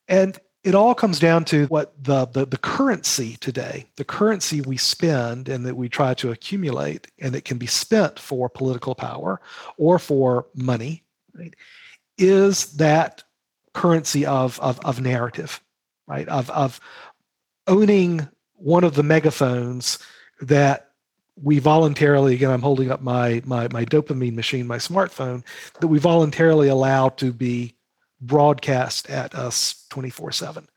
And 0.09 0.39
it 0.63 0.75
all 0.75 0.95
comes 0.95 1.19
down 1.19 1.45
to 1.47 1.67
what 1.67 1.93
the, 2.03 2.27
the, 2.27 2.45
the 2.45 2.59
currency 2.59 3.37
today, 3.37 3.87
the 3.97 4.05
currency 4.05 4.61
we 4.61 4.77
spend 4.77 5.49
and 5.49 5.65
that 5.65 5.77
we 5.77 5.89
try 5.89 6.13
to 6.15 6.31
accumulate 6.31 7.07
and 7.19 7.35
that 7.35 7.45
can 7.45 7.57
be 7.57 7.67
spent 7.67 8.19
for 8.19 8.49
political 8.49 8.95
power 8.95 9.41
or 9.79 9.99
for 9.99 10.47
money, 10.55 11.03
right, 11.35 11.55
is 12.19 12.73
that 12.73 13.23
currency 13.73 14.27
of, 14.27 14.61
of, 14.61 14.79
of 14.81 15.01
narrative, 15.01 15.63
right? 16.07 16.29
Of, 16.29 16.51
of 16.51 16.79
owning 17.67 18.29
one 18.55 18.85
of 18.85 18.95
the 18.95 19.03
megaphones 19.03 19.99
that 20.43 20.91
we 21.43 21.59
voluntarily, 21.59 22.35
again, 22.35 22.51
I'm 22.51 22.61
holding 22.61 22.91
up 22.91 23.01
my, 23.01 23.41
my, 23.47 23.69
my 23.69 23.87
dopamine 23.87 24.35
machine, 24.35 24.67
my 24.67 24.77
smartphone, 24.77 25.43
that 25.81 25.89
we 25.89 25.99
voluntarily 25.99 26.69
allow 26.69 27.09
to 27.11 27.33
be 27.33 27.77
broadcast 28.21 29.09
at 29.11 29.35
us 29.35 29.87
24 29.91 30.33
7. 30.33 30.69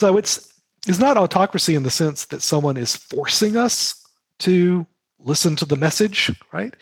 So 0.00 0.16
it's 0.16 0.52
it's 0.86 0.98
not 0.98 1.16
autocracy 1.16 1.74
in 1.74 1.84
the 1.84 1.90
sense 1.90 2.24
that 2.26 2.42
someone 2.42 2.76
is 2.76 2.96
forcing 2.96 3.56
us 3.56 4.04
to 4.40 4.86
listen 5.20 5.54
to 5.56 5.64
the 5.64 5.76
message, 5.76 6.32
right? 6.52 6.74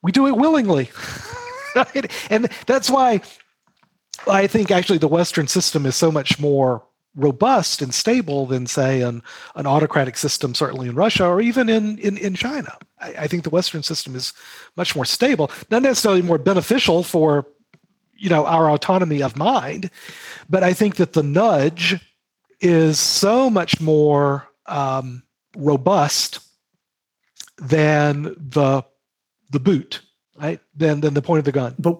We 0.00 0.12
do 0.12 0.26
it 0.26 0.36
willingly. 0.36 0.90
And 2.30 2.50
that's 2.66 2.90
why 2.90 3.22
I 4.26 4.46
think 4.46 4.70
actually 4.70 4.98
the 4.98 5.08
Western 5.08 5.48
system 5.48 5.86
is 5.86 5.96
so 5.96 6.12
much 6.12 6.38
more 6.38 6.84
robust 7.14 7.82
and 7.82 7.92
stable 7.92 8.46
than, 8.46 8.66
say, 8.66 9.02
an, 9.02 9.22
an 9.54 9.66
autocratic 9.66 10.16
system, 10.16 10.54
certainly 10.54 10.88
in 10.88 10.94
Russia 10.94 11.26
or 11.26 11.40
even 11.40 11.68
in, 11.68 11.98
in, 11.98 12.16
in 12.16 12.34
China. 12.34 12.76
I, 13.00 13.14
I 13.20 13.26
think 13.26 13.44
the 13.44 13.50
Western 13.50 13.82
system 13.82 14.14
is 14.14 14.32
much 14.76 14.96
more 14.96 15.04
stable, 15.04 15.50
not 15.70 15.82
necessarily 15.82 16.22
more 16.22 16.38
beneficial 16.38 17.02
for 17.02 17.46
you 18.22 18.28
know 18.28 18.46
our 18.46 18.70
autonomy 18.70 19.22
of 19.22 19.36
mind 19.36 19.90
but 20.48 20.62
i 20.62 20.72
think 20.72 20.96
that 20.96 21.12
the 21.12 21.22
nudge 21.22 22.00
is 22.60 23.00
so 23.00 23.50
much 23.50 23.80
more 23.80 24.48
um, 24.66 25.24
robust 25.56 26.38
than 27.58 28.22
the 28.38 28.82
the 29.50 29.58
boot 29.58 30.00
right 30.40 30.60
than 30.74 31.00
than 31.00 31.14
the 31.14 31.22
point 31.22 31.40
of 31.40 31.44
the 31.44 31.52
gun 31.52 31.74
but 31.78 31.98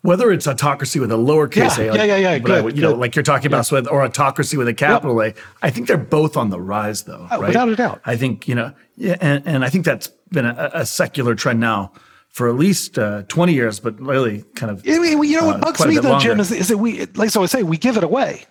whether 0.00 0.30
it's 0.30 0.46
autocracy 0.46 1.00
with 1.00 1.10
a 1.10 1.16
lowercase 1.16 1.78
yeah, 1.78 1.84
a, 1.84 1.90
like, 1.90 1.98
yeah, 1.98 2.04
yeah, 2.04 2.16
yeah, 2.16 2.38
good, 2.38 2.64
I, 2.64 2.68
you 2.68 2.72
good. 2.74 2.80
know, 2.80 2.92
like 2.92 3.16
you're 3.16 3.24
talking 3.24 3.48
about, 3.48 3.70
yeah. 3.72 3.80
or 3.90 4.04
autocracy 4.04 4.56
with 4.56 4.68
a 4.68 4.74
capital 4.74 5.20
yep. 5.20 5.36
A. 5.36 5.66
I 5.66 5.70
think 5.70 5.88
they're 5.88 5.96
both 5.96 6.36
on 6.36 6.50
the 6.50 6.60
rise, 6.60 7.02
though. 7.02 7.26
Oh, 7.28 7.40
right? 7.40 7.48
Without 7.48 7.68
a 7.68 7.74
doubt. 7.74 8.02
I 8.04 8.16
think 8.16 8.46
you 8.46 8.54
know, 8.54 8.72
yeah, 8.94 9.16
and, 9.20 9.44
and 9.44 9.64
I 9.64 9.68
think 9.68 9.84
that's 9.84 10.06
been 10.30 10.46
a, 10.46 10.70
a 10.74 10.86
secular 10.86 11.34
trend 11.34 11.58
now 11.58 11.90
for 12.36 12.50
at 12.50 12.56
least 12.56 12.98
uh, 12.98 13.22
20 13.28 13.54
years, 13.54 13.80
but 13.80 13.98
really 13.98 14.44
kind 14.54 14.70
of. 14.70 14.86
I 14.86 14.98
mean, 14.98 15.22
you 15.24 15.40
know 15.40 15.46
what 15.46 15.56
uh, 15.56 15.60
bugs 15.60 15.86
me 15.86 15.96
though, 15.96 16.10
longer. 16.10 16.28
Cem, 16.28 16.40
is, 16.40 16.52
is 16.52 16.68
that 16.68 16.76
we, 16.76 17.06
like 17.14 17.30
so 17.30 17.42
I 17.42 17.46
say, 17.46 17.62
we 17.62 17.78
give 17.78 17.96
it 17.96 18.04
away. 18.04 18.44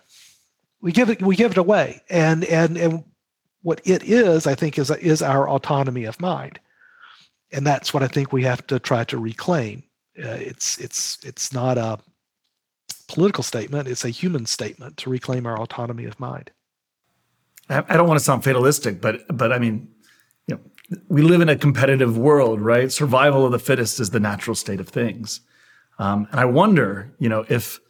We 0.80 0.90
give 0.90 1.08
it, 1.08 1.22
we 1.22 1.36
give 1.36 1.52
it 1.52 1.56
away, 1.56 2.02
and 2.10 2.44
and 2.46 2.76
and 2.76 3.04
what 3.62 3.80
it 3.84 4.02
is, 4.02 4.48
I 4.48 4.56
think, 4.56 4.76
is 4.76 4.90
is 4.90 5.22
our 5.22 5.48
autonomy 5.48 6.02
of 6.02 6.20
mind, 6.20 6.58
and 7.52 7.64
that's 7.64 7.94
what 7.94 8.02
I 8.02 8.08
think 8.08 8.32
we 8.32 8.42
have 8.42 8.66
to 8.66 8.80
try 8.80 9.04
to 9.04 9.18
reclaim. 9.18 9.84
Uh, 10.18 10.30
it's 10.30 10.78
it's 10.78 11.18
it's 11.22 11.52
not 11.52 11.78
a 11.78 12.00
political 13.06 13.44
statement; 13.44 13.86
it's 13.86 14.04
a 14.04 14.10
human 14.10 14.46
statement 14.46 14.96
to 14.96 15.10
reclaim 15.10 15.46
our 15.46 15.60
autonomy 15.60 16.06
of 16.06 16.18
mind. 16.18 16.50
I, 17.68 17.84
I 17.88 17.96
don't 17.96 18.08
want 18.08 18.18
to 18.18 18.24
sound 18.24 18.42
fatalistic, 18.42 19.00
but 19.00 19.24
but 19.28 19.52
I 19.52 19.60
mean, 19.60 19.88
we 21.08 21.22
live 21.22 21.40
in 21.40 21.48
a 21.48 21.56
competitive 21.56 22.16
world, 22.16 22.60
right? 22.60 22.92
Survival 22.92 23.44
of 23.44 23.52
the 23.52 23.58
fittest 23.58 24.00
is 24.00 24.10
the 24.10 24.20
natural 24.20 24.54
state 24.54 24.80
of 24.80 24.88
things, 24.88 25.40
um, 25.98 26.28
and 26.30 26.40
I 26.40 26.44
wonder, 26.44 27.12
you 27.18 27.28
know, 27.28 27.44
if 27.48 27.80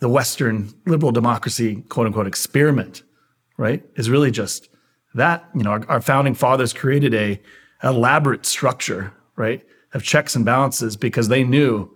the 0.00 0.08
Western 0.08 0.72
liberal 0.86 1.12
democracy, 1.12 1.82
quote 1.88 2.06
unquote, 2.06 2.26
experiment 2.26 3.02
right, 3.56 3.84
is 3.96 4.10
really 4.10 4.30
just 4.30 4.68
that. 5.14 5.48
You 5.54 5.62
know, 5.62 5.70
our, 5.70 5.84
our 5.88 6.00
founding 6.00 6.34
fathers 6.34 6.72
created 6.72 7.14
a 7.14 7.40
elaborate 7.82 8.46
structure, 8.46 9.12
right, 9.36 9.64
of 9.92 10.02
checks 10.02 10.34
and 10.34 10.44
balances 10.44 10.96
because 10.96 11.28
they 11.28 11.44
knew, 11.44 11.90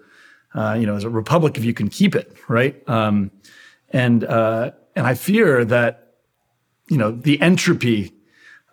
uh, 0.54 0.76
you 0.78 0.86
know, 0.86 0.94
as 0.94 1.04
a 1.04 1.10
republic, 1.10 1.56
if 1.56 1.64
you 1.64 1.74
can 1.74 1.88
keep 1.88 2.14
it, 2.14 2.36
right, 2.48 2.88
um, 2.88 3.30
and 3.90 4.24
uh, 4.24 4.70
and 4.94 5.06
I 5.06 5.14
fear 5.14 5.64
that, 5.64 6.14
you 6.88 6.96
know, 6.96 7.10
the 7.10 7.40
entropy 7.40 8.12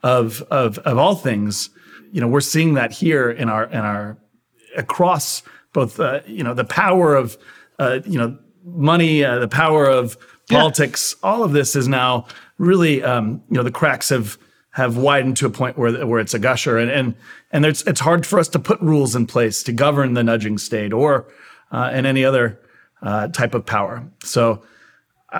of 0.05 0.43
of 0.51 0.77
of 0.79 0.99
all 0.99 1.15
things, 1.15 1.71
you 2.11 2.21
know, 2.21 2.27
we're 2.27 2.39
seeing 2.39 2.75
that 2.75 2.91
here 2.91 3.31
in 3.31 3.49
our 3.49 3.63
in 3.65 3.79
our 3.79 4.17
across 4.77 5.41
both, 5.73 5.99
uh, 5.99 6.21
you 6.27 6.43
know, 6.43 6.53
the 6.53 6.63
power 6.63 7.15
of, 7.15 7.37
uh, 7.79 7.99
you 8.05 8.17
know, 8.19 8.37
money, 8.63 9.25
uh, 9.25 9.39
the 9.39 9.47
power 9.47 9.89
of 9.89 10.15
politics, 10.47 11.15
yeah. 11.21 11.29
all 11.29 11.43
of 11.43 11.53
this 11.53 11.75
is 11.75 11.87
now 11.87 12.27
really, 12.59 13.03
um, 13.03 13.41
you 13.49 13.57
know, 13.57 13.63
the 13.63 13.71
cracks 13.71 14.09
have 14.09 14.37
have 14.71 14.95
widened 14.95 15.37
to 15.37 15.47
a 15.47 15.49
point 15.49 15.75
where 15.75 16.05
where 16.05 16.19
it's 16.19 16.35
a 16.35 16.39
gusher, 16.39 16.77
and 16.77 16.91
and 16.91 17.15
and 17.51 17.65
it's 17.65 17.81
it's 17.87 17.99
hard 17.99 18.27
for 18.27 18.37
us 18.37 18.47
to 18.49 18.59
put 18.59 18.79
rules 18.81 19.15
in 19.15 19.25
place 19.25 19.63
to 19.63 19.71
govern 19.71 20.13
the 20.13 20.23
nudging 20.23 20.59
state 20.59 20.93
or 20.93 21.27
uh, 21.71 21.89
and 21.91 22.05
any 22.05 22.23
other 22.23 22.59
uh, 23.01 23.27
type 23.29 23.55
of 23.55 23.65
power. 23.65 24.07
So 24.23 24.61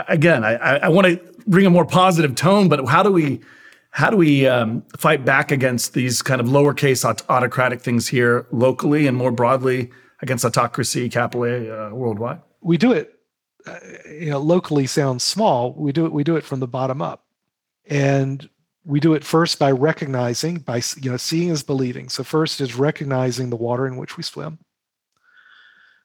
again, 0.08 0.44
I, 0.44 0.56
I 0.56 0.90
want 0.90 1.06
to 1.08 1.20
bring 1.46 1.68
a 1.68 1.70
more 1.70 1.86
positive 1.86 2.34
tone, 2.34 2.68
but 2.68 2.88
how 2.88 3.04
do 3.04 3.12
we 3.12 3.42
how 3.96 4.10
do 4.10 4.18
we 4.18 4.46
um, 4.46 4.84
fight 4.98 5.24
back 5.24 5.52
against 5.52 5.94
these 5.94 6.22
kind 6.22 6.42
of 6.42 6.48
lowercase 6.48 7.06
aut- 7.10 7.24
autocratic 7.30 7.82
things 7.82 8.10
here 8.10 8.46
locally 8.52 9.08
and 9.08 9.16
more 9.16 9.32
broadly 9.32 9.90
against 10.22 10.44
autocracy, 10.44 11.08
capital 11.08 11.46
A, 11.46 11.88
uh, 11.88 11.90
worldwide? 11.92 12.42
We 12.60 12.78
do 12.78 12.92
it 12.92 13.16
uh, 13.66 13.80
you 14.10 14.32
know 14.32 14.40
locally 14.40 14.86
sounds 14.86 15.24
small. 15.24 15.74
We 15.74 15.94
do 15.94 16.06
it 16.06 16.12
we 16.12 16.26
do 16.26 16.36
it 16.36 16.44
from 16.44 16.60
the 16.60 16.68
bottom 16.68 17.02
up. 17.02 17.24
And 17.88 18.50
we 18.84 19.00
do 19.00 19.14
it 19.14 19.24
first 19.24 19.60
by 19.60 19.72
recognizing 19.72 20.58
by 20.58 20.82
you 21.02 21.10
know 21.10 21.16
seeing 21.18 21.48
is 21.48 21.64
believing. 21.64 22.10
So 22.10 22.26
first 22.26 22.60
is 22.60 22.76
recognizing 22.76 23.50
the 23.50 23.56
water 23.56 23.88
in 23.88 23.96
which 23.96 24.18
we 24.18 24.24
swim. 24.24 24.60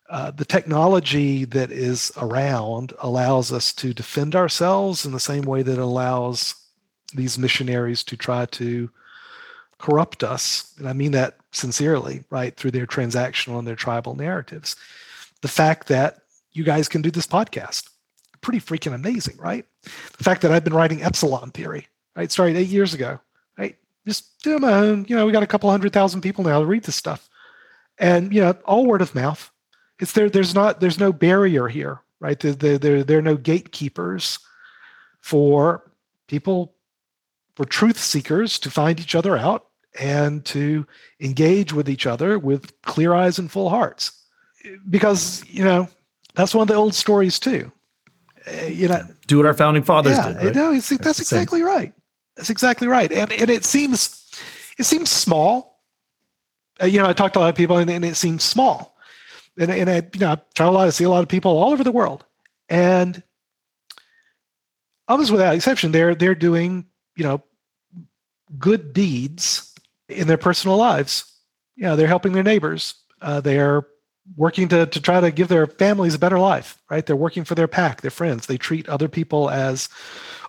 Uh, 0.09 0.30
the 0.30 0.45
technology 0.45 1.45
that 1.45 1.72
is 1.72 2.12
around 2.16 2.93
allows 3.01 3.53
us 3.53 3.72
to 3.72 3.93
defend 3.93 4.36
ourselves 4.36 5.05
in 5.05 5.11
the 5.11 5.18
same 5.18 5.43
way 5.43 5.62
that 5.62 5.78
allows 5.78 6.55
these 7.11 7.38
missionaries 7.38 8.02
to 8.04 8.16
try 8.16 8.46
to 8.46 8.90
corrupt 9.78 10.22
us 10.22 10.74
and 10.78 10.88
i 10.88 10.92
mean 10.92 11.12
that 11.12 11.36
sincerely 11.52 12.22
right 12.30 12.56
through 12.56 12.70
their 12.70 12.86
transactional 12.86 13.58
and 13.58 13.66
their 13.66 13.76
tribal 13.76 14.14
narratives 14.14 14.76
the 15.40 15.48
fact 15.48 15.88
that 15.88 16.20
you 16.52 16.64
guys 16.64 16.88
can 16.88 17.02
do 17.02 17.11
this 17.11 17.26
podcast. 17.26 17.88
Pretty 18.40 18.61
freaking 18.61 18.94
amazing, 18.94 19.36
right? 19.36 19.66
The 19.82 20.24
fact 20.24 20.42
that 20.42 20.50
I've 20.50 20.64
been 20.64 20.74
writing 20.74 21.02
epsilon 21.02 21.50
theory, 21.50 21.86
right? 22.16 22.30
Started 22.30 22.56
eight 22.56 22.68
years 22.68 22.94
ago, 22.94 23.20
right? 23.58 23.76
Just 24.06 24.42
doing 24.42 24.62
my 24.62 24.72
own. 24.72 25.04
You 25.08 25.16
know, 25.16 25.26
we 25.26 25.32
got 25.32 25.42
a 25.42 25.46
couple 25.46 25.70
hundred 25.70 25.92
thousand 25.92 26.22
people 26.22 26.44
now 26.44 26.61
to 26.61 26.66
read 26.66 26.84
this 26.84 26.96
stuff, 26.96 27.28
and 27.98 28.32
you 28.32 28.40
know, 28.40 28.52
all 28.64 28.86
word 28.86 29.02
of 29.02 29.14
mouth. 29.14 29.50
It's 30.00 30.12
there. 30.12 30.30
There's 30.30 30.54
not. 30.54 30.80
There's 30.80 30.98
no 30.98 31.12
barrier 31.12 31.68
here, 31.68 32.00
right? 32.18 32.40
There, 32.40 32.52
there, 32.52 32.78
there, 32.78 33.04
there 33.04 33.18
are 33.18 33.22
no 33.22 33.36
gatekeepers 33.36 34.38
for 35.20 35.90
people, 36.26 36.72
for 37.61 37.66
truth 37.66 37.98
seekers 37.98 38.58
to 38.58 38.70
find 38.70 38.98
each 38.98 39.14
other 39.14 39.36
out 39.36 39.66
and 39.98 40.46
to 40.46 40.86
engage 41.20 41.74
with 41.74 41.90
each 41.90 42.06
other 42.06 42.38
with 42.38 42.72
clear 42.80 43.12
eyes 43.12 43.38
and 43.38 43.52
full 43.52 43.68
hearts. 43.68 44.12
Because 44.88 45.44
you 45.46 45.62
know, 45.62 45.86
that's 46.32 46.54
one 46.54 46.62
of 46.62 46.68
the 46.68 46.74
old 46.74 46.94
stories 46.94 47.38
too. 47.38 47.70
Uh, 48.48 48.64
you 48.64 48.88
know, 48.88 49.02
do 49.26 49.36
what 49.36 49.44
our 49.44 49.52
founding 49.52 49.82
fathers 49.82 50.16
yeah, 50.16 50.28
did. 50.28 50.36
Right? 50.36 50.54
No, 50.54 50.72
that's, 50.72 50.88
that's 50.88 51.20
exactly 51.20 51.61
right. 51.61 51.92
That's 52.34 52.48
exactly 52.48 52.88
right. 52.88 53.12
And 53.12 53.30
and 53.30 53.50
it 53.50 53.66
seems 53.66 54.26
it 54.78 54.84
seems 54.84 55.11
small. 55.11 55.82
Uh, 56.82 56.86
you 56.86 56.98
know, 56.98 57.11
I 57.11 57.12
talked 57.12 57.34
to 57.34 57.40
a 57.40 57.42
lot 57.42 57.50
of 57.50 57.56
people, 57.56 57.76
and, 57.76 57.90
and 57.90 58.06
it 58.06 58.16
seems 58.16 58.42
small. 58.42 58.96
And 59.58 59.70
and 59.70 59.90
I 59.90 59.96
you 60.14 60.20
know 60.20 60.32
I 60.32 60.38
travel 60.54 60.74
a 60.74 60.78
lot, 60.78 60.86
I 60.86 60.90
see 60.90 61.04
a 61.04 61.11
lot 61.11 61.22
of 61.22 61.28
people 61.28 61.58
all 61.58 61.74
over 61.74 61.84
the 61.84 61.92
world, 61.92 62.24
and 62.70 63.22
almost 65.08 65.30
without 65.30 65.54
exception, 65.54 65.92
they're 65.92 66.14
they're 66.14 66.34
doing 66.34 66.86
you 67.16 67.24
know 67.24 67.42
good 68.59 68.92
deeds 68.92 69.74
in 70.09 70.26
their 70.26 70.38
personal 70.38 70.76
lives. 70.76 71.24
You 71.76 71.84
know, 71.84 71.96
they're 71.96 72.09
helping 72.09 72.32
their 72.32 72.42
neighbors. 72.42 72.94
Uh, 73.20 73.40
they're 73.40 73.86
working 74.36 74.68
to, 74.68 74.86
to 74.86 75.01
try 75.01 75.20
to 75.20 75.30
give 75.30 75.48
their 75.48 75.66
families 75.66 76.14
a 76.14 76.18
better 76.18 76.38
life, 76.38 76.78
right? 76.90 77.05
They're 77.05 77.16
working 77.16 77.44
for 77.44 77.55
their 77.55 77.68
pack, 77.68 78.01
their 78.01 78.11
friends. 78.11 78.46
They 78.46 78.59
treat 78.59 78.88
other 78.88 79.09
people 79.09 79.51
as 79.51 79.88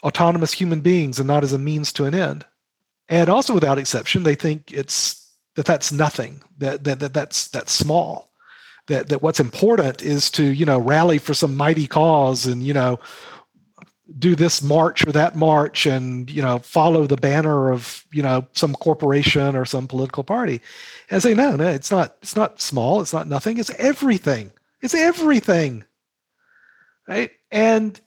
autonomous 0.03 0.51
human 0.51 0.81
beings 0.81 1.19
and 1.19 1.27
not 1.27 1.43
as 1.43 1.53
a 1.53 1.57
means 1.57 1.93
to 1.93 2.05
an 2.05 2.15
end. 2.15 2.45
And 3.09 3.29
also, 3.29 3.53
without 3.53 3.77
exception, 3.77 4.23
they 4.23 4.35
think 4.35 4.71
it's 4.71 5.29
that 5.55 5.65
that's 5.65 5.91
nothing, 5.91 6.41
that, 6.59 6.83
that, 6.85 6.99
that 6.99 7.13
that's, 7.13 7.49
that's 7.49 7.73
small. 7.73 8.29
That, 8.87 9.09
that 9.09 9.21
what's 9.21 9.39
important 9.39 10.01
is 10.01 10.31
to 10.31 10.43
you 10.43 10.65
know 10.65 10.79
rally 10.79 11.19
for 11.19 11.33
some 11.33 11.55
mighty 11.55 11.87
cause 11.87 12.47
and 12.47 12.63
you 12.63 12.73
know 12.73 12.99
do 14.19 14.35
this 14.35 14.61
march 14.61 15.05
or 15.05 15.11
that 15.11 15.35
march 15.35 15.85
and 15.85 16.29
you 16.29 16.41
know 16.41 16.59
follow 16.59 17.07
the 17.07 17.17
banner 17.17 17.71
of 17.71 18.05
you 18.11 18.23
know 18.23 18.45
some 18.53 18.73
corporation 18.75 19.55
or 19.55 19.65
some 19.65 19.87
political 19.87 20.23
party. 20.23 20.61
And 21.09 21.21
say 21.21 21.33
no 21.33 21.55
no 21.55 21.67
it's 21.67 21.91
not 21.91 22.17
it's 22.21 22.35
not 22.35 22.61
small 22.61 23.01
it's 23.01 23.13
not 23.13 23.27
nothing 23.27 23.57
it's 23.57 23.71
everything 23.71 24.51
it's 24.81 24.95
everything 24.95 25.83
right? 27.07 27.31
And 27.51 27.99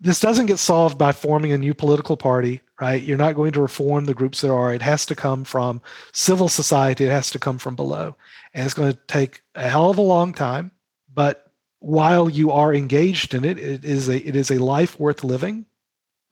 this 0.00 0.20
doesn't 0.20 0.46
get 0.46 0.58
solved 0.58 0.98
by 0.98 1.12
forming 1.12 1.52
a 1.52 1.58
new 1.58 1.74
political 1.74 2.16
party 2.16 2.60
right? 2.80 3.02
You're 3.02 3.16
not 3.16 3.36
going 3.36 3.52
to 3.52 3.62
reform 3.62 4.04
the 4.04 4.14
groups 4.14 4.40
that 4.40 4.50
are. 4.50 4.74
It 4.74 4.82
has 4.82 5.06
to 5.06 5.14
come 5.14 5.44
from 5.44 5.80
civil 6.12 6.48
society 6.48 7.04
it 7.04 7.10
has 7.10 7.30
to 7.30 7.38
come 7.38 7.58
from 7.58 7.76
below. 7.76 8.16
And 8.52 8.64
it's 8.64 8.74
going 8.74 8.92
to 8.92 8.98
take 9.06 9.42
a 9.54 9.68
hell 9.68 9.90
of 9.90 9.98
a 9.98 10.02
long 10.02 10.32
time 10.32 10.70
but 11.14 11.43
while 11.84 12.30
you 12.30 12.50
are 12.50 12.74
engaged 12.74 13.34
in 13.34 13.44
it, 13.44 13.58
it 13.58 13.84
is 13.84 14.08
a 14.08 14.16
it 14.16 14.34
is 14.34 14.50
a 14.50 14.56
life 14.58 14.98
worth 14.98 15.22
living, 15.22 15.66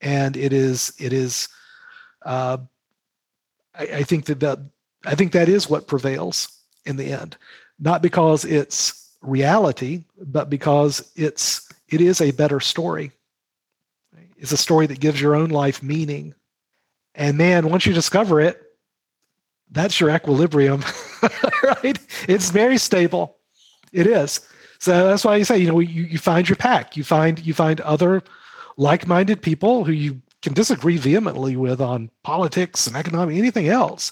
and 0.01 0.35
it 0.35 0.51
is 0.51 0.95
it 0.99 1.13
is. 1.13 1.49
Uh, 2.25 2.57
I, 3.75 3.83
I 3.83 4.03
think 4.03 4.25
that 4.27 4.41
that 4.41 4.61
I 5.05 5.15
think 5.15 5.33
that 5.33 5.51
is 5.51 5.69
what 5.69 5.87
prevails 5.87 6.49
in 6.87 6.97
the 6.97 7.13
end, 7.13 7.37
not 7.79 8.01
because 8.01 8.47
it's 8.47 9.15
reality, 9.21 10.05
but 10.17 10.49
because 10.49 11.13
it's 11.17 11.69
it 11.89 12.01
is 12.01 12.23
a 12.23 12.31
better 12.31 12.59
story. 12.59 13.13
It's 14.39 14.53
a 14.53 14.57
story 14.57 14.87
that 14.87 15.01
gives 15.01 15.21
your 15.21 15.35
own 15.35 15.51
life 15.51 15.83
meaning, 15.83 16.35
and 17.15 17.37
man, 17.37 17.69
once 17.69 17.85
you 17.85 17.93
discover 17.93 18.41
it, 18.41 18.59
that's 19.71 20.01
your 20.01 20.09
equilibrium, 20.09 20.83
right? 21.63 21.99
It's 22.27 22.49
very 22.49 22.79
stable. 22.79 23.37
It 23.93 24.07
is. 24.07 24.41
So 24.83 25.07
that's 25.07 25.25
why 25.25 25.37
you 25.37 25.45
say, 25.45 25.59
you 25.59 25.69
know, 25.69 25.79
you, 25.79 26.03
you 26.03 26.19
find 26.19 26.49
your 26.49 26.57
pack, 26.57 26.97
you 26.97 27.05
find 27.05 27.39
you 27.39 27.55
find 27.55 27.81
other 27.83 28.21
like-minded 28.77 29.41
people 29.41 29.85
who 29.85 29.93
you 29.93 30.21
can 30.43 30.55
disagree 30.55 30.97
vehemently 30.97 31.55
with 31.55 31.81
on 31.81 32.11
politics 32.25 32.89
and 32.89 32.97
economic 32.97 33.37
anything 33.37 33.69
else, 33.69 34.11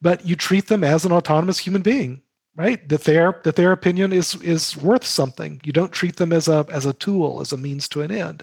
but 0.00 0.26
you 0.26 0.34
treat 0.34 0.66
them 0.66 0.82
as 0.82 1.04
an 1.04 1.12
autonomous 1.12 1.60
human 1.60 1.82
being, 1.82 2.20
right? 2.56 2.88
That 2.88 3.04
their 3.04 3.40
that 3.44 3.54
their 3.54 3.70
opinion 3.70 4.12
is 4.12 4.34
is 4.42 4.76
worth 4.76 5.06
something. 5.06 5.60
You 5.62 5.72
don't 5.72 5.92
treat 5.92 6.16
them 6.16 6.32
as 6.32 6.48
a 6.48 6.66
as 6.68 6.84
a 6.84 6.94
tool, 6.94 7.40
as 7.40 7.52
a 7.52 7.56
means 7.56 7.88
to 7.90 8.02
an 8.02 8.10
end. 8.10 8.42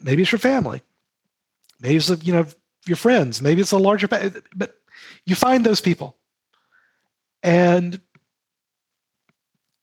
Maybe 0.00 0.22
it's 0.22 0.32
your 0.32 0.38
family, 0.38 0.80
maybe 1.82 1.96
it's 1.96 2.08
you 2.26 2.32
know 2.32 2.46
your 2.86 2.96
friends, 2.96 3.42
maybe 3.42 3.60
it's 3.60 3.72
a 3.72 3.76
larger, 3.76 4.08
but 4.08 4.74
you 5.26 5.34
find 5.34 5.66
those 5.66 5.82
people, 5.82 6.16
and 7.42 8.00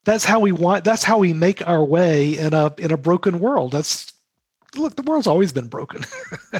that's 0.09 0.25
how 0.25 0.39
we 0.39 0.51
want 0.51 0.83
that's 0.83 1.03
how 1.03 1.19
we 1.19 1.33
make 1.33 1.65
our 1.67 1.85
way 1.85 2.35
in 2.35 2.51
a 2.53 2.73
in 2.79 2.91
a 2.91 2.97
broken 2.97 3.39
world. 3.39 3.71
That's 3.71 4.11
look 4.75 4.95
the 4.95 5.03
world's 5.03 5.27
always 5.27 5.53
been 5.53 5.67
broken. 5.67 6.03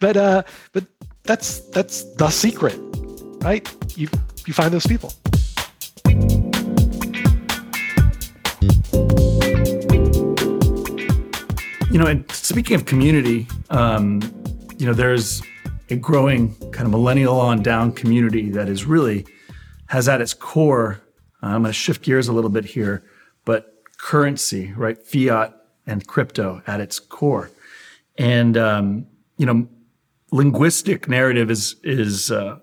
But 0.00 0.16
uh 0.16 0.42
but 0.72 0.84
that's 1.22 1.60
that's 1.70 2.04
the 2.16 2.28
secret 2.28 2.78
right? 3.40 3.66
You 3.96 4.08
you 4.46 4.52
find 4.52 4.74
those 4.74 4.86
people. 4.86 5.12
You 11.90 11.98
know 11.98 12.06
and 12.06 12.30
speaking 12.30 12.74
of 12.74 12.84
community 12.84 13.46
um 13.70 14.20
you 14.76 14.86
know 14.86 14.92
there's 14.92 15.42
a 15.88 15.96
growing 15.96 16.54
kind 16.72 16.84
of 16.84 16.90
millennial 16.90 17.40
on 17.40 17.62
down 17.62 17.92
community 17.92 18.50
that 18.50 18.68
is 18.68 18.84
really 18.84 19.24
has 19.86 20.08
at 20.08 20.20
its 20.20 20.34
core 20.34 21.00
uh, 21.42 21.46
i'm 21.46 21.62
going 21.62 21.64
to 21.64 21.72
shift 21.72 22.02
gears 22.02 22.28
a 22.28 22.32
little 22.32 22.50
bit 22.50 22.64
here 22.64 23.04
but 23.44 23.72
currency 24.02 24.72
right? 24.76 24.98
Fiat 25.06 25.56
and 25.86 26.06
crypto 26.06 26.62
at 26.66 26.80
its 26.80 26.98
core. 26.98 27.50
And 28.18 28.56
um, 28.56 29.06
you 29.38 29.46
know 29.46 29.68
linguistic 30.32 31.08
narrative 31.08 31.50
is 31.50 31.76
is 31.82 32.30
uh, 32.30 32.58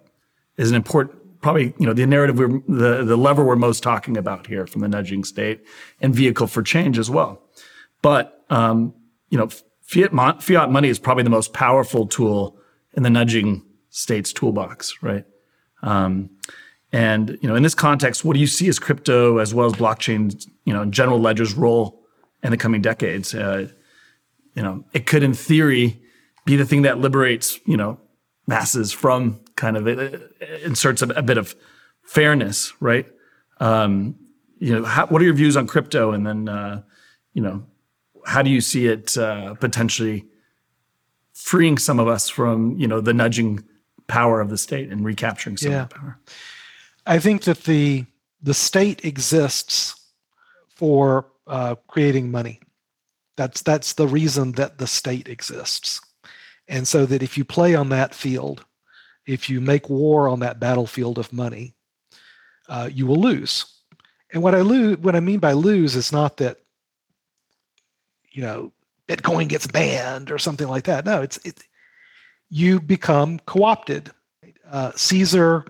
is 0.57 0.69
an 0.69 0.75
important 0.75 1.41
probably 1.41 1.73
you 1.79 1.85
know 1.87 1.93
the 1.93 2.05
narrative 2.05 2.37
we're 2.37 2.61
the 2.67 3.03
the 3.03 3.17
lever 3.17 3.43
we're 3.43 3.55
most 3.55 3.81
talking 3.81 4.17
about 4.17 4.47
here 4.47 4.67
from 4.67 4.81
the 4.81 4.87
nudging 4.87 5.23
state 5.23 5.65
and 6.01 6.13
vehicle 6.13 6.45
for 6.45 6.61
change 6.61 6.99
as 6.99 7.09
well. 7.09 7.41
But 8.01 8.43
um, 8.49 8.93
you 9.29 9.37
know 9.37 9.49
fiat 9.81 10.13
mon- 10.13 10.39
fiat 10.39 10.69
money 10.69 10.89
is 10.89 10.99
probably 10.99 11.23
the 11.23 11.29
most 11.29 11.53
powerful 11.53 12.05
tool 12.05 12.57
in 12.93 13.03
the 13.03 13.09
nudging 13.09 13.63
state's 13.89 14.33
toolbox 14.33 15.01
right? 15.01 15.25
Um, 15.81 16.29
and 16.91 17.37
you 17.41 17.47
know 17.47 17.55
in 17.55 17.63
this 17.63 17.75
context 17.75 18.25
what 18.25 18.33
do 18.33 18.39
you 18.39 18.47
see 18.47 18.67
as 18.67 18.79
crypto 18.79 19.37
as 19.37 19.53
well 19.53 19.67
as 19.67 19.73
blockchain 19.73 20.45
you 20.65 20.73
know 20.73 20.85
general 20.85 21.19
ledger's 21.19 21.53
role 21.53 22.01
in 22.43 22.51
the 22.51 22.57
coming 22.57 22.81
decades 22.81 23.33
uh, 23.33 23.67
you 24.55 24.61
know 24.61 24.83
it 24.93 25.05
could 25.05 25.23
in 25.23 25.33
theory 25.33 26.01
be 26.49 26.55
the 26.55 26.65
thing 26.65 26.81
that 26.81 26.97
liberates, 26.97 27.59
you 27.65 27.77
know, 27.77 27.99
masses 28.47 28.91
from 28.91 29.39
kind 29.55 29.77
of 29.77 29.87
it, 29.87 29.99
it 29.99 30.63
inserts 30.63 31.03
a, 31.03 31.07
a, 31.09 31.21
bit 31.21 31.37
of 31.37 31.55
fairness, 32.01 32.73
right? 32.79 33.05
Um, 33.59 34.15
you 34.57 34.73
know, 34.73 34.83
how, 34.83 35.05
what 35.07 35.21
are 35.21 35.25
your 35.25 35.35
views 35.35 35.55
on 35.55 35.67
crypto, 35.67 36.11
and 36.11 36.25
then 36.25 36.49
uh, 36.49 36.81
you 37.33 37.41
know, 37.41 37.63
how 38.25 38.41
do 38.41 38.49
you 38.49 38.61
see 38.61 38.87
it 38.87 39.15
uh, 39.15 39.53
potentially 39.55 40.25
freeing 41.33 41.77
some 41.77 41.99
of 41.99 42.07
us 42.07 42.29
from 42.29 42.75
you 42.77 42.87
know 42.87 42.99
the 42.99 43.13
nudging 43.13 43.63
power 44.07 44.41
of 44.41 44.49
the 44.49 44.57
state 44.57 44.89
and 44.89 45.05
recapturing 45.05 45.55
some 45.55 45.71
yeah. 45.71 45.83
of 45.83 45.89
the 45.89 45.95
power? 45.95 46.19
I 47.05 47.19
think 47.19 47.43
that 47.43 47.63
the 47.63 48.05
the 48.41 48.53
state 48.53 49.03
exists 49.03 49.95
for 50.75 51.25
uh, 51.47 51.75
creating 51.87 52.31
money. 52.31 52.59
That's 53.35 53.61
that's 53.61 53.93
the 53.93 54.07
reason 54.07 54.53
that 54.53 54.77
the 54.77 54.87
state 54.87 55.27
exists. 55.27 56.01
And 56.67 56.87
so 56.87 57.05
that 57.05 57.23
if 57.23 57.37
you 57.37 57.43
play 57.43 57.75
on 57.75 57.89
that 57.89 58.13
field, 58.13 58.63
if 59.25 59.49
you 59.49 59.59
make 59.59 59.89
war 59.89 60.29
on 60.29 60.39
that 60.41 60.59
battlefield 60.59 61.17
of 61.17 61.33
money, 61.33 61.73
uh, 62.67 62.89
you 62.91 63.07
will 63.07 63.19
lose. 63.19 63.65
And 64.31 64.43
what 64.43 64.53
I 64.53 64.61
lose, 64.61 64.97
what 64.99 65.15
I 65.15 65.19
mean 65.19 65.39
by 65.39 65.53
lose, 65.53 65.95
is 65.95 66.11
not 66.11 66.37
that 66.37 66.57
you 68.31 68.43
know 68.43 68.71
Bitcoin 69.07 69.47
gets 69.47 69.67
banned 69.67 70.31
or 70.31 70.37
something 70.37 70.67
like 70.67 70.83
that. 70.85 71.05
No, 71.05 71.21
it's 71.21 71.37
it. 71.43 71.59
You 72.49 72.79
become 72.79 73.39
co-opted. 73.39 74.11
Uh, 74.69 74.91
Caesar 74.95 75.65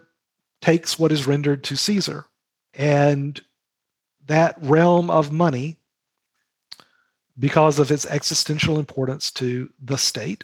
takes 0.62 0.99
what 0.99 1.12
is 1.12 1.28
rendered 1.28 1.64
to 1.66 1.76
Caesar, 1.76 2.26
and 2.74 3.39
that 4.28 4.57
realm 4.62 5.10
of 5.10 5.32
money, 5.32 5.78
because 7.38 7.80
of 7.80 7.91
its 7.91 8.05
existential 8.05 8.78
importance 8.80 9.32
to 9.32 9.70
the 9.82 9.97
state, 9.97 10.43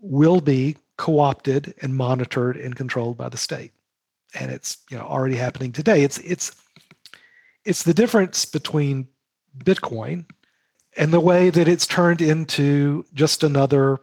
will 0.00 0.40
be 0.40 0.76
co-opted 0.96 1.74
and 1.82 1.94
monitored 1.94 2.56
and 2.56 2.74
controlled 2.74 3.16
by 3.16 3.28
the 3.28 3.36
state. 3.36 3.72
And 4.34 4.50
it's 4.50 4.78
you 4.90 4.98
know 4.98 5.04
already 5.04 5.36
happening 5.36 5.72
today. 5.72 6.02
It's 6.02 6.18
it's 6.18 6.52
it's 7.64 7.82
the 7.82 7.94
difference 7.94 8.44
between 8.44 9.08
bitcoin 9.58 10.24
and 10.96 11.12
the 11.12 11.20
way 11.20 11.50
that 11.50 11.68
it's 11.68 11.86
turned 11.86 12.22
into 12.22 13.04
just 13.14 13.42
another 13.42 13.98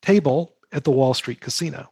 table 0.00 0.54
at 0.72 0.84
the 0.84 0.90
wall 0.90 1.14
street 1.14 1.40
casino 1.40 1.91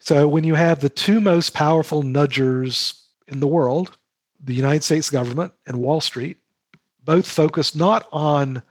so 0.00 0.26
when 0.26 0.44
you 0.44 0.54
have 0.54 0.80
the 0.80 0.88
two 0.88 1.20
most 1.20 1.54
powerful 1.54 2.02
nudgers 2.02 3.00
in 3.28 3.40
the 3.40 3.46
world 3.46 3.96
the 4.42 4.54
united 4.54 4.82
states 4.82 5.10
government 5.10 5.52
and 5.66 5.76
wall 5.76 6.00
street 6.00 6.38
both 7.04 7.26
focused 7.26 7.76
not 7.76 8.08
on 8.12 8.62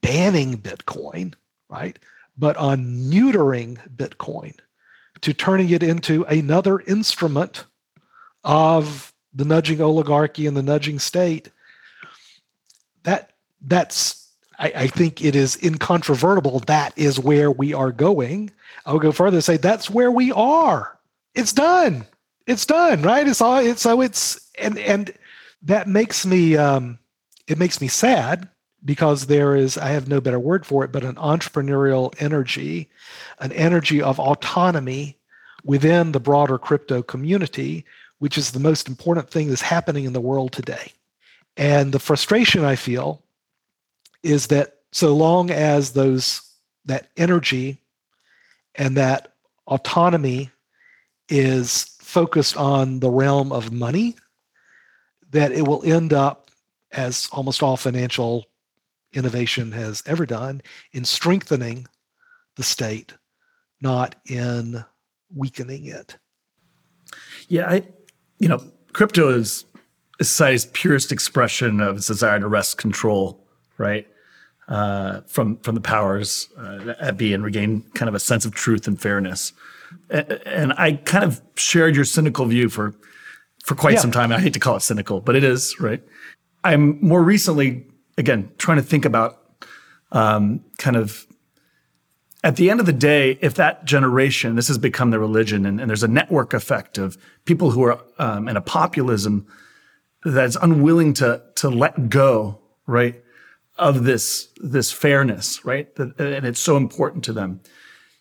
banning 0.00 0.56
bitcoin 0.58 1.34
right 1.68 1.98
but 2.36 2.56
on 2.56 2.84
neutering 2.84 3.78
Bitcoin 3.96 4.58
to 5.20 5.32
turning 5.32 5.70
it 5.70 5.82
into 5.82 6.24
another 6.24 6.80
instrument 6.80 7.66
of 8.44 9.12
the 9.34 9.44
nudging 9.44 9.80
oligarchy 9.80 10.46
and 10.46 10.56
the 10.56 10.62
nudging 10.62 10.98
state. 10.98 11.50
That 13.04 13.32
that's 13.60 14.21
I, 14.62 14.72
I 14.74 14.86
think 14.86 15.22
it 15.22 15.36
is 15.36 15.62
incontrovertible. 15.62 16.60
That 16.60 16.96
is 16.96 17.18
where 17.18 17.50
we 17.50 17.74
are 17.74 17.92
going. 17.92 18.50
I 18.86 18.92
would 18.92 19.02
go 19.02 19.12
further 19.12 19.36
and 19.36 19.44
say 19.44 19.56
that's 19.56 19.90
where 19.90 20.10
we 20.10 20.32
are. 20.32 20.98
It's 21.34 21.52
done. 21.52 22.06
It's 22.46 22.64
done. 22.64 23.02
Right. 23.02 23.26
It's 23.26 23.40
all. 23.40 23.58
It's 23.58 23.82
so 23.82 24.00
it's 24.00 24.48
and 24.58 24.78
and 24.78 25.12
that 25.62 25.88
makes 25.88 26.24
me 26.24 26.56
um, 26.56 26.98
it 27.46 27.58
makes 27.58 27.80
me 27.80 27.88
sad 27.88 28.48
because 28.84 29.26
there 29.26 29.54
is, 29.54 29.78
I 29.78 29.90
have 29.90 30.08
no 30.08 30.20
better 30.20 30.40
word 30.40 30.66
for 30.66 30.84
it, 30.84 30.92
but 30.92 31.04
an 31.04 31.14
entrepreneurial 31.14 32.14
energy, 32.18 32.90
an 33.38 33.52
energy 33.52 34.02
of 34.02 34.18
autonomy 34.18 35.16
within 35.64 36.12
the 36.12 36.20
broader 36.20 36.58
crypto 36.58 37.02
community, 37.02 37.84
which 38.18 38.36
is 38.36 38.50
the 38.50 38.60
most 38.60 38.88
important 38.88 39.30
thing 39.30 39.48
that's 39.48 39.62
happening 39.62 40.04
in 40.04 40.12
the 40.12 40.20
world 40.20 40.52
today. 40.52 40.92
And 41.56 41.92
the 41.92 42.00
frustration 42.00 42.64
I 42.64 42.74
feel 42.76 43.22
is 44.22 44.48
that 44.48 44.78
so 44.92 45.14
long 45.14 45.50
as 45.50 45.92
those 45.92 46.42
that 46.84 47.08
energy 47.16 47.80
and 48.74 48.96
that 48.96 49.34
autonomy 49.66 50.50
is 51.28 51.96
focused 52.00 52.56
on 52.56 53.00
the 53.00 53.10
realm 53.10 53.52
of 53.52 53.72
money, 53.72 54.16
that 55.30 55.52
it 55.52 55.66
will 55.66 55.82
end 55.84 56.12
up 56.12 56.50
as 56.90 57.28
almost 57.32 57.62
all 57.62 57.76
financial 57.76 58.44
innovation 59.12 59.72
has 59.72 60.02
ever 60.06 60.26
done 60.26 60.60
in 60.92 61.04
strengthening 61.04 61.86
the 62.56 62.62
state, 62.62 63.14
not 63.80 64.14
in 64.26 64.84
weakening 65.34 65.86
it. 65.86 66.16
Yeah, 67.48 67.68
I, 67.68 67.86
you 68.38 68.48
know, 68.48 68.62
crypto 68.92 69.30
is 69.30 69.64
society's 70.20 70.66
purest 70.66 71.12
expression 71.12 71.80
of 71.80 71.96
its 71.96 72.06
desire 72.06 72.38
to 72.40 72.48
wrest 72.48 72.78
control, 72.78 73.41
right, 73.78 74.06
uh, 74.68 75.20
from 75.22 75.56
from 75.58 75.74
the 75.74 75.80
powers 75.80 76.48
uh, 76.56 76.78
that 76.84 77.16
be 77.16 77.34
and 77.34 77.44
regain 77.44 77.82
kind 77.94 78.08
of 78.08 78.14
a 78.14 78.20
sense 78.20 78.44
of 78.44 78.54
truth 78.54 78.86
and 78.86 79.00
fairness. 79.00 79.52
And, 80.08 80.32
and 80.46 80.72
I 80.74 80.94
kind 80.94 81.24
of 81.24 81.40
shared 81.56 81.94
your 81.94 82.04
cynical 82.04 82.46
view 82.46 82.68
for 82.68 82.94
for 83.64 83.74
quite 83.74 83.94
yeah. 83.94 84.00
some 84.00 84.12
time. 84.12 84.32
I 84.32 84.40
hate 84.40 84.54
to 84.54 84.60
call 84.60 84.76
it 84.76 84.80
cynical, 84.80 85.20
but 85.20 85.36
it 85.36 85.44
is 85.44 85.78
right. 85.80 86.02
I'm 86.64 87.04
more 87.04 87.22
recently 87.22 87.86
again, 88.18 88.50
trying 88.58 88.76
to 88.76 88.82
think 88.82 89.04
about 89.04 89.38
um, 90.12 90.64
kind 90.78 90.96
of 90.96 91.26
at 92.44 92.56
the 92.56 92.70
end 92.70 92.80
of 92.80 92.86
the 92.86 92.92
day, 92.92 93.38
if 93.40 93.54
that 93.54 93.84
generation, 93.84 94.56
this 94.56 94.66
has 94.66 94.76
become 94.76 95.10
the 95.10 95.18
religion, 95.20 95.64
and, 95.64 95.80
and 95.80 95.88
there's 95.88 96.02
a 96.02 96.08
network 96.08 96.54
effect 96.54 96.98
of 96.98 97.16
people 97.44 97.70
who 97.70 97.84
are 97.84 98.00
um, 98.18 98.48
in 98.48 98.56
a 98.56 98.60
populism 98.60 99.46
that's 100.24 100.56
unwilling 100.56 101.14
to 101.14 101.42
to 101.56 101.68
let 101.68 102.08
go, 102.08 102.58
right, 102.86 103.21
of 103.82 104.04
this 104.04 104.48
this 104.56 104.92
fairness, 104.92 105.64
right, 105.64 105.88
and 105.98 106.46
it's 106.46 106.60
so 106.60 106.76
important 106.76 107.24
to 107.24 107.32
them. 107.32 107.60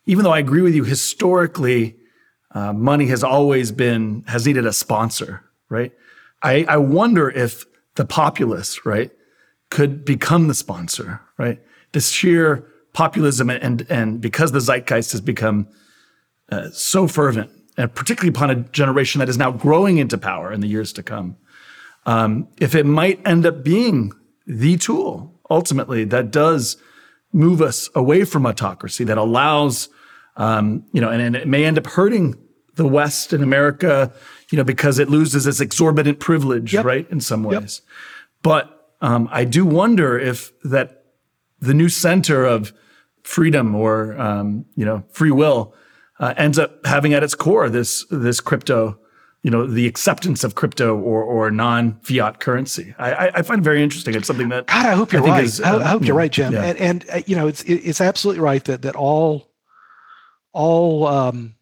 Even 0.05 0.23
though 0.23 0.33
I 0.33 0.39
agree 0.39 0.61
with 0.61 0.73
you, 0.73 0.83
historically, 0.83 1.95
uh, 2.53 2.73
money 2.73 3.07
has 3.07 3.23
always 3.23 3.71
been 3.71 4.23
has 4.27 4.45
needed 4.45 4.65
a 4.65 4.73
sponsor, 4.73 5.43
right. 5.69 5.93
I, 6.43 6.65
I 6.67 6.77
wonder 6.77 7.29
if 7.29 7.65
the 7.95 8.05
populace, 8.05 8.85
right, 8.85 9.11
could 9.69 10.03
become 10.03 10.47
the 10.47 10.55
sponsor, 10.55 11.21
right? 11.37 11.59
This 11.93 12.09
sheer 12.09 12.67
populism 12.93 13.49
and 13.49 13.85
and 13.89 14.19
because 14.19 14.51
the 14.51 14.59
zeitgeist 14.59 15.11
has 15.11 15.21
become 15.21 15.67
uh, 16.51 16.69
so 16.71 17.07
fervent, 17.07 17.51
and 17.77 17.93
particularly 17.93 18.29
upon 18.29 18.49
a 18.49 18.55
generation 18.55 19.19
that 19.19 19.29
is 19.29 19.37
now 19.37 19.51
growing 19.51 19.99
into 19.99 20.17
power 20.17 20.51
in 20.51 20.61
the 20.61 20.67
years 20.67 20.91
to 20.93 21.03
come, 21.03 21.37
um, 22.05 22.47
if 22.59 22.75
it 22.75 22.85
might 22.85 23.25
end 23.25 23.45
up 23.45 23.63
being 23.63 24.11
the 24.47 24.75
tool 24.77 25.30
ultimately 25.51 26.03
that 26.05 26.31
does 26.31 26.77
move 27.33 27.61
us 27.61 27.89
away 27.93 28.25
from 28.25 28.45
autocracy, 28.45 29.03
that 29.03 29.17
allows, 29.17 29.89
um, 30.37 30.83
you 30.91 30.99
know, 31.01 31.09
and, 31.09 31.21
and, 31.21 31.35
it 31.35 31.47
may 31.47 31.65
end 31.65 31.77
up 31.77 31.87
hurting 31.87 32.35
the 32.75 32.87
West 32.87 33.31
and 33.33 33.43
America, 33.43 34.11
you 34.49 34.57
know, 34.57 34.63
because 34.63 34.99
it 34.99 35.09
loses 35.09 35.45
its 35.45 35.59
exorbitant 35.59 36.19
privilege, 36.19 36.73
yep. 36.73 36.85
right? 36.85 37.09
In 37.09 37.19
some 37.19 37.43
ways. 37.43 37.81
Yep. 37.83 37.93
But 38.43 38.95
um, 39.01 39.29
I 39.31 39.45
do 39.45 39.65
wonder 39.65 40.17
if 40.17 40.51
that 40.63 41.05
the 41.59 41.73
new 41.73 41.89
center 41.89 42.45
of 42.45 42.73
freedom 43.23 43.75
or 43.75 44.19
um, 44.19 44.65
you 44.75 44.85
know 44.85 45.03
free 45.11 45.31
will 45.31 45.73
uh, 46.19 46.33
ends 46.37 46.57
up 46.57 46.85
having 46.85 47.13
at 47.13 47.23
its 47.23 47.35
core 47.35 47.69
this 47.69 48.05
this 48.09 48.39
crypto 48.39 48.99
you 49.43 49.49
know 49.49 49.65
the 49.65 49.87
acceptance 49.87 50.43
of 50.43 50.55
crypto 50.55 50.95
or 50.95 51.23
or 51.23 51.49
non 51.49 51.99
fiat 52.01 52.39
currency. 52.39 52.93
I, 52.99 53.31
I 53.35 53.41
find 53.41 53.63
very 53.63 53.81
interesting. 53.81 54.13
It's 54.13 54.27
something 54.27 54.49
that 54.49 54.67
God, 54.67 54.85
I 54.85 54.93
hope 54.93 55.11
you're 55.11 55.23
I 55.23 55.29
right. 55.29 55.43
Is, 55.43 55.59
uh, 55.59 55.79
I, 55.83 55.87
hope 55.87 56.05
you're 56.05 56.15
right, 56.15 56.33
Cem. 56.33 56.53
Yeah. 56.53 56.63
And, 56.63 56.77
and 56.77 57.05
uh, 57.11 57.21
you 57.25 57.35
know, 57.35 57.47
it's 57.47 57.63
it's 57.63 58.01
absolutely 58.01 58.41
right 58.41 58.63
that 58.65 58.83
that 58.83 58.95
all 58.95 59.51
all 60.53 61.07
um, 61.07 61.55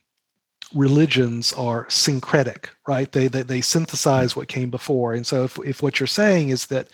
religions 0.73 1.53
are 1.53 1.89
syncretic, 1.89 2.69
right? 2.87 3.11
They, 3.11 3.27
they 3.27 3.43
they 3.43 3.61
synthesize 3.61 4.35
what 4.35 4.49
came 4.49 4.69
before. 4.69 5.13
And 5.13 5.25
so, 5.25 5.45
if 5.45 5.57
if 5.59 5.81
what 5.81 5.99
you're 5.99 6.07
saying 6.07 6.49
is 6.49 6.67
that, 6.67 6.89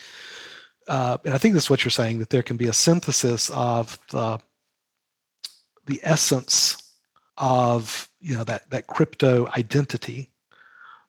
uh, 0.87 1.17
and 1.25 1.33
I 1.33 1.39
think 1.39 1.55
that's 1.55 1.69
what 1.69 1.83
you're 1.83 1.91
saying, 1.91 2.19
that 2.19 2.29
there 2.29 2.43
can 2.43 2.57
be 2.57 2.67
a 2.67 2.73
synthesis 2.73 3.49
of 3.49 3.97
the 4.11 4.39
the 5.87 5.99
essence 6.03 6.77
of 7.37 8.07
you 8.19 8.37
know 8.37 8.43
that 8.43 8.69
that 8.69 8.85
crypto 8.85 9.47
identity 9.57 10.29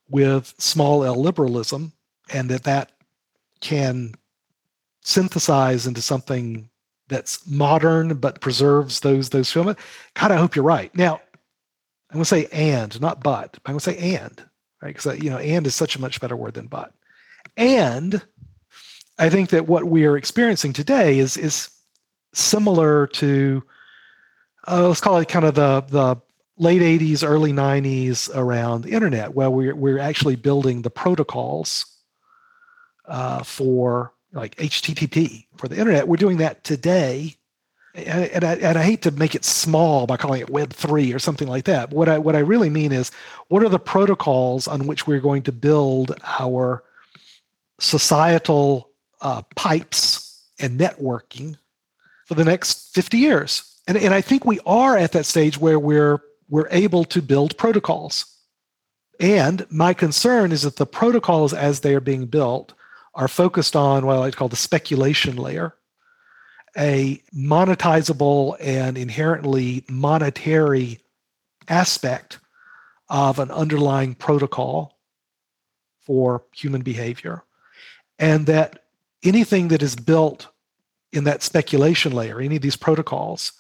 with 0.09 0.55
small 0.59 1.05
L 1.05 1.21
liberalism, 1.21 1.93
and 2.31 2.51
that 2.51 2.65
that 2.65 2.93
can 3.61 4.15
synthesize 5.03 5.87
into 5.87 6.03
something 6.03 6.69
that's 7.09 7.47
modern 7.47 8.17
but 8.17 8.41
preserves 8.41 9.01
those 9.01 9.31
those 9.31 9.51
films. 9.51 9.77
God, 10.15 10.33
I 10.33 10.37
hope 10.37 10.57
you're 10.57 10.65
right. 10.65 10.95
Now, 10.95 11.21
I'm 12.11 12.15
going 12.15 12.23
to 12.23 12.25
say 12.25 12.47
and, 12.53 13.01
not 13.01 13.23
but. 13.23 13.59
I'm 13.65 13.73
going 13.75 13.79
to 13.79 13.85
say 13.85 14.17
and, 14.17 14.43
right? 14.83 14.95
Because 14.95 15.23
you 15.23 15.31
know, 15.31 15.39
and 15.39 15.67
is 15.67 15.75
such 15.75 15.97
a 15.97 16.01
much 16.01 16.21
better 16.21 16.37
word 16.37 16.55
than 16.55 16.67
but. 16.67 16.93
And 17.57 18.23
I 19.19 19.31
think 19.31 19.51
that 19.51 19.67
what 19.67 19.85
we 19.85 20.05
are 20.05 20.17
experiencing 20.17 20.73
today 20.73 21.19
is 21.19 21.37
is 21.37 21.71
similar 22.35 23.07
to 23.07 23.63
uh, 24.69 24.89
let's 24.89 25.01
call 25.01 25.19
it 25.19 25.29
kind 25.29 25.45
of 25.45 25.55
the 25.55 25.81
the 25.89 26.17
late 26.59 26.81
80s, 26.81 27.27
early 27.27 27.53
90s 27.53 28.35
around 28.35 28.83
the 28.83 28.93
internet, 28.93 29.35
where 29.35 29.51
we're, 29.51 29.75
we're 29.75 29.99
actually 29.99 30.37
building 30.37 30.83
the 30.83 30.91
protocols 30.91 31.87
uh, 33.07 33.43
for 33.43 34.13
like 34.33 34.57
HTTP 34.57 35.47
for 35.57 35.69
the 35.69 35.77
internet. 35.77 36.09
We're 36.09 36.17
doing 36.17 36.39
that 36.39 36.65
today. 36.65 37.37
And, 37.95 38.45
I, 38.45 38.55
and 38.57 38.77
I 38.77 38.83
hate 38.83 39.03
to 39.03 39.11
make 39.11 39.35
it 39.35 39.45
small 39.45 40.07
by 40.07 40.19
calling 40.19 40.43
it 40.43 40.51
Web 40.51 40.73
3 40.75 41.15
or 41.15 41.19
something 41.19 41.49
like 41.49 41.65
that. 41.65 41.89
But 41.91 41.97
what 41.97 42.09
I, 42.11 42.19
what 42.19 42.37
I 42.37 42.41
really 42.41 42.69
mean 42.69 42.93
is 42.93 43.11
what 43.49 43.63
are 43.63 43.71
the 43.71 43.79
protocols 43.79 44.69
on 44.69 44.87
which 44.87 45.07
we're 45.07 45.21
going 45.21 45.43
to 45.45 45.53
build 45.53 46.15
our 46.39 46.85
societal 47.81 48.91
uh, 49.23 49.43
pipes 49.55 50.43
and 50.59 50.79
networking 50.79 51.57
for 52.27 52.35
the 52.35 52.45
next 52.45 52.95
50 52.95 53.17
years? 53.17 53.81
And, 53.89 53.97
and 53.97 54.13
I 54.13 54.21
think 54.21 54.45
we 54.45 54.61
are 54.67 54.99
at 54.99 55.13
that 55.13 55.25
stage 55.25 55.57
where 55.57 55.79
we're 55.79 56.21
we're 56.49 56.69
able 56.71 57.05
to 57.05 57.23
build 57.23 57.57
protocols. 57.57 58.27
And 59.19 59.67
my 59.71 59.95
concern 59.95 60.53
is 60.53 60.63
that 60.63 60.77
the 60.77 60.87
protocols 60.87 61.53
as 61.53 61.81
they 61.81 61.95
are 61.95 62.01
being 62.01 62.27
built 62.27 62.75
are 63.15 63.29
focused 63.29 63.75
on 63.75 64.05
what 64.05 64.17
I 64.17 64.19
like 64.19 64.33
to 64.33 64.39
call 64.39 64.49
the 64.49 64.57
speculation 64.57 65.37
layer, 65.37 65.75
a 66.77 67.23
monetizable 67.35 68.57
and 68.61 68.99
inherently 68.99 69.85
monetary 69.89 71.01
aspect 71.69 72.39
of 73.09 73.39
an 73.39 73.51
underlying 73.51 74.15
protocol 74.15 74.99
for 76.05 76.45
human 76.55 76.83
behavior. 76.83 77.43
And 78.19 78.47
that 78.47 78.85
anything 79.23 79.69
that 79.69 79.83
is 79.83 79.97
built 79.97 80.49
in 81.13 81.25
that 81.25 81.43
speculation 81.43 82.13
layer, 82.13 82.41
any 82.41 82.57
of 82.57 82.63
these 82.63 82.77
protocols, 82.77 83.53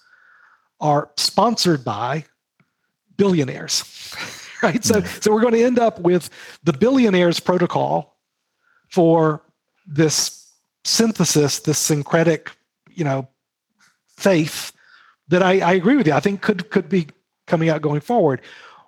are 0.80 1.10
sponsored 1.16 1.84
by 1.84 2.26
billionaires. 3.16 4.14
right? 4.62 4.84
So, 4.84 5.02
so 5.02 5.32
we're 5.32 5.40
going 5.40 5.54
to 5.54 5.64
end 5.64 5.78
up 5.78 6.00
with 6.00 6.30
the 6.64 6.72
billionaires 6.72 7.40
protocol 7.40 8.16
for 8.90 9.42
this 9.86 10.52
synthesis, 10.84 11.60
this 11.60 11.78
syncretic, 11.78 12.50
you 12.90 13.04
know, 13.04 13.28
faith 14.16 14.72
that 15.28 15.42
I, 15.42 15.60
I 15.60 15.72
agree 15.74 15.96
with 15.96 16.06
you. 16.06 16.12
I 16.12 16.20
think 16.20 16.40
could 16.40 16.70
could 16.70 16.88
be 16.88 17.08
coming 17.46 17.68
out 17.68 17.82
going 17.82 18.00
forward. 18.00 18.40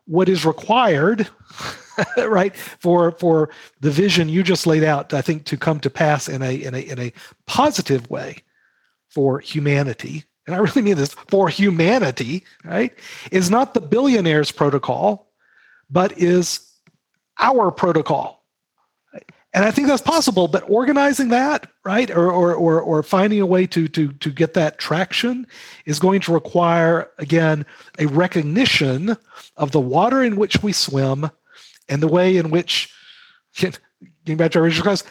What 0.07 0.29
is 0.29 0.45
required, 0.45 1.29
right, 2.17 2.57
for 2.57 3.13
for 3.13 3.51
the 3.81 3.91
vision 3.91 4.29
you 4.29 4.43
just 4.43 4.67
laid 4.67 4.85
out, 4.85 5.13
I 5.13 5.21
think, 5.21 5.45
to 5.47 5.57
come 5.57 5.81
to 5.81 5.91
pass 5.91 6.29
in 6.29 6.43
a 6.43 6.55
in 6.55 6.75
a 6.75 6.79
in 6.79 6.99
a 6.99 7.13
positive 7.47 8.09
way 8.09 8.43
for 9.09 9.41
humanity 9.41 10.25
and 10.49 10.57
I 10.57 10.61
really 10.61 10.81
mean 10.81 10.97
this 10.97 11.13
for 11.29 11.51
humanity, 11.51 12.43
right, 12.65 12.91
is 13.31 13.51
not 13.51 13.75
the 13.75 13.83
billionaires 13.83 14.51
protocol, 14.51 15.31
but 15.91 16.19
is 16.19 16.73
our 17.39 17.71
protocol. 17.71 18.43
And 19.53 19.67
I 19.67 19.71
think 19.71 19.89
that's 19.89 20.01
possible, 20.01 20.49
but 20.49 20.65
organizing 20.67 21.29
that, 21.29 21.71
right, 21.85 22.11
or, 22.11 22.31
or, 22.33 22.55
or, 22.55 22.81
or 22.81 23.03
finding 23.03 23.43
a 23.43 23.47
way 23.47 23.67
to, 23.67 23.89
to, 23.89 24.13
to 24.13 24.31
get 24.31 24.55
that 24.55 24.79
traction 24.79 25.47
is 25.85 25.99
going 25.99 26.23
to 26.23 26.33
require, 26.33 27.11
again, 27.19 27.67
a 27.99 28.07
recognition 28.07 29.19
of 29.59 29.73
the 29.73 29.81
water 29.81 30.23
in 30.23 30.37
which 30.37 30.63
we 30.63 30.73
swim 30.73 31.31
and 31.91 32.03
the 32.03 32.09
way 32.09 32.39
in 32.39 32.49
which, 32.49 32.91
getting 33.55 34.37
back 34.39 34.53
to 34.53 34.61
our 34.61 34.65
original 34.65 34.85
class, 34.85 35.05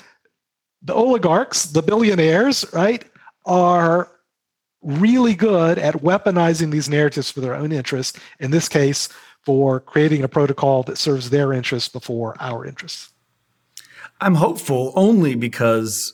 the 0.82 0.96
oligarchs, 0.96 1.66
the 1.66 1.84
billionaires, 1.84 2.66
right, 2.74 3.06
are 3.46 4.10
really 4.82 5.34
good 5.34 5.80
at 5.80 5.96
weaponizing 5.96 6.72
these 6.72 6.90
narratives 6.90 7.32
for 7.32 7.42
their 7.42 7.56
own 7.56 7.72
interest. 7.72 8.20
In 8.40 8.52
this 8.52 8.70
case, 8.70 9.10
for 9.48 9.80
creating 9.80 10.24
a 10.24 10.28
protocol 10.28 10.84
that 10.84 10.98
serves 10.98 11.30
their 11.30 11.54
interests 11.54 11.88
before 11.88 12.36
our 12.42 12.66
interests. 12.66 13.14
I'm 14.20 14.36
hopeful 14.36 14.92
only 14.94 15.36
because 15.36 16.14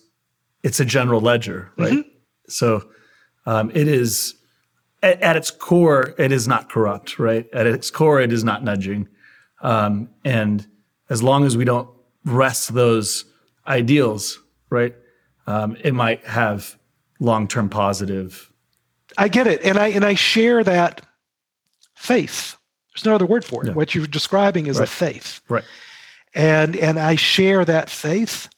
it's 0.62 0.80
a 0.80 0.86
general 0.86 1.20
ledger, 1.20 1.72
right? 1.76 1.94
Mm-hmm. 1.94 2.10
So 2.48 2.88
um, 3.48 3.72
it 3.74 3.88
is 3.88 4.36
at, 5.02 5.20
at, 5.22 5.36
its 5.36 5.50
core, 5.50 6.14
it 6.20 6.32
is 6.32 6.48
not 6.48 6.70
corrupt, 6.70 7.18
right? 7.18 7.48
At 7.54 7.66
its 7.66 7.90
core, 7.90 8.22
it 8.22 8.32
is 8.32 8.44
not 8.44 8.64
nudging, 8.64 9.08
um, 9.64 10.10
and 10.24 10.68
as 11.10 11.24
long 11.24 11.44
as 11.44 11.58
we 11.58 11.66
don't 11.66 11.90
rest 12.26 12.76
those 12.76 13.26
ideals, 13.66 14.40
right, 14.70 14.94
um, 15.48 15.76
it 15.84 15.96
might 15.96 16.24
have 16.26 16.78
long-term 17.20 17.70
positive 17.70 18.53
I 19.18 19.28
get 19.28 19.48
it, 19.48 19.62
and 19.64 19.78
I 19.78 19.88
and 19.90 20.06
I 20.06 20.16
share 20.16 20.64
that 20.64 21.02
faith. 21.96 22.58
There's 22.94 23.06
no 23.06 23.16
other 23.16 23.26
word 23.26 23.46
for 23.46 23.66
it. 23.66 23.76
What 23.76 23.96
you're 23.96 24.08
describing 24.08 24.68
is 24.68 24.80
right. 24.80 24.88
a 24.88 24.92
faith, 24.92 25.42
right? 25.50 25.64
And 26.34 26.76
and 26.76 27.00
I 27.00 27.16
share 27.16 27.66
that 27.66 27.90
faith. 27.90 28.50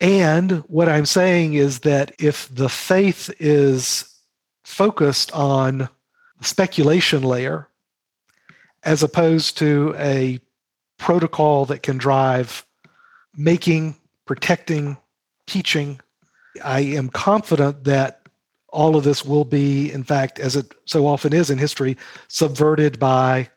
And 0.00 0.58
what 0.66 0.88
I'm 0.88 1.06
saying 1.06 1.54
is 1.54 1.80
that 1.80 2.12
if 2.18 2.52
the 2.52 2.68
faith 2.68 3.30
is 3.38 4.08
focused 4.64 5.32
on 5.32 5.88
the 6.38 6.44
speculation 6.44 7.22
layer, 7.22 7.68
as 8.82 9.02
opposed 9.02 9.56
to 9.58 9.94
a 9.98 10.40
protocol 10.98 11.64
that 11.66 11.82
can 11.82 11.96
drive 11.96 12.66
making, 13.36 13.96
protecting, 14.26 14.96
teaching, 15.46 16.00
I 16.62 16.80
am 16.80 17.08
confident 17.08 17.84
that 17.84 18.23
all 18.74 18.96
of 18.96 19.04
this 19.04 19.24
will 19.24 19.44
be, 19.44 19.90
in 19.92 20.02
fact, 20.02 20.38
as 20.38 20.56
it 20.56 20.74
so 20.84 21.06
often 21.06 21.32
is 21.32 21.48
in 21.48 21.58
history, 21.58 21.96
subverted 22.28 22.98
by 22.98 23.48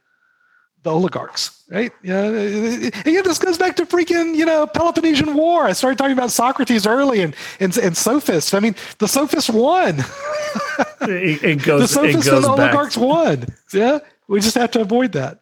the 0.84 0.91
oligarchs, 0.91 1.63
right? 1.70 1.91
Yeah, 2.03 2.24
again, 2.28 3.24
this 3.24 3.39
goes 3.39 3.57
back 3.57 3.76
to 3.78 3.86
freaking, 3.86 4.36
you 4.36 4.45
know, 4.45 4.68
Peloponnesian 4.68 5.34
War. 5.34 5.65
I 5.65 5.74
started 5.74 5.97
talking 5.97 6.13
about 6.13 6.32
Socrates 6.32 6.86
early 6.86 7.22
and 7.22 7.36
and, 7.59 7.76
and 7.78 7.97
sophists. 7.97 8.53
I 8.53 8.59
mean, 8.59 8.76
the 8.99 9.07
sophists 9.07 9.49
won. 9.49 9.97
it, 11.01 11.43
it, 11.43 11.63
goes. 11.63 11.82
The 11.82 11.88
sophists 11.88 12.28
and 12.28 12.43
the 12.43 12.49
oligarchs 12.49 12.95
back. 12.95 13.05
won. 13.05 13.47
Yeah, 13.74 13.99
we 14.28 14.39
just 14.39 14.55
have 14.55 14.72
to 14.72 14.82
avoid 14.82 15.13
that. 15.13 15.39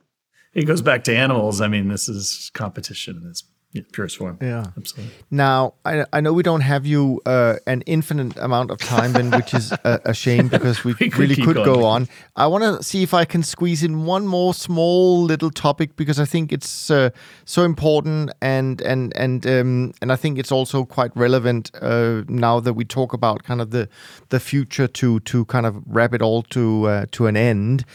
It 0.54 0.66
goes 0.66 0.82
back 0.82 1.04
to 1.04 1.16
animals. 1.16 1.60
I 1.60 1.68
mean, 1.68 1.90
this 1.90 2.08
is 2.08 2.50
competition. 2.54 3.26
It's 3.30 3.44
purest 3.82 4.18
form. 4.18 4.38
Yeah, 4.42 4.66
absolutely. 4.78 5.14
Now, 5.32 5.74
I, 5.86 6.06
I 6.14 6.22
know 6.22 6.34
we 6.34 6.44
don't 6.44 6.62
have 6.62 6.86
you 6.86 7.22
uh, 7.26 7.56
an 7.68 7.82
infinite 7.82 8.38
amount 8.38 8.72
of 8.72 8.80
time, 8.80 9.14
then, 9.14 9.32
which 9.32 9.54
is 9.54 9.72
a, 9.72 10.02
a 10.06 10.14
shame 10.14 10.48
because 10.48 10.84
we, 10.84 10.94
we 11.00 11.10
could 11.10 11.20
really 11.20 11.36
could 11.36 11.56
go 11.56 11.84
on. 11.86 12.08
I 12.36 12.48
want 12.48 12.64
to 12.64 12.84
see 12.84 13.04
if 13.04 13.14
I 13.14 13.26
can 13.26 13.44
squeeze 13.44 13.84
in 13.84 14.06
one 14.06 14.28
more 14.28 14.54
small 14.54 15.24
little 15.24 15.52
topic 15.52 15.96
because 15.96 16.20
I 16.20 16.26
think 16.26 16.52
it's 16.52 16.90
uh, 16.90 17.10
so 17.46 17.64
important 17.64 18.32
and 18.42 18.82
and 18.82 19.16
and 19.16 19.46
um, 19.46 19.94
and 20.02 20.12
I 20.12 20.16
think 20.16 20.40
it's 20.40 20.52
also 20.52 20.86
quite 20.86 21.12
relevant 21.16 21.72
uh, 21.82 22.24
now 22.28 22.60
that 22.60 22.74
we 22.74 22.86
talk 22.86 23.14
about 23.14 23.44
kind 23.44 23.62
of 23.62 23.72
the 23.72 23.90
the 24.30 24.40
future 24.40 24.88
to 24.88 25.20
to 25.22 25.46
kind 25.46 25.66
of 25.66 25.82
wrap 25.86 26.14
it 26.14 26.22
all 26.22 26.44
to 26.44 26.88
uh, 26.88 27.06
to 27.12 27.28
an 27.28 27.38
end. 27.38 27.86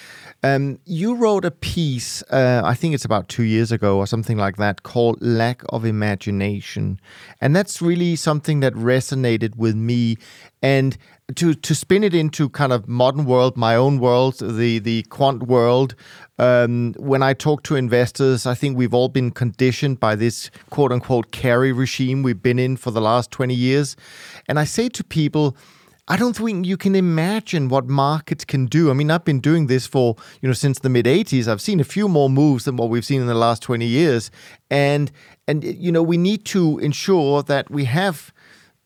Um, 0.42 0.78
you 0.86 1.14
wrote 1.14 1.44
a 1.44 1.50
piece, 1.50 2.22
uh, 2.30 2.62
I 2.64 2.74
think 2.74 2.94
it's 2.94 3.04
about 3.04 3.28
two 3.28 3.42
years 3.42 3.70
ago 3.70 3.98
or 3.98 4.06
something 4.06 4.38
like 4.38 4.56
that, 4.56 4.82
called 4.82 5.18
Lack 5.20 5.62
of 5.70 5.84
Imagination. 5.84 7.00
And 7.40 7.56
that's 7.56 7.80
really 7.80 8.16
something 8.16 8.60
that 8.60 8.74
resonated 8.74 9.56
with 9.56 9.74
me. 9.74 10.16
And 10.62 10.96
to, 11.36 11.54
to 11.54 11.74
spin 11.74 12.04
it 12.04 12.14
into 12.14 12.48
kind 12.50 12.72
of 12.72 12.88
modern 12.88 13.24
world, 13.24 13.56
my 13.56 13.74
own 13.74 13.98
world, 13.98 14.38
the, 14.38 14.78
the 14.78 15.02
quant 15.04 15.44
world, 15.44 15.94
um, 16.38 16.94
when 16.98 17.22
I 17.22 17.34
talk 17.34 17.62
to 17.64 17.76
investors, 17.76 18.46
I 18.46 18.54
think 18.54 18.76
we've 18.76 18.94
all 18.94 19.08
been 19.08 19.30
conditioned 19.30 20.00
by 20.00 20.14
this 20.16 20.50
quote 20.70 20.92
unquote 20.92 21.30
carry 21.30 21.72
regime 21.72 22.22
we've 22.22 22.42
been 22.42 22.58
in 22.58 22.76
for 22.76 22.90
the 22.90 23.00
last 23.00 23.30
20 23.30 23.54
years. 23.54 23.96
And 24.48 24.58
I 24.58 24.64
say 24.64 24.88
to 24.90 25.04
people, 25.04 25.56
I 26.10 26.16
don't 26.16 26.34
think 26.34 26.66
you 26.66 26.76
can 26.76 26.96
imagine 26.96 27.68
what 27.68 27.86
markets 27.86 28.44
can 28.44 28.66
do. 28.66 28.90
I 28.90 28.94
mean, 28.94 29.12
I've 29.12 29.24
been 29.24 29.38
doing 29.38 29.68
this 29.68 29.86
for, 29.86 30.16
you 30.40 30.48
know, 30.48 30.52
since 30.52 30.80
the 30.80 30.88
mid 30.88 31.06
80s. 31.06 31.46
I've 31.46 31.60
seen 31.60 31.78
a 31.78 31.84
few 31.84 32.08
more 32.08 32.28
moves 32.28 32.64
than 32.64 32.76
what 32.76 32.88
we've 32.88 33.04
seen 33.04 33.20
in 33.20 33.28
the 33.28 33.34
last 33.34 33.62
20 33.62 33.86
years. 33.86 34.28
And 34.72 35.12
and 35.50 35.64
you 35.64 35.90
know, 35.90 36.02
we 36.02 36.16
need 36.16 36.44
to 36.46 36.78
ensure 36.78 37.42
that 37.42 37.70
we 37.70 37.84
have, 37.86 38.32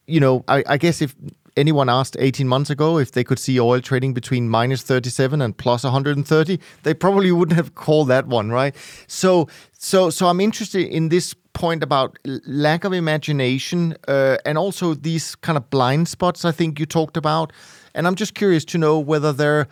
you 0.07 0.19
know, 0.19 0.45
I, 0.49 0.65
I 0.67 0.77
guess 0.79 1.03
if 1.03 1.15
anyone 1.57 1.89
asked 1.89 2.17
18 2.19 2.49
months 2.49 2.71
ago 2.71 2.99
if 2.99 3.13
they 3.13 3.23
could 3.23 3.39
see 3.39 3.61
oil 3.61 3.81
trading 3.81 4.15
between 4.15 4.49
minus 4.49 4.83
37 4.83 5.43
and 5.43 5.57
plus 5.57 5.85
130, 5.85 6.59
they 6.83 6.95
probably 6.95 7.31
wouldn't 7.31 7.57
have 7.57 7.75
called 7.75 8.09
that 8.09 8.27
one, 8.27 8.51
right? 8.51 8.75
So 9.07 9.47
so 9.79 10.09
so 10.09 10.27
I'm 10.27 10.41
interested 10.41 10.89
in 10.89 11.11
this 11.11 11.35
point 11.53 11.83
about 11.83 12.19
lack 12.47 12.85
of 12.85 12.93
imagination 12.95 13.95
uh, 14.09 14.39
and 14.47 14.57
also 14.57 14.95
these 14.95 15.37
kind 15.37 15.59
of 15.59 15.69
blind 15.69 16.09
spots 16.09 16.47
I 16.47 16.53
think 16.53 16.81
you 16.81 16.87
talked 16.87 17.17
about. 17.17 17.53
And 17.95 18.07
I'm 18.07 18.15
just 18.15 18.35
curious 18.35 18.65
to 18.67 18.79
know 18.79 18.99
whether 18.99 19.33
there, 19.33 19.69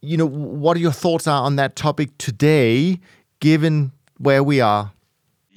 you 0.00 0.16
know, 0.16 0.28
what 0.64 0.78
your 0.78 0.92
thoughts 0.92 1.26
are 1.26 1.42
on 1.42 1.56
that 1.56 1.74
topic 1.74 2.16
today, 2.16 3.00
given 3.40 3.90
where 4.18 4.42
we 4.44 4.60
are. 4.60 4.92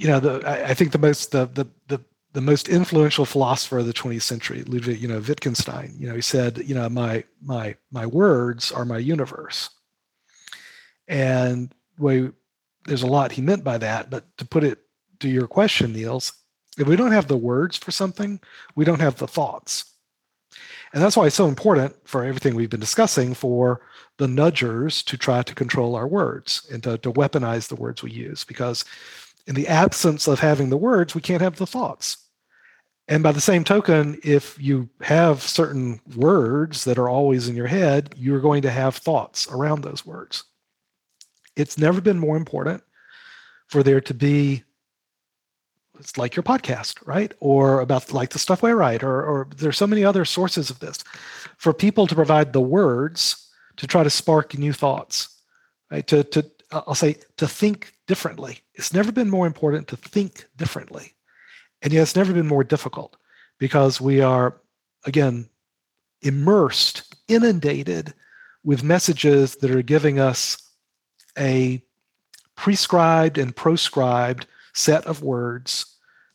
You 0.01 0.07
know, 0.07 0.19
the, 0.19 0.49
I 0.71 0.73
think 0.73 0.91
the 0.91 0.97
most 0.97 1.31
the, 1.31 1.45
the 1.45 1.67
the 1.87 2.03
the 2.33 2.41
most 2.41 2.69
influential 2.69 3.25
philosopher 3.25 3.79
of 3.79 3.85
the 3.85 3.93
20th 3.93 4.21
century, 4.23 4.63
Ludwig, 4.63 4.99
you 4.99 5.07
know, 5.07 5.19
Wittgenstein. 5.19 5.93
You 5.97 6.07
know, 6.07 6.15
he 6.15 6.21
said, 6.21 6.57
you 6.65 6.73
know, 6.73 6.89
my 6.89 7.23
my 7.43 7.75
my 7.91 8.05
words 8.05 8.71
are 8.71 8.85
my 8.85 8.97
universe. 8.97 9.69
And 11.07 11.71
way 11.99 12.31
there's 12.85 13.03
a 13.03 13.07
lot 13.07 13.33
he 13.33 13.41
meant 13.41 13.63
by 13.63 13.77
that, 13.77 14.09
but 14.09 14.25
to 14.37 14.45
put 14.45 14.63
it 14.63 14.79
to 15.19 15.29
your 15.29 15.47
question, 15.47 15.93
Niels, 15.93 16.33
if 16.79 16.87
we 16.87 16.95
don't 16.95 17.11
have 17.11 17.27
the 17.27 17.37
words 17.37 17.77
for 17.77 17.91
something, 17.91 18.39
we 18.75 18.85
don't 18.85 19.01
have 19.01 19.17
the 19.17 19.27
thoughts. 19.27 19.85
And 20.93 21.01
that's 21.01 21.15
why 21.15 21.27
it's 21.27 21.35
so 21.35 21.47
important 21.47 21.95
for 22.05 22.25
everything 22.25 22.55
we've 22.55 22.69
been 22.69 22.79
discussing 22.79 23.33
for 23.33 23.81
the 24.17 24.27
nudgers 24.27 25.03
to 25.05 25.17
try 25.17 25.41
to 25.43 25.55
control 25.55 25.95
our 25.95 26.07
words 26.07 26.67
and 26.71 26.83
to, 26.83 26.97
to 26.99 27.13
weaponize 27.13 27.67
the 27.67 27.75
words 27.75 28.03
we 28.03 28.11
use. 28.11 28.43
Because 28.43 28.83
in 29.47 29.55
the 29.55 29.67
absence 29.67 30.27
of 30.27 30.39
having 30.39 30.69
the 30.69 30.77
words, 30.77 31.15
we 31.15 31.21
can't 31.21 31.41
have 31.41 31.57
the 31.57 31.67
thoughts. 31.67 32.17
And 33.07 33.23
by 33.23 33.31
the 33.31 33.41
same 33.41 33.63
token, 33.63 34.19
if 34.23 34.57
you 34.59 34.89
have 35.01 35.41
certain 35.41 35.99
words 36.15 36.85
that 36.85 36.97
are 36.97 37.09
always 37.09 37.49
in 37.49 37.55
your 37.55 37.67
head, 37.67 38.13
you're 38.15 38.39
going 38.39 38.61
to 38.61 38.71
have 38.71 38.95
thoughts 38.95 39.49
around 39.49 39.81
those 39.81 40.05
words. 40.05 40.43
It's 41.55 41.77
never 41.77 41.99
been 41.99 42.19
more 42.19 42.37
important 42.37 42.83
for 43.67 43.83
there 43.83 44.01
to 44.01 44.13
be 44.13 44.63
it's 45.99 46.17
like 46.17 46.35
your 46.35 46.43
podcast, 46.43 47.05
right? 47.05 47.31
Or 47.39 47.81
about 47.81 48.11
like 48.11 48.31
the 48.31 48.39
stuff 48.39 48.63
we 48.63 48.71
write, 48.71 49.03
or, 49.03 49.23
or 49.23 49.47
there's 49.55 49.77
so 49.77 49.85
many 49.85 50.03
other 50.03 50.25
sources 50.25 50.69
of 50.69 50.79
this 50.79 51.03
for 51.57 51.73
people 51.73 52.07
to 52.07 52.15
provide 52.15 52.53
the 52.53 52.61
words 52.61 53.49
to 53.77 53.85
try 53.85 54.03
to 54.03 54.09
spark 54.09 54.57
new 54.57 54.73
thoughts, 54.73 55.29
right? 55.91 56.05
To, 56.07 56.23
to 56.23 56.49
I'll 56.71 56.95
say 56.95 57.17
to 57.37 57.47
think 57.47 57.93
differently. 58.07 58.61
It's 58.81 58.93
never 58.93 59.11
been 59.11 59.29
more 59.29 59.45
important 59.45 59.87
to 59.89 59.95
think 59.95 60.47
differently. 60.57 61.13
And 61.83 61.93
yet 61.93 62.01
it's 62.01 62.15
never 62.15 62.33
been 62.33 62.47
more 62.47 62.63
difficult 62.63 63.15
because 63.59 64.01
we 64.01 64.21
are, 64.21 64.59
again, 65.05 65.47
immersed, 66.23 67.15
inundated 67.27 68.15
with 68.63 68.81
messages 68.81 69.57
that 69.57 69.69
are 69.69 69.83
giving 69.83 70.19
us 70.19 70.57
a 71.37 71.83
prescribed 72.55 73.37
and 73.37 73.55
proscribed 73.55 74.47
set 74.73 75.05
of 75.05 75.21
words 75.21 75.85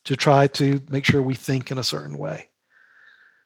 to 0.05 0.15
try 0.15 0.47
to 0.47 0.81
make 0.89 1.03
sure 1.03 1.21
we 1.21 1.35
think 1.35 1.69
in 1.69 1.77
a 1.77 1.83
certain 1.83 2.17
way. 2.17 2.47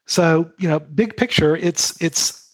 So, 0.05 0.51
you 0.59 0.69
know, 0.69 0.79
big 0.79 1.17
picture, 1.17 1.55
it's 1.55 1.99
it's 1.99 2.53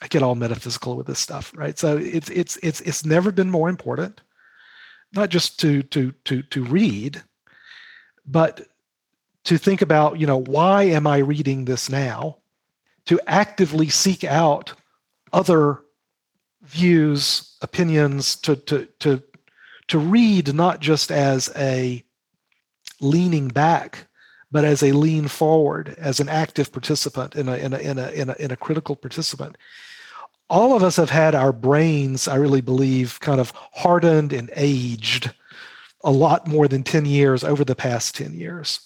I 0.00 0.06
get 0.06 0.22
all 0.22 0.36
metaphysical 0.36 0.96
with 0.96 1.08
this 1.08 1.18
stuff, 1.18 1.52
right? 1.56 1.76
So 1.76 1.96
it's 1.96 2.30
it's 2.30 2.56
it's 2.62 2.80
it's 2.82 3.04
never 3.04 3.32
been 3.32 3.50
more 3.50 3.68
important, 3.68 4.20
not 5.16 5.30
just 5.30 5.58
to 5.60 5.82
to 5.84 6.12
to 6.24 6.42
to 6.42 6.64
read, 6.64 7.22
but 8.26 8.68
to 9.44 9.58
think 9.58 9.80
about, 9.80 10.18
you 10.18 10.26
know, 10.26 10.38
why 10.38 10.84
am 10.84 11.06
I 11.06 11.18
reading 11.18 11.64
this 11.64 11.88
now? 11.88 12.38
To 13.06 13.20
actively 13.26 13.88
seek 13.88 14.24
out 14.24 14.72
other 15.32 15.80
views, 16.62 17.56
opinions, 17.62 18.36
to 18.36 18.56
to 18.56 18.86
to 19.00 19.22
to 19.88 19.98
read 19.98 20.54
not 20.54 20.80
just 20.80 21.12
as 21.12 21.50
a 21.56 22.04
leaning 23.00 23.48
back, 23.48 24.08
but 24.50 24.64
as 24.64 24.82
a 24.82 24.92
lean 24.92 25.28
forward, 25.28 25.94
as 25.98 26.18
an 26.18 26.28
active 26.28 26.72
participant 26.72 27.36
in 27.36 27.48
a, 27.48 27.56
in 27.56 27.72
a, 27.72 27.78
in 27.78 27.98
a, 27.98 28.08
in 28.10 28.30
a, 28.30 28.34
in 28.38 28.50
a 28.50 28.56
critical 28.56 28.96
participant. 28.96 29.56
All 30.48 30.76
of 30.76 30.82
us 30.82 30.96
have 30.96 31.10
had 31.10 31.34
our 31.34 31.52
brains, 31.52 32.28
I 32.28 32.36
really 32.36 32.60
believe, 32.60 33.18
kind 33.20 33.40
of 33.40 33.52
hardened 33.72 34.32
and 34.32 34.50
aged 34.54 35.32
a 36.04 36.10
lot 36.10 36.46
more 36.46 36.68
than 36.68 36.84
10 36.84 37.04
years 37.04 37.42
over 37.42 37.64
the 37.64 37.74
past 37.74 38.14
10 38.16 38.34
years. 38.34 38.80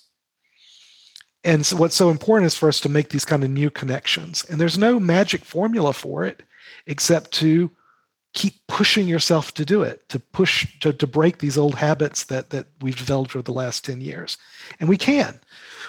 And 1.44 1.64
so 1.64 1.76
what's 1.76 1.96
so 1.96 2.10
important 2.10 2.46
is 2.46 2.54
for 2.54 2.68
us 2.68 2.80
to 2.80 2.88
make 2.88 3.10
these 3.10 3.24
kind 3.24 3.44
of 3.44 3.50
new 3.50 3.70
connections. 3.70 4.44
And 4.48 4.60
there's 4.60 4.78
no 4.78 5.00
magic 5.00 5.44
formula 5.44 5.92
for 5.92 6.24
it 6.24 6.42
except 6.86 7.32
to 7.32 7.70
keep 8.32 8.54
pushing 8.68 9.08
yourself 9.08 9.52
to 9.54 9.64
do 9.64 9.82
it, 9.82 10.08
to 10.08 10.18
push 10.18 10.66
to, 10.80 10.92
to 10.92 11.06
break 11.06 11.38
these 11.38 11.58
old 11.58 11.74
habits 11.74 12.24
that 12.24 12.50
that 12.50 12.66
we've 12.80 12.96
developed 12.96 13.34
over 13.34 13.42
the 13.42 13.52
last 13.52 13.84
10 13.84 14.00
years. 14.00 14.36
And 14.78 14.88
we 14.88 14.96
can. 14.96 15.40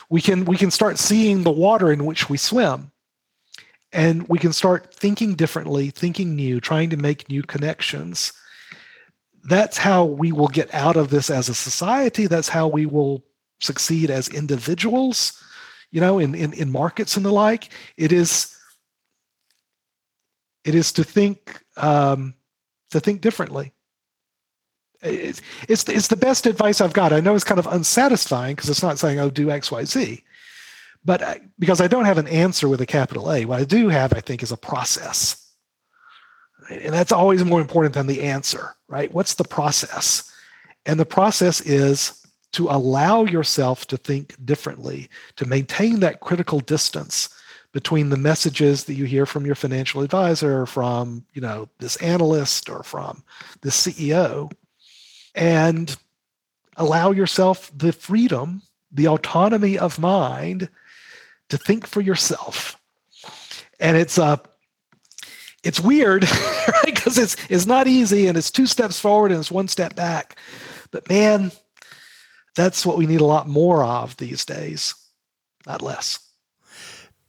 We 0.10 0.22
can 0.22 0.46
we 0.46 0.58
can 0.58 0.72
start 0.72 0.98
seeing 0.98 1.44
the 1.44 1.52
water 1.52 1.92
in 1.92 2.06
which 2.06 2.30
we 2.30 2.38
swim. 2.38 2.92
And 3.94 4.28
we 4.30 4.40
can 4.40 4.54
start 4.54 4.94
thinking 4.94 5.36
differently, 5.36 5.90
thinking 5.90 6.36
new, 6.36 6.62
trying 6.62 6.90
to 6.92 6.98
make 6.98 7.30
new 7.30 7.44
connections. 7.44 8.32
That's 9.44 9.78
how 9.78 10.06
we 10.06 10.32
will 10.32 10.48
get 10.48 10.74
out 10.74 10.96
of 10.96 11.10
this 11.10 11.30
as 11.30 11.50
a 11.50 11.54
society. 11.54 12.28
That's 12.28 12.50
how 12.50 12.68
we 12.68 12.86
will 12.86 13.24
succeed 13.60 14.10
as 14.10 14.28
individuals, 14.30 15.42
you 15.92 16.00
know, 16.00 16.20
in, 16.20 16.36
in, 16.36 16.54
in 16.54 16.72
markets 16.72 17.18
and 17.18 17.26
the 17.26 17.32
like. 17.32 17.70
It 17.98 18.12
is 18.12 18.56
it 20.64 20.76
is 20.76 20.92
to 20.94 21.04
think 21.04 21.62
um, 21.78 22.36
to 22.92 23.00
think 23.00 23.22
differently. 23.22 23.74
It's, 25.02 25.42
it's 25.68 25.88
it's 25.90 26.08
the 26.08 26.16
best 26.16 26.46
advice 26.46 26.80
I've 26.80 26.94
got. 26.94 27.14
I 27.14 27.20
know 27.20 27.34
it's 27.34 27.44
kind 27.44 27.60
of 27.60 27.68
unsatisfying 27.68 28.56
because 28.56 28.70
it's 28.70 28.84
not 28.84 29.00
saying 29.00 29.20
oh 29.20 29.32
do 29.32 29.50
X 29.50 29.72
Y 29.72 29.84
Z, 29.84 30.24
but 31.04 31.22
I, 31.22 31.42
because 31.58 31.82
I 31.82 31.88
don't 31.88 32.06
have 32.06 32.18
an 32.18 32.28
answer 32.28 32.68
with 32.68 32.82
a 32.82 32.86
capital 32.86 33.32
A, 33.32 33.46
what 33.46 33.60
I 33.60 33.64
do 33.64 33.90
have 33.90 34.14
I 34.14 34.20
think 34.20 34.44
is 34.44 34.52
a 34.52 34.58
process, 34.58 35.38
and 36.70 36.94
that's 36.94 37.12
always 37.12 37.44
more 37.44 37.62
important 37.62 37.94
than 37.94 38.08
the 38.08 38.22
answer, 38.22 38.76
right? 38.88 39.12
What's 39.14 39.34
the 39.34 39.44
process? 39.44 40.32
And 40.86 41.00
the 41.00 41.06
process 41.06 41.62
is 41.62 42.26
to 42.54 42.70
allow 42.70 43.24
yourself 43.24 43.88
to 43.88 43.98
think 43.98 44.36
differently, 44.46 45.10
to 45.38 45.46
maintain 45.46 46.00
that 46.02 46.20
critical 46.20 46.60
distance 46.60 47.30
between 47.72 48.10
the 48.10 48.18
messages 48.18 48.84
that 48.84 48.96
you 48.96 49.06
hear 49.06 49.26
from 49.26 49.46
your 49.46 49.56
financial 49.56 50.02
advisor, 50.02 50.66
from 50.66 51.26
you 51.34 51.42
know 51.42 51.70
this 51.80 51.96
analyst 51.98 52.70
or 52.70 52.84
from 52.84 53.24
the 53.62 53.70
CEO, 53.70 54.52
and 55.36 55.96
allow 56.78 57.12
yourself 57.12 57.72
the 57.76 57.94
freedom, 57.94 58.62
the 58.92 59.08
autonomy 59.08 59.78
of 59.78 60.00
mind 60.00 60.70
to 61.52 61.58
think 61.58 61.86
for 61.86 62.02
yourself. 62.02 62.78
And 63.80 63.96
it's 63.96 64.18
uh 64.18 64.38
it's 65.64 65.80
weird, 65.80 66.24
right? 66.68 66.86
Because 66.86 67.18
it's 67.18 67.36
it's 67.50 67.66
not 67.66 67.88
easy 67.88 68.28
and 68.28 68.38
it's 68.38 68.50
two 68.50 68.66
steps 68.66 69.00
forward 69.00 69.32
and 69.32 69.40
it's 69.40 69.52
one 69.52 69.68
step 69.68 69.96
back. 69.96 70.38
But 70.90 71.08
man, 71.10 71.52
that's 72.56 72.86
what 72.86 72.98
we 72.98 73.06
need 73.06 73.22
a 73.22 73.26
lot 73.26 73.48
more 73.48 73.84
of 73.84 74.18
these 74.18 74.44
days, 74.44 74.96
not 75.66 75.82
less. 75.82 76.20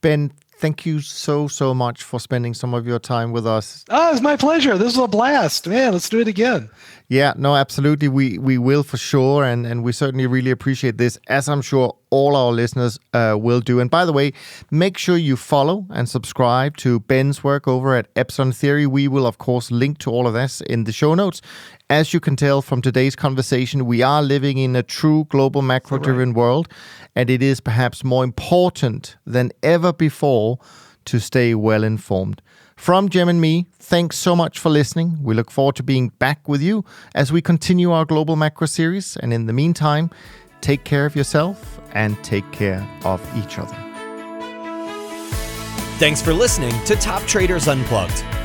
Ben, 0.01 0.33
thank 0.57 0.87
you 0.87 1.01
so 1.01 1.49
so 1.49 1.75
much 1.75 2.03
for 2.03 2.19
spending 2.21 2.55
some 2.55 2.75
of 2.75 2.87
your 2.87 2.99
time 2.99 3.33
with 3.33 3.47
us. 3.47 3.85
Oh, 3.91 4.13
it's 4.13 4.21
my 4.21 4.37
pleasure. 4.37 4.79
This 4.79 4.97
was 4.97 5.05
a 5.05 5.09
blast, 5.09 5.67
man. 5.67 5.93
Let's 5.93 6.09
do 6.09 6.21
it 6.21 6.29
again. 6.29 6.71
Yeah, 7.13 7.35
no, 7.37 7.57
absolutely. 7.57 8.09
We 8.09 8.39
we 8.39 8.57
will 8.57 8.83
for 8.83 8.97
sure, 8.97 9.45
and 9.45 9.67
and 9.67 9.85
we 9.85 9.93
certainly 9.93 10.27
really 10.27 10.51
appreciate 10.51 10.97
this, 10.97 11.19
as 11.27 11.47
I'm 11.47 11.61
sure 11.61 11.95
all 12.09 12.35
our 12.37 12.53
listeners 12.53 12.99
uh, 13.13 13.37
will 13.39 13.61
do. 13.61 13.81
And 13.81 13.91
by 13.91 14.07
the 14.07 14.15
way, 14.15 14.33
make 14.71 14.97
sure 14.97 15.19
you 15.19 15.37
follow 15.37 15.85
and 15.91 16.09
subscribe 16.09 16.79
to 16.79 17.01
Ben's 17.01 17.45
work 17.45 17.69
over 17.69 17.95
at 17.95 18.09
Epsilon 18.17 18.53
Theory. 18.53 18.87
We 18.87 19.09
will 19.09 19.27
of 19.27 19.37
course 19.37 19.71
link 19.71 19.99
to 19.99 20.11
all 20.11 20.27
of 20.27 20.33
this 20.33 20.63
in 20.63 20.85
the 20.85 20.93
show 20.93 21.15
notes. 21.15 21.43
As 21.91 22.15
you 22.15 22.21
can 22.21 22.35
tell 22.35 22.63
from 22.63 22.81
today's 22.81 23.15
conversation, 23.15 23.85
we 23.85 24.01
are 24.01 24.23
living 24.23 24.57
in 24.57 24.75
a 24.75 24.83
true 24.83 25.27
global 25.29 25.61
macro-driven 25.61 26.31
right. 26.31 26.37
world, 26.37 26.69
and 27.15 27.29
it 27.29 27.43
is 27.43 27.61
perhaps 27.61 28.03
more 28.03 28.25
important 28.25 29.17
than 29.27 29.53
ever 29.63 29.93
before 29.93 30.59
to 31.05 31.19
stay 31.19 31.55
well 31.55 31.85
informed. 31.85 32.41
From 32.83 33.09
Cem 33.13 33.29
and 33.29 33.41
me, 33.41 33.69
thanks 33.79 34.19
so 34.19 34.35
much 34.35 34.59
for 34.59 34.69
listening. 34.69 35.23
We 35.23 35.35
look 35.35 35.53
forward 35.53 35.77
to 35.77 35.85
being 35.85 36.09
back 36.09 36.49
with 36.49 36.61
you 36.61 36.85
as 37.15 37.31
we 37.31 37.41
continue 37.41 37.93
our 37.93 38.05
Global 38.05 38.35
Macro 38.35 38.67
series. 38.67 39.17
And 39.19 39.33
in 39.33 39.47
the 39.47 39.53
meantime, 39.53 40.11
take 40.63 40.83
care 40.83 41.07
of 41.07 41.15
yourself 41.15 41.81
and 41.93 42.21
take 42.25 42.51
care 42.51 42.85
of 43.05 43.21
each 43.39 43.57
other. 43.57 43.77
Thanks 46.01 46.21
for 46.21 46.33
listening 46.33 46.75
to 46.87 46.97
Top 46.97 47.23
Traders 47.23 47.69
Unplugged. 47.69 48.25